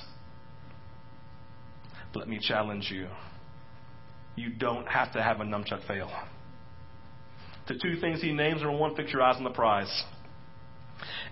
let 2.15 2.27
me 2.27 2.39
challenge 2.41 2.89
you. 2.91 3.07
You 4.36 4.49
don't 4.49 4.88
have 4.88 5.13
to 5.13 5.21
have 5.21 5.41
a 5.41 5.43
nunchuck 5.43 5.86
fail. 5.88 6.11
The 7.67 7.75
two 7.75 7.99
things 7.99 8.21
he 8.21 8.31
names 8.31 8.61
are 8.61 8.71
one, 8.71 8.95
fix 8.95 9.11
your 9.11 9.21
eyes 9.21 9.36
on 9.38 9.43
the 9.43 9.49
prize. 9.49 10.03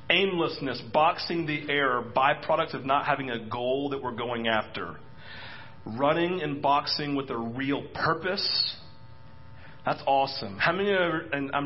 Aimlessness, 0.10 0.82
boxing 0.93 1.45
the 1.45 1.70
air, 1.72 2.02
byproducts 2.02 2.74
of 2.74 2.86
not 2.86 3.06
having 3.06 3.30
a 3.30 3.45
goal 3.45 3.89
that 3.89 4.02
we're 4.02 4.16
going 4.16 4.47
after. 4.47 4.97
Running 5.86 6.41
and 6.41 6.62
boxing 6.62 7.16
with 7.16 7.30
a 7.30 7.38
real 7.38 7.84
purpose 7.93 8.76
that's 9.84 10.02
awesome. 10.06 10.58
How 10.60 10.74
many 10.74 10.92
of 10.92 11.00
and 11.32 11.50
I'm 11.54 11.66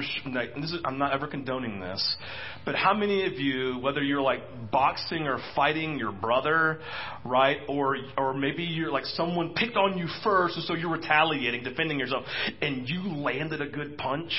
this 0.62 0.72
is, 0.72 0.80
I'm 0.86 0.98
not 0.98 1.12
ever 1.12 1.28
condoning 1.28 1.82
this, 1.82 2.16
but 2.64 2.74
how 2.74 2.94
many 2.94 3.26
of 3.26 3.34
you, 3.34 3.78
whether 3.80 4.02
you're 4.02 4.22
like 4.22 4.72
boxing 4.72 5.28
or 5.28 5.38
fighting 5.54 6.00
your 6.00 6.14
brother, 6.14 6.80
right, 7.26 7.58
or 7.68 7.98
or 8.18 8.34
maybe 8.34 8.64
you're 8.64 8.92
like 8.92 9.04
someone 9.06 9.54
picked 9.54 9.76
on 9.76 9.98
you 9.98 10.08
first, 10.24 10.56
and 10.56 10.64
so 10.64 10.76
you're 10.76 10.92
retaliating, 10.92 11.64
defending 11.64 12.00
yourself, 12.00 12.24
and 12.62 12.88
you 12.88 13.02
landed 13.18 13.62
a 13.62 13.68
good 13.68 13.98
punch. 13.98 14.32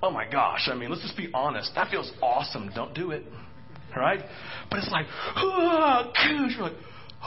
Oh 0.00 0.10
my 0.12 0.30
gosh! 0.30 0.68
I 0.70 0.76
mean, 0.76 0.90
let's 0.90 1.02
just 1.02 1.16
be 1.16 1.30
honest. 1.34 1.72
That 1.74 1.90
feels 1.90 2.12
awesome. 2.22 2.70
Don't 2.72 2.94
do 2.94 3.10
it, 3.10 3.24
right? 3.96 4.20
But 4.70 4.78
it's 4.78 4.92
like, 4.92 5.06
gosh, 5.34 6.54
you're 6.56 6.68
like 6.68 6.76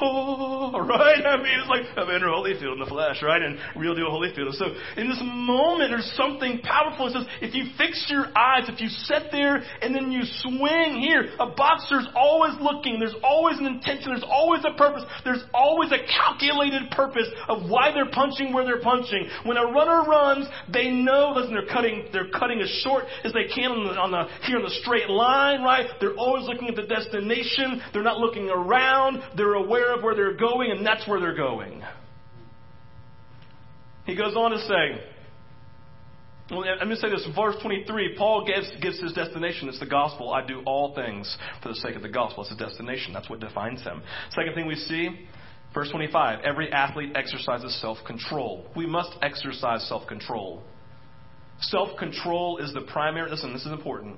oh, 0.02 0.80
right? 0.80 1.26
I 1.26 1.38
mean, 1.38 1.60
it's 1.60 1.70
like 1.70 1.84
Evander 1.98 2.28
Holyfield 2.28 2.74
in 2.74 2.80
the 2.80 2.90
flesh, 2.90 3.22
right? 3.22 3.42
And 3.42 3.60
real 3.76 3.96
deal 3.96 4.10
Holyfield. 4.10 4.54
So 4.54 4.66
in 4.96 5.10
this 5.10 5.22
moment, 5.24 5.92
there's 5.92 6.12
something 6.16 6.60
powerful. 6.64 7.08
It 7.08 7.14
says, 7.14 7.26
if 7.42 7.56
you 7.56 7.66
fix 7.78 8.06
your 8.10 8.28
eyes, 8.38 8.70
if 8.70 8.80
you 8.82 8.90
sit 8.90 9.32
there 9.32 9.64
and 9.82 9.96
then 9.96 10.12
you 10.12 10.22
swing 10.42 11.02
here, 11.02 11.30
a 11.40 11.48
boxer's 11.48 12.08
always 12.16 12.54
looking. 12.62 13.00
There's 13.00 13.16
always 13.24 13.58
an 13.60 13.66
intention. 13.66 14.12
There's 14.12 14.28
always 14.28 14.64
a 14.66 14.78
purpose. 14.78 15.04
There's 15.24 15.44
always 15.54 15.92
a 15.92 16.00
calculated 16.06 16.92
purpose 16.92 17.28
of 17.48 17.70
why 17.70 17.92
they're 17.92 18.12
punching 18.12 18.54
where 18.54 18.66
they're 18.66 18.82
punching. 18.82 19.28
When 19.46 19.58
a 19.58 19.66
runner 19.66 20.04
runs, 20.08 20.48
they 20.72 20.90
know, 20.92 21.34
listen, 21.36 21.54
they're 21.54 21.74
cutting, 21.74 22.06
they're 22.12 22.30
cutting 22.30 22.62
as 22.62 22.70
short 22.84 23.06
as 23.24 23.34
they 23.34 23.46
can 23.54 23.72
on 23.72 23.84
the, 23.84 24.00
on 24.00 24.12
the, 24.12 24.28
here 24.46 24.58
on 24.58 24.64
the 24.64 24.78
straight 24.82 25.10
line, 25.10 25.62
right? 25.62 25.88
They're 26.00 26.16
always 26.16 26.46
looking 26.48 26.70
at 26.70 26.76
the 26.76 26.88
destination. 26.88 27.82
They're 27.94 28.04
not 28.04 28.20
looking 28.20 28.50
around. 28.50 29.22
They're 29.36 29.56
aware 29.56 29.87
aware 29.88 29.98
of 29.98 30.04
where 30.04 30.16
they're 30.16 30.38
going, 30.38 30.72
and 30.72 30.86
that's 30.86 31.08
where 31.08 31.20
they're 31.20 31.36
going. 31.36 31.84
He 34.06 34.16
goes 34.16 34.36
on 34.36 34.52
to 34.52 34.60
say, 34.60 35.04
well, 36.50 36.64
I'm 36.64 36.88
going 36.88 36.92
to 36.92 36.96
say 36.96 37.10
this. 37.10 37.26
In 37.26 37.36
Verse 37.36 37.56
23, 37.62 38.16
Paul 38.18 38.46
gives, 38.46 38.72
gives 38.82 39.02
his 39.02 39.12
destination. 39.14 39.68
It's 39.68 39.80
the 39.80 39.86
gospel. 39.86 40.34
I 40.34 40.46
do 40.46 40.62
all 40.66 40.96
things 40.96 41.38
for 41.62 41.70
the 41.70 41.76
sake 41.76 41.96
of 41.96 42.02
the 42.02 42.10
gospel. 42.10 42.44
It's 42.44 42.54
a 42.54 42.58
destination. 42.58 43.14
That's 43.14 43.30
what 43.30 43.42
defines 43.42 43.82
him. 43.82 44.02
Second 44.32 44.54
thing 44.56 44.66
we 44.66 44.76
see, 44.76 45.28
verse 45.74 45.90
25, 45.92 46.40
every 46.46 46.72
athlete 46.72 47.12
exercises 47.16 47.78
self 47.82 47.98
control. 48.08 48.66
We 48.78 48.86
must 48.86 49.12
exercise 49.22 49.86
self 49.90 50.08
control. 50.08 50.64
Self 51.60 51.98
control 51.98 52.60
is 52.60 52.74
the 52.74 52.82
primary, 52.82 53.30
listen, 53.30 53.52
this 53.52 53.66
is 53.66 53.72
important. 53.74 54.18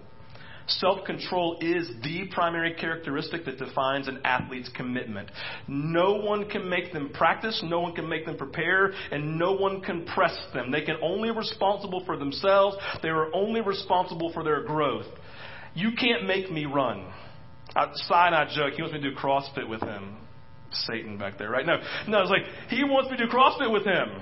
Self 0.78 1.03
control 1.05 1.57
is 1.61 1.89
the 2.03 2.26
primary 2.32 2.76
characteristic 2.76 3.43
that 3.45 3.57
defines 3.57 4.07
an 4.07 4.20
athlete's 4.24 4.70
commitment. 4.76 5.30
No 5.67 6.13
one 6.15 6.47
can 6.47 6.70
make 6.70 6.93
them 6.93 7.09
practice, 7.13 7.59
no 7.65 7.82
one 7.82 7.95
can 7.95 8.07
make 8.07 8.26
them 8.26 8.38
prepare, 8.38 8.91
and 9.11 9.39
no 9.39 9.53
one 9.53 9.82
can 9.82 10.05
press 10.05 10.38
them. 10.53 10.72
They 10.72 10.82
can 10.82 10.97
only 11.01 11.32
be 11.32 11.38
responsible 11.38 12.03
for 12.05 12.17
themselves, 12.17 12.78
they 13.01 13.09
are 13.09 13.34
only 13.34 13.61
responsible 13.61 14.32
for 14.32 14.43
their 14.43 14.63
growth. 14.63 15.07
You 15.74 15.91
can't 15.99 16.26
make 16.28 16.51
me 16.51 16.65
run. 16.65 17.11
I, 17.76 17.91
side 17.93 18.34
I 18.34 18.45
joke, 18.45 18.74
he 18.74 18.82
wants 18.82 18.93
me 18.93 19.01
to 19.01 19.09
do 19.11 19.15
CrossFit 19.15 19.67
with 19.67 19.82
him. 19.82 20.17
Satan 20.72 21.17
back 21.17 21.38
there, 21.39 21.49
right? 21.49 21.65
No, 21.65 21.78
no, 22.07 22.22
it's 22.22 22.30
like 22.30 22.43
he 22.70 22.84
wants 22.84 23.09
me 23.09 23.17
to 23.17 23.26
do 23.26 23.32
CrossFit 23.32 23.72
with 23.72 23.86
him. 23.86 24.22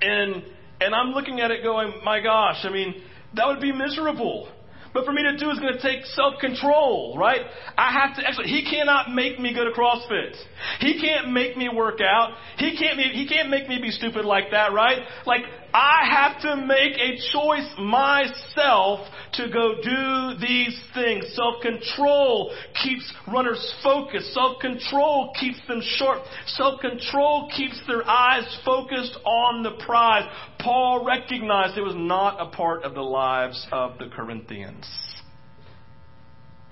And 0.00 0.44
and 0.80 0.94
I'm 0.94 1.12
looking 1.12 1.40
at 1.40 1.50
it 1.50 1.62
going, 1.62 2.00
my 2.04 2.20
gosh, 2.20 2.58
I 2.64 2.70
mean, 2.70 3.00
that 3.36 3.46
would 3.46 3.60
be 3.60 3.72
miserable. 3.72 4.48
But 4.94 5.04
for 5.04 5.12
me 5.12 5.24
to 5.24 5.36
do 5.36 5.50
is 5.50 5.58
going 5.58 5.74
to 5.74 5.82
take 5.82 6.06
self 6.06 6.34
control, 6.40 7.16
right? 7.18 7.40
I 7.76 7.92
have 7.92 8.16
to 8.16 8.26
actually, 8.26 8.46
he 8.46 8.64
cannot 8.70 9.12
make 9.12 9.40
me 9.40 9.52
go 9.52 9.64
to 9.64 9.72
CrossFit. 9.72 10.36
He 10.78 11.00
can't 11.00 11.32
make 11.32 11.56
me 11.56 11.68
work 11.68 12.00
out. 12.00 12.34
He 12.58 12.76
can't, 12.78 12.98
he 13.00 13.26
can't 13.28 13.50
make 13.50 13.68
me 13.68 13.80
be 13.82 13.90
stupid 13.90 14.24
like 14.24 14.52
that, 14.52 14.72
right? 14.72 15.02
Like, 15.26 15.42
I 15.74 16.04
have 16.08 16.40
to 16.42 16.56
make 16.64 16.96
a 16.98 17.16
choice 17.32 17.68
myself 17.76 19.08
to 19.32 19.48
go 19.52 19.74
do 19.82 20.38
these 20.38 20.80
things. 20.94 21.24
Self-control 21.34 22.54
keeps 22.80 23.12
runners 23.26 23.74
focused. 23.82 24.32
Self-control 24.34 25.32
keeps 25.38 25.58
them 25.66 25.82
sharp. 25.82 26.22
Self-control 26.46 27.50
keeps 27.56 27.82
their 27.88 28.08
eyes 28.08 28.44
focused 28.64 29.18
on 29.26 29.64
the 29.64 29.72
prize. 29.84 30.30
Paul 30.60 31.04
recognized 31.04 31.76
it 31.76 31.82
was 31.82 31.96
not 31.96 32.40
a 32.40 32.54
part 32.54 32.84
of 32.84 32.94
the 32.94 33.02
lives 33.02 33.66
of 33.72 33.98
the 33.98 34.06
Corinthians. 34.14 34.86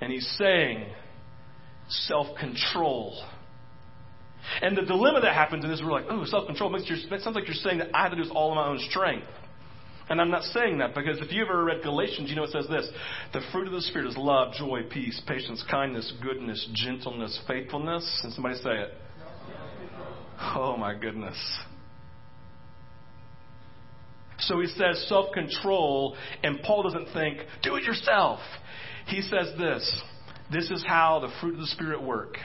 And 0.00 0.12
he's 0.12 0.32
saying, 0.38 0.86
self-control 1.88 3.20
and 4.60 4.76
the 4.76 4.82
dilemma 4.82 5.20
that 5.20 5.34
happens 5.34 5.64
in 5.64 5.70
this, 5.70 5.80
we're 5.84 5.92
like, 5.92 6.06
oh, 6.10 6.24
self 6.24 6.46
control 6.46 6.70
makes 6.70 6.88
sounds 6.88 7.34
like 7.34 7.46
you're 7.46 7.54
saying 7.54 7.78
that 7.78 7.88
I 7.94 8.02
have 8.02 8.10
to 8.10 8.16
do 8.16 8.22
this 8.24 8.32
all 8.34 8.50
on 8.50 8.56
my 8.56 8.66
own 8.66 8.78
strength. 8.90 9.26
And 10.08 10.20
I'm 10.20 10.30
not 10.30 10.42
saying 10.42 10.78
that 10.78 10.94
because 10.94 11.20
if 11.20 11.32
you've 11.32 11.48
ever 11.48 11.64
read 11.64 11.82
Galatians, 11.82 12.28
you 12.28 12.36
know 12.36 12.44
it 12.44 12.50
says 12.50 12.66
this 12.68 12.88
the 13.32 13.40
fruit 13.52 13.66
of 13.66 13.72
the 13.72 13.80
Spirit 13.82 14.08
is 14.08 14.16
love, 14.16 14.52
joy, 14.54 14.82
peace, 14.90 15.20
patience, 15.26 15.64
kindness, 15.70 16.12
goodness, 16.22 16.68
gentleness, 16.74 17.40
faithfulness. 17.46 18.20
And 18.24 18.32
somebody 18.32 18.56
say 18.56 18.72
it. 18.72 18.94
Oh 20.54 20.76
my 20.76 20.94
goodness. 20.94 21.38
So 24.40 24.60
he 24.60 24.66
says 24.66 25.06
self 25.08 25.32
control, 25.32 26.16
and 26.42 26.60
Paul 26.62 26.82
doesn't 26.82 27.12
think, 27.12 27.38
do 27.62 27.76
it 27.76 27.84
yourself. 27.84 28.40
He 29.06 29.22
says 29.22 29.52
this 29.56 30.02
this 30.52 30.70
is 30.70 30.84
how 30.86 31.20
the 31.20 31.32
fruit 31.40 31.54
of 31.54 31.60
the 31.60 31.66
Spirit 31.68 32.02
work. 32.02 32.36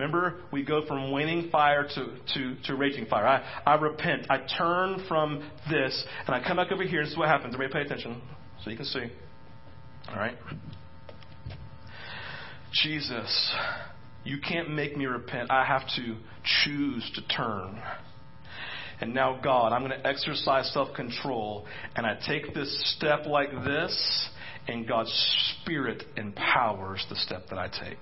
Remember, 0.00 0.36
we 0.50 0.62
go 0.62 0.86
from 0.86 1.12
waning 1.12 1.50
fire 1.50 1.86
to, 1.86 2.16
to, 2.32 2.56
to 2.64 2.74
raging 2.74 3.04
fire. 3.04 3.26
I, 3.26 3.62
I 3.66 3.74
repent. 3.74 4.28
I 4.30 4.38
turn 4.56 5.04
from 5.06 5.46
this, 5.70 6.04
and 6.26 6.34
I 6.34 6.42
come 6.42 6.56
back 6.56 6.72
over 6.72 6.84
here. 6.84 7.02
This 7.02 7.12
is 7.12 7.18
what 7.18 7.28
happens. 7.28 7.52
Everybody 7.52 7.84
pay 7.84 7.86
attention 7.86 8.22
so 8.64 8.70
you 8.70 8.76
can 8.78 8.86
see. 8.86 9.04
All 10.08 10.16
right? 10.16 10.38
Jesus, 12.72 13.54
you 14.24 14.38
can't 14.40 14.70
make 14.70 14.96
me 14.96 15.04
repent. 15.04 15.50
I 15.50 15.66
have 15.66 15.82
to 15.96 16.16
choose 16.64 17.10
to 17.16 17.36
turn. 17.36 17.78
And 19.02 19.12
now, 19.12 19.38
God, 19.44 19.74
I'm 19.74 19.86
going 19.86 20.00
to 20.00 20.06
exercise 20.06 20.72
self 20.72 20.94
control, 20.94 21.66
and 21.94 22.06
I 22.06 22.18
take 22.26 22.54
this 22.54 22.94
step 22.96 23.26
like 23.26 23.50
this, 23.52 24.30
and 24.66 24.88
God's 24.88 25.12
Spirit 25.60 26.04
empowers 26.16 27.04
the 27.10 27.16
step 27.16 27.48
that 27.50 27.58
I 27.58 27.68
take. 27.68 27.98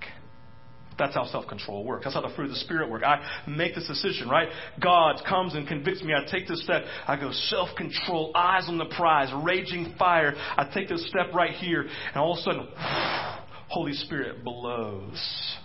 That's 0.99 1.15
how 1.15 1.25
self 1.27 1.47
control 1.47 1.85
works. 1.85 2.05
That's 2.05 2.15
how 2.15 2.23
the 2.23 2.35
fruit 2.35 2.47
of 2.47 2.51
the 2.51 2.57
Spirit 2.57 2.91
works. 2.91 3.05
I 3.07 3.25
make 3.49 3.75
this 3.75 3.87
decision, 3.87 4.29
right? 4.29 4.49
God 4.83 5.23
comes 5.29 5.55
and 5.55 5.67
convicts 5.67 6.03
me. 6.03 6.13
I 6.13 6.29
take 6.31 6.49
this 6.49 6.63
step. 6.65 6.83
I 7.07 7.17
go 7.17 7.31
self 7.33 7.69
control, 7.77 8.33
eyes 8.35 8.65
on 8.67 8.79
the 8.79 8.87
prize, 8.97 9.33
raging 9.45 9.95
fire. 9.99 10.35
I 10.37 10.69
take 10.75 10.89
this 10.89 11.07
step 11.09 11.33
right 11.33 11.53
here, 11.53 11.83
and 11.83 12.17
all 12.17 12.33
of 12.33 12.39
a 12.39 12.43
sudden, 12.43 12.69
Holy 13.69 13.93
Spirit 13.93 14.43
blows 14.43 15.57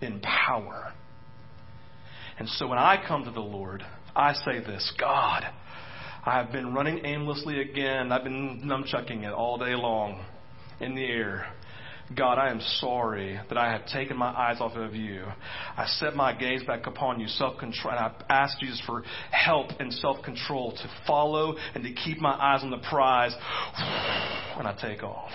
in 0.00 0.20
power. 0.20 0.92
And 2.38 2.48
so 2.48 2.66
when 2.68 2.78
I 2.78 3.02
come 3.06 3.24
to 3.24 3.30
the 3.30 3.40
Lord, 3.40 3.82
I 4.14 4.34
say 4.34 4.60
this 4.60 4.92
God, 5.00 5.44
I 6.24 6.38
have 6.38 6.52
been 6.52 6.74
running 6.74 7.04
aimlessly 7.04 7.60
again. 7.60 8.12
I've 8.12 8.24
been 8.24 8.62
numchucking 8.64 9.24
it 9.24 9.32
all 9.32 9.58
day 9.58 9.74
long 9.74 10.24
in 10.80 10.94
the 10.94 11.04
air. 11.04 11.46
God, 12.14 12.38
I 12.38 12.50
am 12.50 12.60
sorry 12.78 13.40
that 13.48 13.58
I 13.58 13.72
have 13.72 13.86
taken 13.86 14.16
my 14.16 14.28
eyes 14.28 14.60
off 14.60 14.76
of 14.76 14.94
you. 14.94 15.24
I 15.76 15.86
set 15.86 16.14
my 16.14 16.32
gaze 16.32 16.62
back 16.62 16.86
upon 16.86 17.18
you, 17.18 17.26
self 17.26 17.58
control. 17.58 17.94
And 17.94 17.98
I 17.98 18.12
ask 18.28 18.58
Jesus 18.60 18.80
for 18.86 19.02
help 19.32 19.70
and 19.80 19.92
self 19.92 20.22
control 20.22 20.72
to 20.72 20.90
follow 21.06 21.56
and 21.74 21.82
to 21.82 21.92
keep 21.92 22.18
my 22.18 22.32
eyes 22.32 22.62
on 22.62 22.70
the 22.70 22.78
prize. 22.78 23.34
And 24.56 24.68
I 24.68 24.76
take 24.80 25.02
off. 25.02 25.32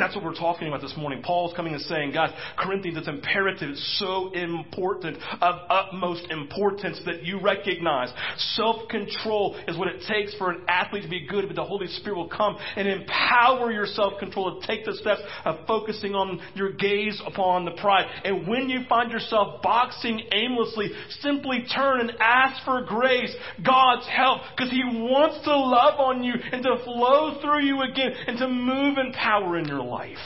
That's 0.00 0.16
what 0.16 0.24
we're 0.24 0.34
talking 0.34 0.66
about 0.66 0.80
this 0.80 0.94
morning. 0.96 1.20
Paul's 1.22 1.52
coming 1.54 1.74
and 1.74 1.82
saying, 1.82 2.12
God, 2.14 2.30
Corinthians, 2.58 2.96
it's 2.96 3.06
imperative, 3.06 3.68
it's 3.68 3.98
so 3.98 4.32
important, 4.32 5.18
of 5.42 5.54
utmost 5.68 6.26
importance 6.30 6.98
that 7.04 7.22
you 7.22 7.38
recognize 7.38 8.10
self 8.56 8.88
control 8.88 9.60
is 9.68 9.76
what 9.76 9.88
it 9.88 10.02
takes 10.08 10.34
for 10.36 10.52
an 10.52 10.62
athlete 10.68 11.02
to 11.02 11.08
be 11.08 11.26
good, 11.26 11.46
but 11.46 11.54
the 11.54 11.64
Holy 11.64 11.86
Spirit 11.86 12.16
will 12.16 12.30
come 12.30 12.56
and 12.76 12.88
empower 12.88 13.70
your 13.70 13.84
self 13.84 14.18
control 14.18 14.58
to 14.58 14.66
take 14.66 14.86
the 14.86 14.94
steps 14.94 15.20
of 15.44 15.66
focusing 15.66 16.14
on 16.14 16.40
your 16.54 16.72
gaze 16.72 17.20
upon 17.26 17.66
the 17.66 17.72
prize. 17.72 18.08
And 18.24 18.48
when 18.48 18.70
you 18.70 18.80
find 18.88 19.12
yourself 19.12 19.60
boxing 19.60 20.22
aimlessly, 20.32 20.92
simply 21.20 21.66
turn 21.76 22.00
and 22.00 22.12
ask 22.20 22.64
for 22.64 22.86
grace, 22.86 23.36
God's 23.62 24.08
help, 24.08 24.40
because 24.56 24.70
He 24.70 24.82
wants 24.82 25.44
to 25.44 25.54
love 25.54 26.00
on 26.00 26.24
you 26.24 26.32
and 26.52 26.62
to 26.62 26.82
flow 26.84 27.38
through 27.42 27.64
you 27.64 27.82
again 27.82 28.12
and 28.26 28.38
to 28.38 28.48
move 28.48 28.96
in 28.96 29.12
power 29.12 29.58
in 29.58 29.66
your 29.66 29.82
life 29.82 29.89
life. 29.90 30.16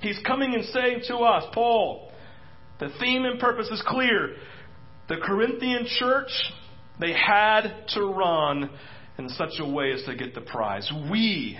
He's 0.00 0.18
coming 0.26 0.54
and 0.54 0.64
saying 0.66 1.02
to 1.08 1.16
us, 1.16 1.44
Paul, 1.54 2.12
the 2.78 2.90
theme 3.00 3.24
and 3.24 3.40
purpose 3.40 3.68
is 3.68 3.82
clear. 3.86 4.36
The 5.08 5.16
Corinthian 5.16 5.86
church, 5.98 6.30
they 7.00 7.12
had 7.12 7.86
to 7.94 8.04
run 8.04 8.70
in 9.18 9.28
such 9.30 9.54
a 9.58 9.68
way 9.68 9.92
as 9.92 10.02
to 10.04 10.14
get 10.14 10.34
the 10.34 10.40
prize. 10.40 10.90
We 11.10 11.58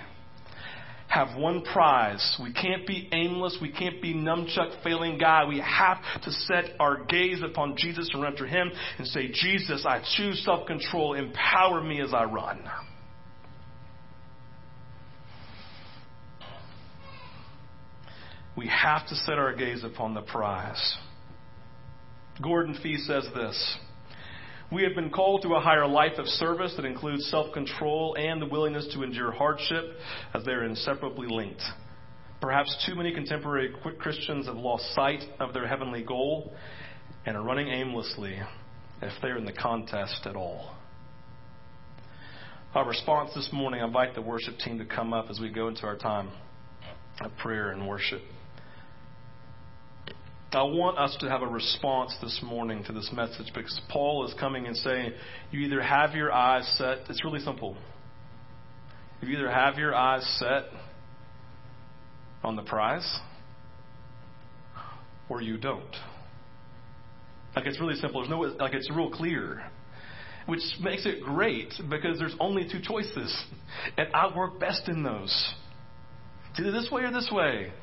have 1.07 1.37
one 1.37 1.61
prize. 1.61 2.37
We 2.41 2.51
can't 2.51 2.85
be 2.85 3.07
aimless. 3.11 3.57
We 3.61 3.71
can't 3.71 4.01
be 4.01 4.13
numchuck 4.13 4.83
failing 4.83 5.17
guy. 5.17 5.45
We 5.45 5.59
have 5.59 5.97
to 6.23 6.31
set 6.31 6.71
our 6.79 7.05
gaze 7.05 7.41
upon 7.41 7.77
Jesus 7.77 8.09
and 8.13 8.21
run 8.21 8.35
to 8.37 8.47
Him 8.47 8.71
and 8.97 9.07
say, 9.07 9.29
Jesus, 9.31 9.85
I 9.87 10.03
choose 10.17 10.43
self 10.43 10.67
control. 10.67 11.13
Empower 11.13 11.81
me 11.81 12.01
as 12.01 12.13
I 12.13 12.25
run. 12.25 12.63
We 18.57 18.67
have 18.67 19.07
to 19.07 19.15
set 19.15 19.37
our 19.37 19.53
gaze 19.53 19.83
upon 19.83 20.13
the 20.13 20.21
prize. 20.21 20.97
Gordon 22.41 22.77
Fee 22.81 22.97
says 22.97 23.27
this 23.33 23.77
We 24.71 24.83
have 24.83 24.95
been 24.95 25.09
called 25.09 25.41
to 25.43 25.55
a 25.55 25.59
higher 25.59 25.87
life 25.87 26.17
of 26.17 26.25
service 26.25 26.73
that 26.75 26.85
includes 26.85 27.25
self 27.29 27.53
control 27.53 28.15
and 28.17 28.41
the 28.41 28.45
willingness 28.45 28.87
to 28.93 29.03
endure 29.03 29.31
hardship, 29.31 29.85
as 30.33 30.43
they 30.45 30.51
are 30.51 30.63
inseparably 30.63 31.27
linked. 31.27 31.63
Perhaps 32.41 32.85
too 32.85 32.95
many 32.95 33.13
contemporary 33.13 33.73
Christians 33.99 34.45
have 34.45 34.57
lost 34.57 34.83
sight 34.93 35.23
of 35.39 35.53
their 35.53 35.67
heavenly 35.67 36.03
goal 36.03 36.53
and 37.25 37.35
are 37.35 37.43
running 37.43 37.69
aimlessly 37.69 38.37
if 39.01 39.13
they're 39.21 39.37
in 39.37 39.45
the 39.45 39.53
contest 39.53 40.21
at 40.25 40.35
all. 40.35 40.75
Our 42.73 42.85
response 42.85 43.31
this 43.33 43.49
morning, 43.53 43.81
I 43.81 43.87
invite 43.87 44.15
the 44.15 44.21
worship 44.21 44.57
team 44.59 44.77
to 44.79 44.85
come 44.85 45.13
up 45.13 45.27
as 45.29 45.39
we 45.39 45.49
go 45.49 45.69
into 45.69 45.83
our 45.83 45.95
time 45.95 46.29
of 47.21 47.31
prayer 47.37 47.71
and 47.71 47.87
worship. 47.87 48.21
I 50.55 50.63
want 50.63 50.97
us 50.97 51.17
to 51.19 51.29
have 51.29 51.41
a 51.41 51.47
response 51.47 52.15
this 52.21 52.39
morning 52.41 52.85
to 52.85 52.93
this 52.93 53.11
message 53.13 53.51
because 53.53 53.77
Paul 53.89 54.25
is 54.25 54.33
coming 54.39 54.67
and 54.67 54.77
saying, 54.77 55.11
you 55.51 55.59
either 55.59 55.81
have 55.81 56.15
your 56.15 56.31
eyes 56.31 56.65
set, 56.77 56.99
it's 57.09 57.25
really 57.25 57.41
simple. 57.41 57.75
You 59.21 59.35
either 59.35 59.51
have 59.51 59.77
your 59.77 59.93
eyes 59.93 60.25
set 60.39 60.63
on 62.41 62.55
the 62.55 62.61
prize 62.61 63.19
or 65.27 65.41
you 65.41 65.57
don't. 65.57 65.95
Like 67.53 67.65
it's 67.65 67.81
really 67.81 67.95
simple. 67.95 68.21
There's 68.21 68.29
no 68.29 68.39
like 68.63 68.73
it's 68.73 68.89
real 68.89 69.09
clear. 69.09 69.61
Which 70.45 70.61
makes 70.79 71.05
it 71.05 71.21
great 71.21 71.73
because 71.89 72.17
there's 72.17 72.35
only 72.39 72.69
two 72.71 72.79
choices. 72.81 73.35
And 73.97 74.07
I 74.13 74.33
work 74.33 74.57
best 74.59 74.87
in 74.87 75.03
those. 75.03 75.53
It's 76.51 76.59
either 76.61 76.71
this 76.71 76.89
way 76.89 77.03
or 77.03 77.11
this 77.11 77.29
way 77.29 77.73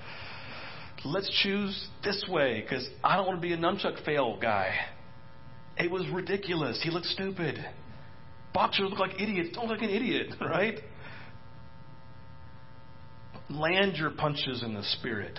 let's 1.04 1.28
choose 1.42 1.88
this 2.04 2.24
way 2.28 2.60
because 2.60 2.88
I 3.02 3.16
don't 3.16 3.26
want 3.26 3.38
to 3.38 3.42
be 3.42 3.52
a 3.52 3.56
nunchuck 3.56 4.04
fail 4.04 4.38
guy. 4.40 4.74
It 5.76 5.90
was 5.90 6.06
ridiculous. 6.12 6.80
He 6.82 6.90
looked 6.90 7.06
stupid. 7.06 7.58
Boxers 8.52 8.90
look 8.90 8.98
like 8.98 9.20
idiots. 9.20 9.50
Don't 9.54 9.68
look 9.68 9.80
like 9.80 9.88
an 9.88 9.94
idiot, 9.94 10.34
right? 10.40 10.78
Land 13.50 13.96
your 13.96 14.10
punches 14.10 14.62
in 14.62 14.74
the 14.74 14.82
spirit. 14.82 15.38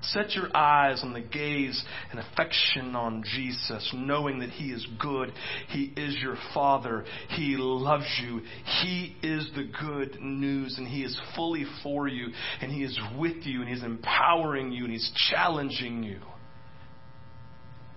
Set 0.00 0.32
your 0.32 0.56
eyes 0.56 1.00
on 1.02 1.12
the 1.12 1.20
gaze 1.20 1.84
and 2.10 2.20
affection 2.20 2.94
on 2.94 3.24
Jesus, 3.24 3.92
knowing 3.94 4.38
that 4.38 4.50
He 4.50 4.70
is 4.70 4.86
good. 5.00 5.32
He 5.68 5.92
is 5.96 6.16
your 6.22 6.36
Father. 6.54 7.04
He 7.30 7.56
loves 7.58 8.06
you. 8.22 8.42
He 8.82 9.16
is 9.22 9.48
the 9.56 9.68
good 9.80 10.20
news, 10.20 10.76
and 10.78 10.86
He 10.86 11.02
is 11.02 11.20
fully 11.34 11.64
for 11.82 12.06
you, 12.06 12.28
and 12.60 12.70
He 12.70 12.84
is 12.84 12.98
with 13.18 13.44
you, 13.44 13.60
and 13.60 13.68
He's 13.68 13.82
empowering 13.82 14.70
you, 14.70 14.84
and 14.84 14.92
He's 14.92 15.10
challenging 15.30 16.04
you. 16.04 16.20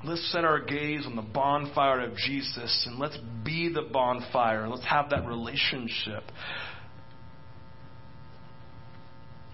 Let's 0.03 0.31
set 0.31 0.43
our 0.43 0.59
gaze 0.59 1.05
on 1.05 1.15
the 1.15 1.21
bonfire 1.21 2.01
of 2.01 2.15
Jesus, 2.15 2.87
and 2.87 2.97
let's 2.97 3.19
be 3.45 3.71
the 3.71 3.83
bonfire, 3.83 4.67
let's 4.67 4.85
have 4.85 5.11
that 5.11 5.27
relationship 5.27 6.23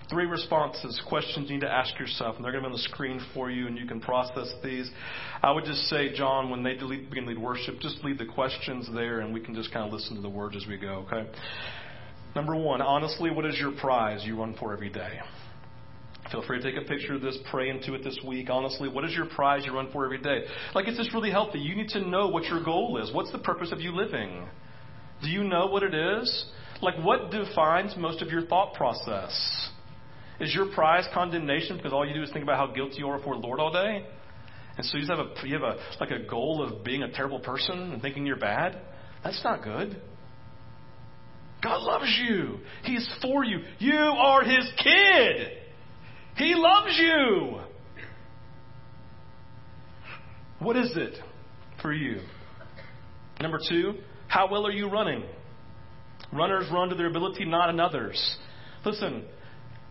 Three 0.09 0.25
responses, 0.25 1.01
questions 1.09 1.49
you 1.49 1.55
need 1.55 1.65
to 1.65 1.71
ask 1.71 1.99
yourself, 1.99 2.37
and 2.37 2.45
they're 2.45 2.53
going 2.53 2.63
to 2.63 2.69
be 2.69 2.73
on 2.73 2.77
the 2.77 2.87
screen 2.93 3.19
for 3.33 3.51
you, 3.51 3.67
and 3.67 3.77
you 3.77 3.85
can 3.85 3.99
process 3.99 4.49
these. 4.63 4.89
I 5.43 5.51
would 5.51 5.65
just 5.65 5.81
say, 5.89 6.13
John, 6.13 6.49
when 6.49 6.63
they 6.63 6.75
begin 6.75 7.23
to 7.23 7.29
lead 7.29 7.37
worship, 7.37 7.79
just 7.81 8.01
leave 8.05 8.17
the 8.17 8.25
questions 8.25 8.87
there, 8.93 9.19
and 9.19 9.33
we 9.33 9.41
can 9.41 9.53
just 9.53 9.73
kind 9.73 9.85
of 9.85 9.91
listen 9.91 10.15
to 10.15 10.21
the 10.21 10.29
words 10.29 10.55
as 10.55 10.65
we 10.65 10.77
go, 10.77 11.05
okay? 11.11 11.29
Number 12.35 12.55
one, 12.55 12.81
honestly, 12.81 13.31
what 13.31 13.45
is 13.45 13.57
your 13.59 13.71
prize 13.71 14.23
you 14.25 14.39
run 14.39 14.55
for 14.57 14.71
every 14.71 14.89
day? 14.89 15.19
Feel 16.31 16.43
free 16.45 16.61
to 16.61 16.71
take 16.71 16.81
a 16.81 16.87
picture 16.87 17.15
of 17.15 17.21
this, 17.21 17.37
pray 17.49 17.69
into 17.69 17.93
it 17.93 18.03
this 18.03 18.17
week. 18.25 18.49
Honestly, 18.49 18.87
what 18.87 19.03
is 19.03 19.13
your 19.13 19.25
prize 19.25 19.65
you 19.65 19.73
run 19.73 19.89
for 19.91 20.05
every 20.05 20.21
day? 20.21 20.41
Like, 20.73 20.87
it's 20.87 20.97
just 20.97 21.13
really 21.13 21.31
healthy. 21.31 21.59
You 21.59 21.75
need 21.75 21.89
to 21.89 22.07
know 22.07 22.27
what 22.27 22.45
your 22.45 22.63
goal 22.63 23.01
is. 23.01 23.13
What's 23.13 23.31
the 23.31 23.39
purpose 23.39 23.71
of 23.71 23.81
you 23.81 23.91
living? 23.91 24.47
Do 25.21 25.29
you 25.29 25.43
know 25.43 25.67
what 25.67 25.83
it 25.83 25.93
is? 25.93 26.45
Like, 26.81 26.95
what 27.03 27.31
defines 27.31 27.95
most 27.97 28.21
of 28.21 28.29
your 28.29 28.45
thought 28.45 28.73
process? 28.73 29.33
Is 30.39 30.53
your 30.53 30.71
prize 30.73 31.05
condemnation 31.13 31.77
because 31.77 31.93
all 31.93 32.07
you 32.07 32.13
do 32.13 32.23
is 32.23 32.31
think 32.31 32.43
about 32.43 32.57
how 32.57 32.73
guilty 32.73 32.97
you 32.99 33.07
are 33.07 33.17
before 33.17 33.35
the 33.35 33.41
Lord 33.41 33.59
all 33.59 33.71
day? 33.71 34.05
And 34.77 34.85
so 34.85 34.97
you 34.97 35.07
have 35.07 35.19
a 35.19 35.47
you 35.47 35.53
have 35.55 35.63
a 35.63 35.77
like 35.99 36.11
a 36.11 36.19
goal 36.27 36.63
of 36.63 36.83
being 36.83 37.01
a 37.01 37.11
terrible 37.11 37.39
person 37.39 37.93
and 37.93 38.01
thinking 38.01 38.25
you're 38.25 38.37
bad? 38.37 38.79
That's 39.23 39.43
not 39.43 39.63
good. 39.63 39.99
God 41.63 41.81
loves 41.81 42.19
you. 42.29 42.59
He's 42.83 43.07
for 43.21 43.43
you. 43.43 43.59
You 43.79 43.97
are 43.97 44.43
his 44.43 44.71
kid. 44.77 45.57
He 46.35 46.53
loves 46.55 46.95
you. 46.99 47.59
What 50.59 50.77
is 50.77 50.91
it 50.95 51.17
for 51.81 51.91
you? 51.91 52.21
Number 53.41 53.59
two, 53.69 53.95
how 54.27 54.49
well 54.51 54.65
are 54.65 54.71
you 54.71 54.89
running? 54.89 55.23
Runners 56.31 56.65
run 56.71 56.89
to 56.89 56.95
their 56.95 57.07
ability, 57.07 57.45
not 57.45 57.69
another's. 57.69 58.37
Listen, 58.85 59.23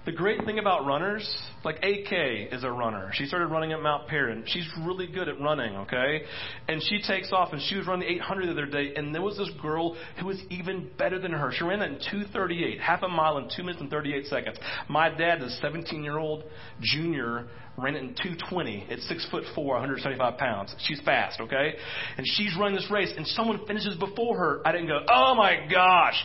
the 0.07 0.13
great 0.13 0.45
thing 0.45 0.61
about 0.61 0.87
runners, 0.87 1.29
like 1.65 1.79
AK 1.79 2.53
is 2.53 2.63
a 2.63 2.71
runner. 2.71 3.11
She 3.13 3.27
started 3.27 3.49
running 3.49 3.73
at 3.73 3.83
Mount 3.83 4.07
Paran. 4.07 4.45
She's 4.47 4.67
really 4.87 5.09
good 5.09 5.29
at 5.29 5.41
running, 5.41 5.77
okay? 5.79 6.23
And 6.69 6.81
she 6.81 7.03
takes 7.03 7.33
off 7.33 7.53
and 7.53 7.61
she 7.61 7.77
was 7.77 7.89
running 7.89 8.09
the 8.09 8.15
800 8.15 8.47
the 8.47 8.53
other 8.53 8.67
day, 8.67 8.95
and 8.95 9.13
there 9.13 9.21
was 9.21 9.37
this 9.37 9.51
girl 9.61 9.97
who 10.21 10.27
was 10.27 10.41
even 10.49 10.89
better 10.97 11.19
than 11.19 11.33
her. 11.33 11.51
She 11.53 11.65
ran 11.65 11.81
that 11.81 11.89
in 11.89 11.99
238, 11.99 12.81
half 12.81 13.03
a 13.03 13.09
mile 13.09 13.39
in 13.39 13.49
2 13.55 13.63
minutes 13.65 13.81
and 13.81 13.91
38 13.91 14.27
seconds. 14.27 14.59
My 14.89 15.09
dad, 15.09 15.43
a 15.43 15.51
17 15.51 16.05
year 16.05 16.19
old 16.19 16.45
junior, 16.81 17.49
ran 17.79 17.95
it 17.95 18.03
in 18.03 18.09
220 18.09 18.87
at 18.91 19.01
six 19.01 19.27
foot 19.31 19.45
four, 19.55 19.75
175 19.75 20.39
pounds. 20.39 20.75
She's 20.79 21.01
fast, 21.01 21.41
okay? 21.41 21.75
And 22.17 22.27
she's 22.27 22.57
running 22.59 22.77
this 22.77 22.91
race, 22.91 23.13
and 23.17 23.27
someone 23.27 23.67
finishes 23.67 23.97
before 23.97 24.37
her. 24.39 24.63
I 24.65 24.73
didn't 24.73 24.89
go, 24.89 25.01
oh 25.09 25.35
my 25.35 25.67
gosh, 25.71 26.17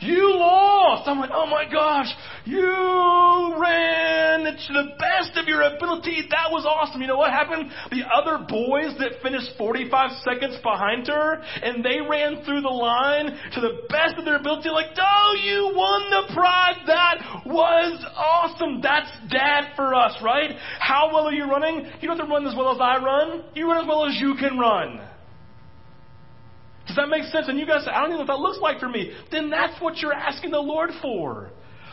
you 0.00 0.34
lost. 0.34 1.08
I'm 1.08 1.18
like, 1.18 1.30
oh 1.32 1.46
my 1.46 1.64
gosh, 1.70 2.08
you 2.44 3.56
ran 3.60 4.44
to 4.44 4.72
the 4.72 4.88
best 4.98 5.36
of 5.36 5.48
your 5.48 5.62
ability. 5.62 6.28
That 6.30 6.50
was 6.50 6.66
awesome. 6.66 7.00
You 7.00 7.08
know 7.08 7.16
what 7.16 7.30
happened? 7.30 7.70
The 7.90 8.04
other 8.12 8.44
boys 8.44 8.98
that 8.98 9.22
finished 9.22 9.52
45 9.56 10.10
seconds 10.24 10.56
behind 10.62 11.06
her, 11.08 11.40
and 11.62 11.84
they 11.84 12.00
ran 12.08 12.44
through 12.44 12.60
the 12.60 12.68
line 12.68 13.26
to 13.54 13.60
the 13.60 13.88
best 13.88 14.18
of 14.18 14.24
their 14.24 14.36
ability, 14.36 14.68
like, 14.68 14.92
oh, 15.00 15.36
you 15.42 15.72
won 15.74 16.10
the 16.10 16.34
prize. 16.34 16.76
That 16.86 17.42
was 17.46 18.04
awesome. 18.16 18.80
That's 18.82 19.10
dad 19.30 19.72
for 19.74 19.94
us, 19.94 20.16
right? 20.22 20.52
How 20.80 20.97
how 20.98 21.14
well 21.14 21.28
are 21.28 21.32
you 21.32 21.44
running? 21.44 21.86
You 22.00 22.08
don't 22.08 22.18
have 22.18 22.26
to 22.26 22.32
run 22.32 22.44
as 22.44 22.56
well 22.56 22.72
as 22.74 22.78
I 22.80 22.96
run. 22.96 23.44
You 23.54 23.68
run 23.68 23.84
as 23.84 23.88
well 23.88 24.04
as 24.04 24.16
you 24.18 24.34
can 24.34 24.58
run. 24.58 25.00
Does 26.88 26.96
that 26.96 27.08
make 27.08 27.22
sense? 27.24 27.46
And 27.48 27.56
you 27.56 27.66
guys 27.66 27.84
say, 27.84 27.90
I 27.92 28.00
don't 28.00 28.10
even 28.10 28.26
know 28.26 28.32
what 28.32 28.38
that 28.38 28.40
looks 28.40 28.58
like 28.60 28.80
for 28.80 28.88
me. 28.88 29.12
Then 29.30 29.48
that's 29.48 29.80
what 29.80 29.98
you're 29.98 30.12
asking 30.12 30.50
the 30.50 30.58
Lord 30.58 30.90
for. 31.00 31.50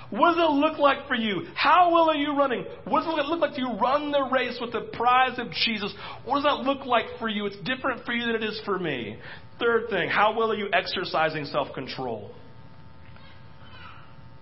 What 0.10 0.34
does 0.34 0.38
it 0.40 0.52
look 0.52 0.80
like 0.80 1.08
for 1.08 1.14
you? 1.14 1.46
How 1.54 1.92
well 1.94 2.10
are 2.10 2.16
you 2.16 2.36
running? 2.36 2.66
What 2.86 3.04
does 3.04 3.14
it 3.20 3.26
look 3.26 3.42
like 3.42 3.54
to 3.56 3.62
you 3.62 3.74
run 3.74 4.12
the 4.12 4.28
race 4.32 4.58
with 4.60 4.72
the 4.72 4.90
prize 4.94 5.38
of 5.38 5.52
Jesus? 5.52 5.94
What 6.24 6.42
does 6.42 6.44
that 6.46 6.68
look 6.68 6.86
like 6.86 7.06
for 7.20 7.30
you? 7.30 7.46
It's 7.46 7.58
different 7.58 8.06
for 8.06 8.14
you 8.14 8.26
than 8.26 8.36
it 8.36 8.44
is 8.44 8.60
for 8.66 8.80
me. 8.80 9.20
Third 9.60 9.90
thing, 9.90 10.10
how 10.10 10.36
well 10.36 10.52
are 10.52 10.56
you 10.56 10.70
exercising 10.74 11.46
self 11.46 11.74
control? 11.76 12.32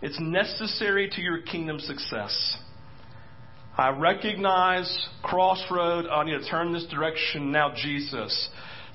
It's 0.02 0.20
necessary 0.22 1.10
to 1.10 1.22
your 1.22 1.42
kingdom 1.42 1.80
success. 1.80 2.58
I 3.76 3.90
recognize 3.90 5.08
crossroad. 5.24 6.06
I 6.06 6.24
need 6.26 6.40
to 6.40 6.48
turn 6.48 6.74
this 6.74 6.86
direction 6.92 7.52
now, 7.52 7.74
Jesus. 7.76 8.50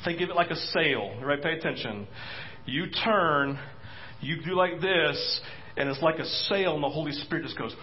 Think 0.04 0.20
of 0.20 0.30
it 0.30 0.36
like 0.36 0.50
a 0.50 0.56
sail, 0.56 1.20
right? 1.20 1.42
Pay 1.42 1.54
attention. 1.54 2.06
You 2.64 2.86
turn, 3.04 3.58
you 4.20 4.40
do 4.44 4.54
like 4.54 4.80
this, 4.80 5.40
and 5.76 5.88
it's 5.88 6.00
like 6.00 6.20
a 6.20 6.26
sail, 6.48 6.74
and 6.74 6.82
the 6.82 6.88
Holy 6.88 7.10
Spirit 7.10 7.44
just 7.44 7.58
goes 7.58 7.74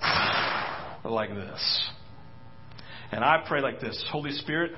like 1.04 1.30
this. 1.30 1.90
And 3.10 3.24
I 3.24 3.44
pray 3.48 3.60
like 3.60 3.80
this 3.80 4.04
Holy 4.12 4.32
Spirit, 4.32 4.72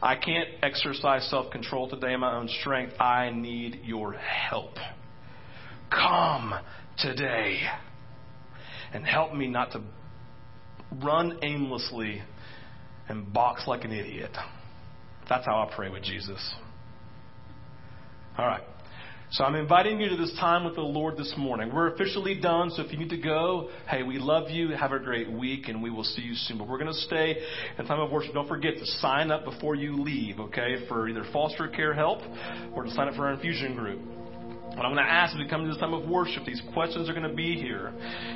I 0.00 0.14
can't 0.14 0.48
exercise 0.62 1.28
self 1.30 1.50
control 1.50 1.88
today 1.88 2.12
in 2.12 2.20
my 2.20 2.36
own 2.36 2.48
strength. 2.60 2.94
I 3.00 3.30
need 3.30 3.80
your 3.82 4.12
help. 4.12 4.74
Come 5.90 6.54
today 6.98 7.58
and 8.92 9.04
help 9.04 9.34
me 9.34 9.48
not 9.48 9.72
to 9.72 9.82
run 11.02 11.38
aimlessly 11.42 12.22
and 13.08 13.32
box 13.32 13.64
like 13.66 13.84
an 13.84 13.92
idiot. 13.92 14.30
That's 15.28 15.44
how 15.46 15.62
I 15.62 15.74
pray 15.74 15.90
with 15.90 16.02
Jesus. 16.02 16.54
All 18.36 18.46
right. 18.46 18.62
So 19.30 19.44
I'm 19.44 19.56
inviting 19.56 20.00
you 20.00 20.08
to 20.08 20.16
this 20.16 20.34
time 20.40 20.64
with 20.64 20.74
the 20.74 20.80
Lord 20.80 21.18
this 21.18 21.34
morning. 21.36 21.70
We're 21.74 21.92
officially 21.92 22.40
done, 22.40 22.70
so 22.70 22.82
if 22.82 22.90
you 22.90 22.98
need 22.98 23.10
to 23.10 23.18
go, 23.18 23.68
hey, 23.86 24.02
we 24.02 24.18
love 24.18 24.48
you. 24.48 24.70
Have 24.70 24.92
a 24.92 24.98
great 24.98 25.30
week, 25.30 25.68
and 25.68 25.82
we 25.82 25.90
will 25.90 26.04
see 26.04 26.22
you 26.22 26.34
soon. 26.34 26.56
But 26.56 26.66
we're 26.66 26.78
going 26.78 26.92
to 26.92 27.00
stay 27.00 27.36
in 27.78 27.86
time 27.86 28.00
of 28.00 28.10
worship. 28.10 28.32
Don't 28.32 28.48
forget 28.48 28.78
to 28.78 28.86
sign 28.86 29.30
up 29.30 29.44
before 29.44 29.74
you 29.74 30.02
leave, 30.02 30.40
okay, 30.40 30.86
for 30.88 31.08
either 31.10 31.24
foster 31.30 31.68
care 31.68 31.92
help 31.92 32.20
or 32.74 32.84
to 32.84 32.90
sign 32.92 33.08
up 33.08 33.16
for 33.16 33.26
our 33.26 33.34
infusion 33.34 33.74
group. 33.74 34.00
What 34.78 34.86
I'm 34.86 34.94
going 34.94 35.04
to 35.04 35.12
ask 35.12 35.34
as 35.34 35.40
we 35.40 35.48
come 35.48 35.64
to 35.64 35.68
this 35.68 35.78
time 35.78 35.92
of 35.92 36.08
worship, 36.08 36.44
these 36.44 36.62
questions 36.72 37.08
are 37.08 37.12
going 37.12 37.28
to 37.28 37.34
be 37.34 37.56
here. 37.56 37.92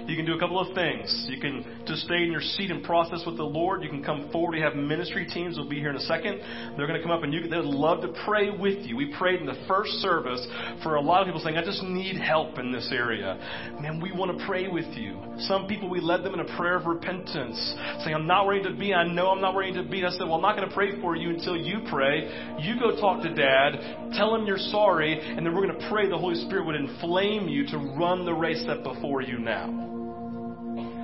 You 0.09 0.17
can 0.17 0.27
do 0.27 0.35
a 0.35 0.41
couple 0.41 0.59
of 0.59 0.75
things. 0.75 1.27
You 1.31 1.41
can 1.41 1.85
just 1.87 2.03
stay 2.03 2.25
in 2.25 2.33
your 2.33 2.41
seat 2.41 2.73
and 2.73 2.83
process 2.83 3.23
with 3.25 3.37
the 3.37 3.45
Lord. 3.45 3.85
You 3.85 3.89
can 3.89 4.03
come 4.03 4.29
forward. 4.33 4.57
We 4.57 4.61
have 4.61 4.75
ministry 4.75 5.25
teams 5.33 5.57
will 5.57 5.69
be 5.69 5.79
here 5.79 5.91
in 5.91 5.95
a 5.95 6.01
second. 6.01 6.41
They're 6.77 6.89
going 6.89 6.99
to 6.99 7.03
come 7.03 7.13
up 7.13 7.23
and 7.23 7.33
you, 7.33 7.43
they'd 7.43 7.63
love 7.63 8.01
to 8.01 8.13
pray 8.25 8.51
with 8.51 8.85
you. 8.85 8.97
We 8.97 9.15
prayed 9.17 9.39
in 9.39 9.47
the 9.47 9.63
first 9.69 9.93
service 10.03 10.45
for 10.83 10.97
a 10.97 11.01
lot 11.01 11.21
of 11.21 11.27
people 11.27 11.41
saying, 11.45 11.57
I 11.57 11.65
just 11.65 11.85
need 11.85 12.21
help 12.21 12.59
in 12.59 12.73
this 12.73 12.91
area. 12.93 13.39
Man, 13.81 14.01
we 14.01 14.11
want 14.11 14.37
to 14.37 14.45
pray 14.45 14.67
with 14.67 14.97
you. 14.97 15.23
Some 15.39 15.69
people, 15.69 15.89
we 15.89 16.01
led 16.01 16.25
them 16.25 16.35
in 16.35 16.41
a 16.41 16.57
prayer 16.57 16.77
of 16.77 16.87
repentance, 16.87 17.57
saying, 18.03 18.15
I'm 18.15 18.27
not 18.27 18.49
ready 18.49 18.65
to 18.65 18.75
be. 18.75 18.93
I 18.93 19.07
know 19.07 19.31
I'm 19.31 19.41
not 19.41 19.55
ready 19.55 19.75
to 19.75 19.85
be. 19.85 20.05
I 20.05 20.11
said, 20.11 20.25
Well, 20.25 20.35
I'm 20.35 20.43
not 20.43 20.57
going 20.57 20.69
to 20.69 20.75
pray 20.75 21.01
for 21.01 21.17
you 21.17 21.31
until 21.31 21.57
you 21.57 21.81
pray. 21.89 22.59
You 22.61 22.79
go 22.79 23.01
talk 23.01 23.23
to 23.23 23.33
dad, 23.33 24.13
tell 24.15 24.35
him 24.35 24.45
you're 24.45 24.59
sorry, 24.59 25.19
and 25.19 25.47
then 25.47 25.55
we're 25.55 25.67
going 25.67 25.79
to 25.79 25.89
pray 25.89 26.09
the 26.09 26.19
Holy 26.19 26.32
Holy 26.33 26.47
Spirit 26.47 26.65
would 26.65 26.77
inflame 26.77 27.47
you 27.47 27.67
to 27.67 27.77
run 27.77 28.25
the 28.25 28.33
race 28.33 28.65
set 28.65 28.83
before 28.83 29.21
you 29.21 29.39
now. 29.39 29.67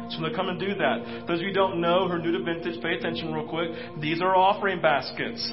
So 0.09 0.25
I'm 0.25 0.35
come 0.35 0.49
and 0.49 0.59
do 0.59 0.75
that. 0.75 1.27
Those 1.29 1.41
of 1.41 1.43
you 1.43 1.49
who 1.49 1.53
don't 1.53 1.83
know 1.83 2.09
who 2.09 2.15
are 2.15 2.19
new 2.19 2.33
to 2.33 2.43
Vintage, 2.43 2.81
pay 2.81 2.95
attention 2.95 3.35
real 3.35 3.47
quick. 3.47 3.69
These 4.01 4.23
are 4.23 4.35
offering 4.35 4.81
baskets. 4.81 5.47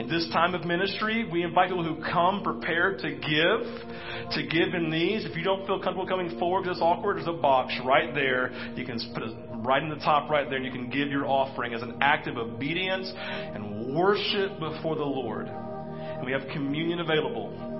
In 0.00 0.08
this 0.08 0.26
time 0.32 0.54
of 0.54 0.64
ministry, 0.64 1.28
we 1.30 1.42
invite 1.42 1.68
people 1.68 1.84
who 1.84 2.02
come 2.02 2.42
prepared 2.42 3.00
to 3.00 3.10
give, 3.10 4.32
to 4.32 4.46
give 4.46 4.72
in 4.72 4.88
these. 4.90 5.26
If 5.26 5.36
you 5.36 5.44
don't 5.44 5.66
feel 5.66 5.78
comfortable 5.78 6.06
coming 6.06 6.38
forward 6.38 6.62
because 6.62 6.78
it's 6.78 6.82
awkward, 6.82 7.18
there's 7.18 7.28
a 7.28 7.32
box 7.32 7.74
right 7.84 8.14
there. 8.14 8.50
You 8.76 8.86
can 8.86 8.98
put 9.12 9.24
it 9.24 9.36
right 9.56 9.82
in 9.82 9.90
the 9.90 9.96
top 9.96 10.30
right 10.30 10.48
there, 10.48 10.56
and 10.56 10.64
you 10.64 10.72
can 10.72 10.88
give 10.88 11.08
your 11.08 11.26
offering 11.26 11.74
as 11.74 11.82
an 11.82 11.98
act 12.00 12.28
of 12.28 12.38
obedience 12.38 13.12
and 13.14 13.94
worship 13.94 14.58
before 14.58 14.96
the 14.96 15.04
Lord. 15.04 15.48
And 15.48 16.24
we 16.24 16.32
have 16.32 16.48
communion 16.54 17.00
available 17.00 17.77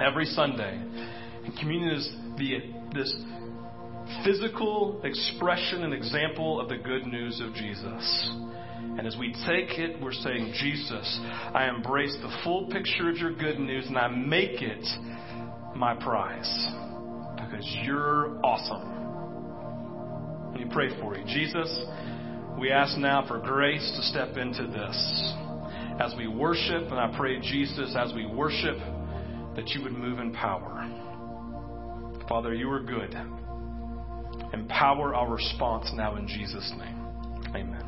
every 0.00 0.26
Sunday. 0.26 0.80
And 1.44 1.56
communion 1.58 1.94
is 1.94 2.10
the, 2.36 2.58
this 2.94 3.14
physical 4.24 5.00
expression 5.04 5.84
and 5.84 5.94
example 5.94 6.60
of 6.60 6.68
the 6.68 6.76
good 6.76 7.06
news 7.06 7.40
of 7.40 7.54
Jesus. 7.54 8.30
And 8.98 9.06
as 9.06 9.16
we 9.18 9.32
take 9.46 9.78
it, 9.78 10.00
we're 10.00 10.12
saying, 10.12 10.54
Jesus, 10.58 11.20
I 11.54 11.68
embrace 11.68 12.16
the 12.22 12.34
full 12.44 12.68
picture 12.68 13.10
of 13.10 13.16
your 13.16 13.34
good 13.34 13.58
news 13.58 13.86
and 13.88 13.98
I 13.98 14.08
make 14.08 14.62
it 14.62 14.84
my 15.74 15.94
prize 15.94 16.66
because 17.36 17.66
you're 17.82 18.40
awesome. 18.44 18.96
Let 20.52 20.66
me 20.66 20.72
pray 20.72 20.88
for 21.00 21.16
you. 21.16 21.24
Jesus, 21.26 21.84
we 22.58 22.70
ask 22.70 22.96
now 22.96 23.26
for 23.26 23.38
grace 23.38 23.92
to 23.96 24.02
step 24.02 24.36
into 24.38 24.66
this. 24.66 25.34
As 26.00 26.14
we 26.16 26.26
worship, 26.26 26.90
and 26.90 26.98
I 26.98 27.14
pray, 27.16 27.38
Jesus, 27.40 27.94
as 27.98 28.12
we 28.14 28.26
worship, 28.26 28.78
that 29.56 29.68
you 29.70 29.82
would 29.82 29.92
move 29.92 30.18
in 30.18 30.32
power. 30.32 30.86
Father, 32.28 32.54
you 32.54 32.70
are 32.70 32.80
good. 32.80 33.14
Empower 34.52 35.14
our 35.14 35.32
response 35.32 35.90
now 35.94 36.16
in 36.16 36.28
Jesus' 36.28 36.72
name. 36.78 37.06
Amen. 37.54 37.85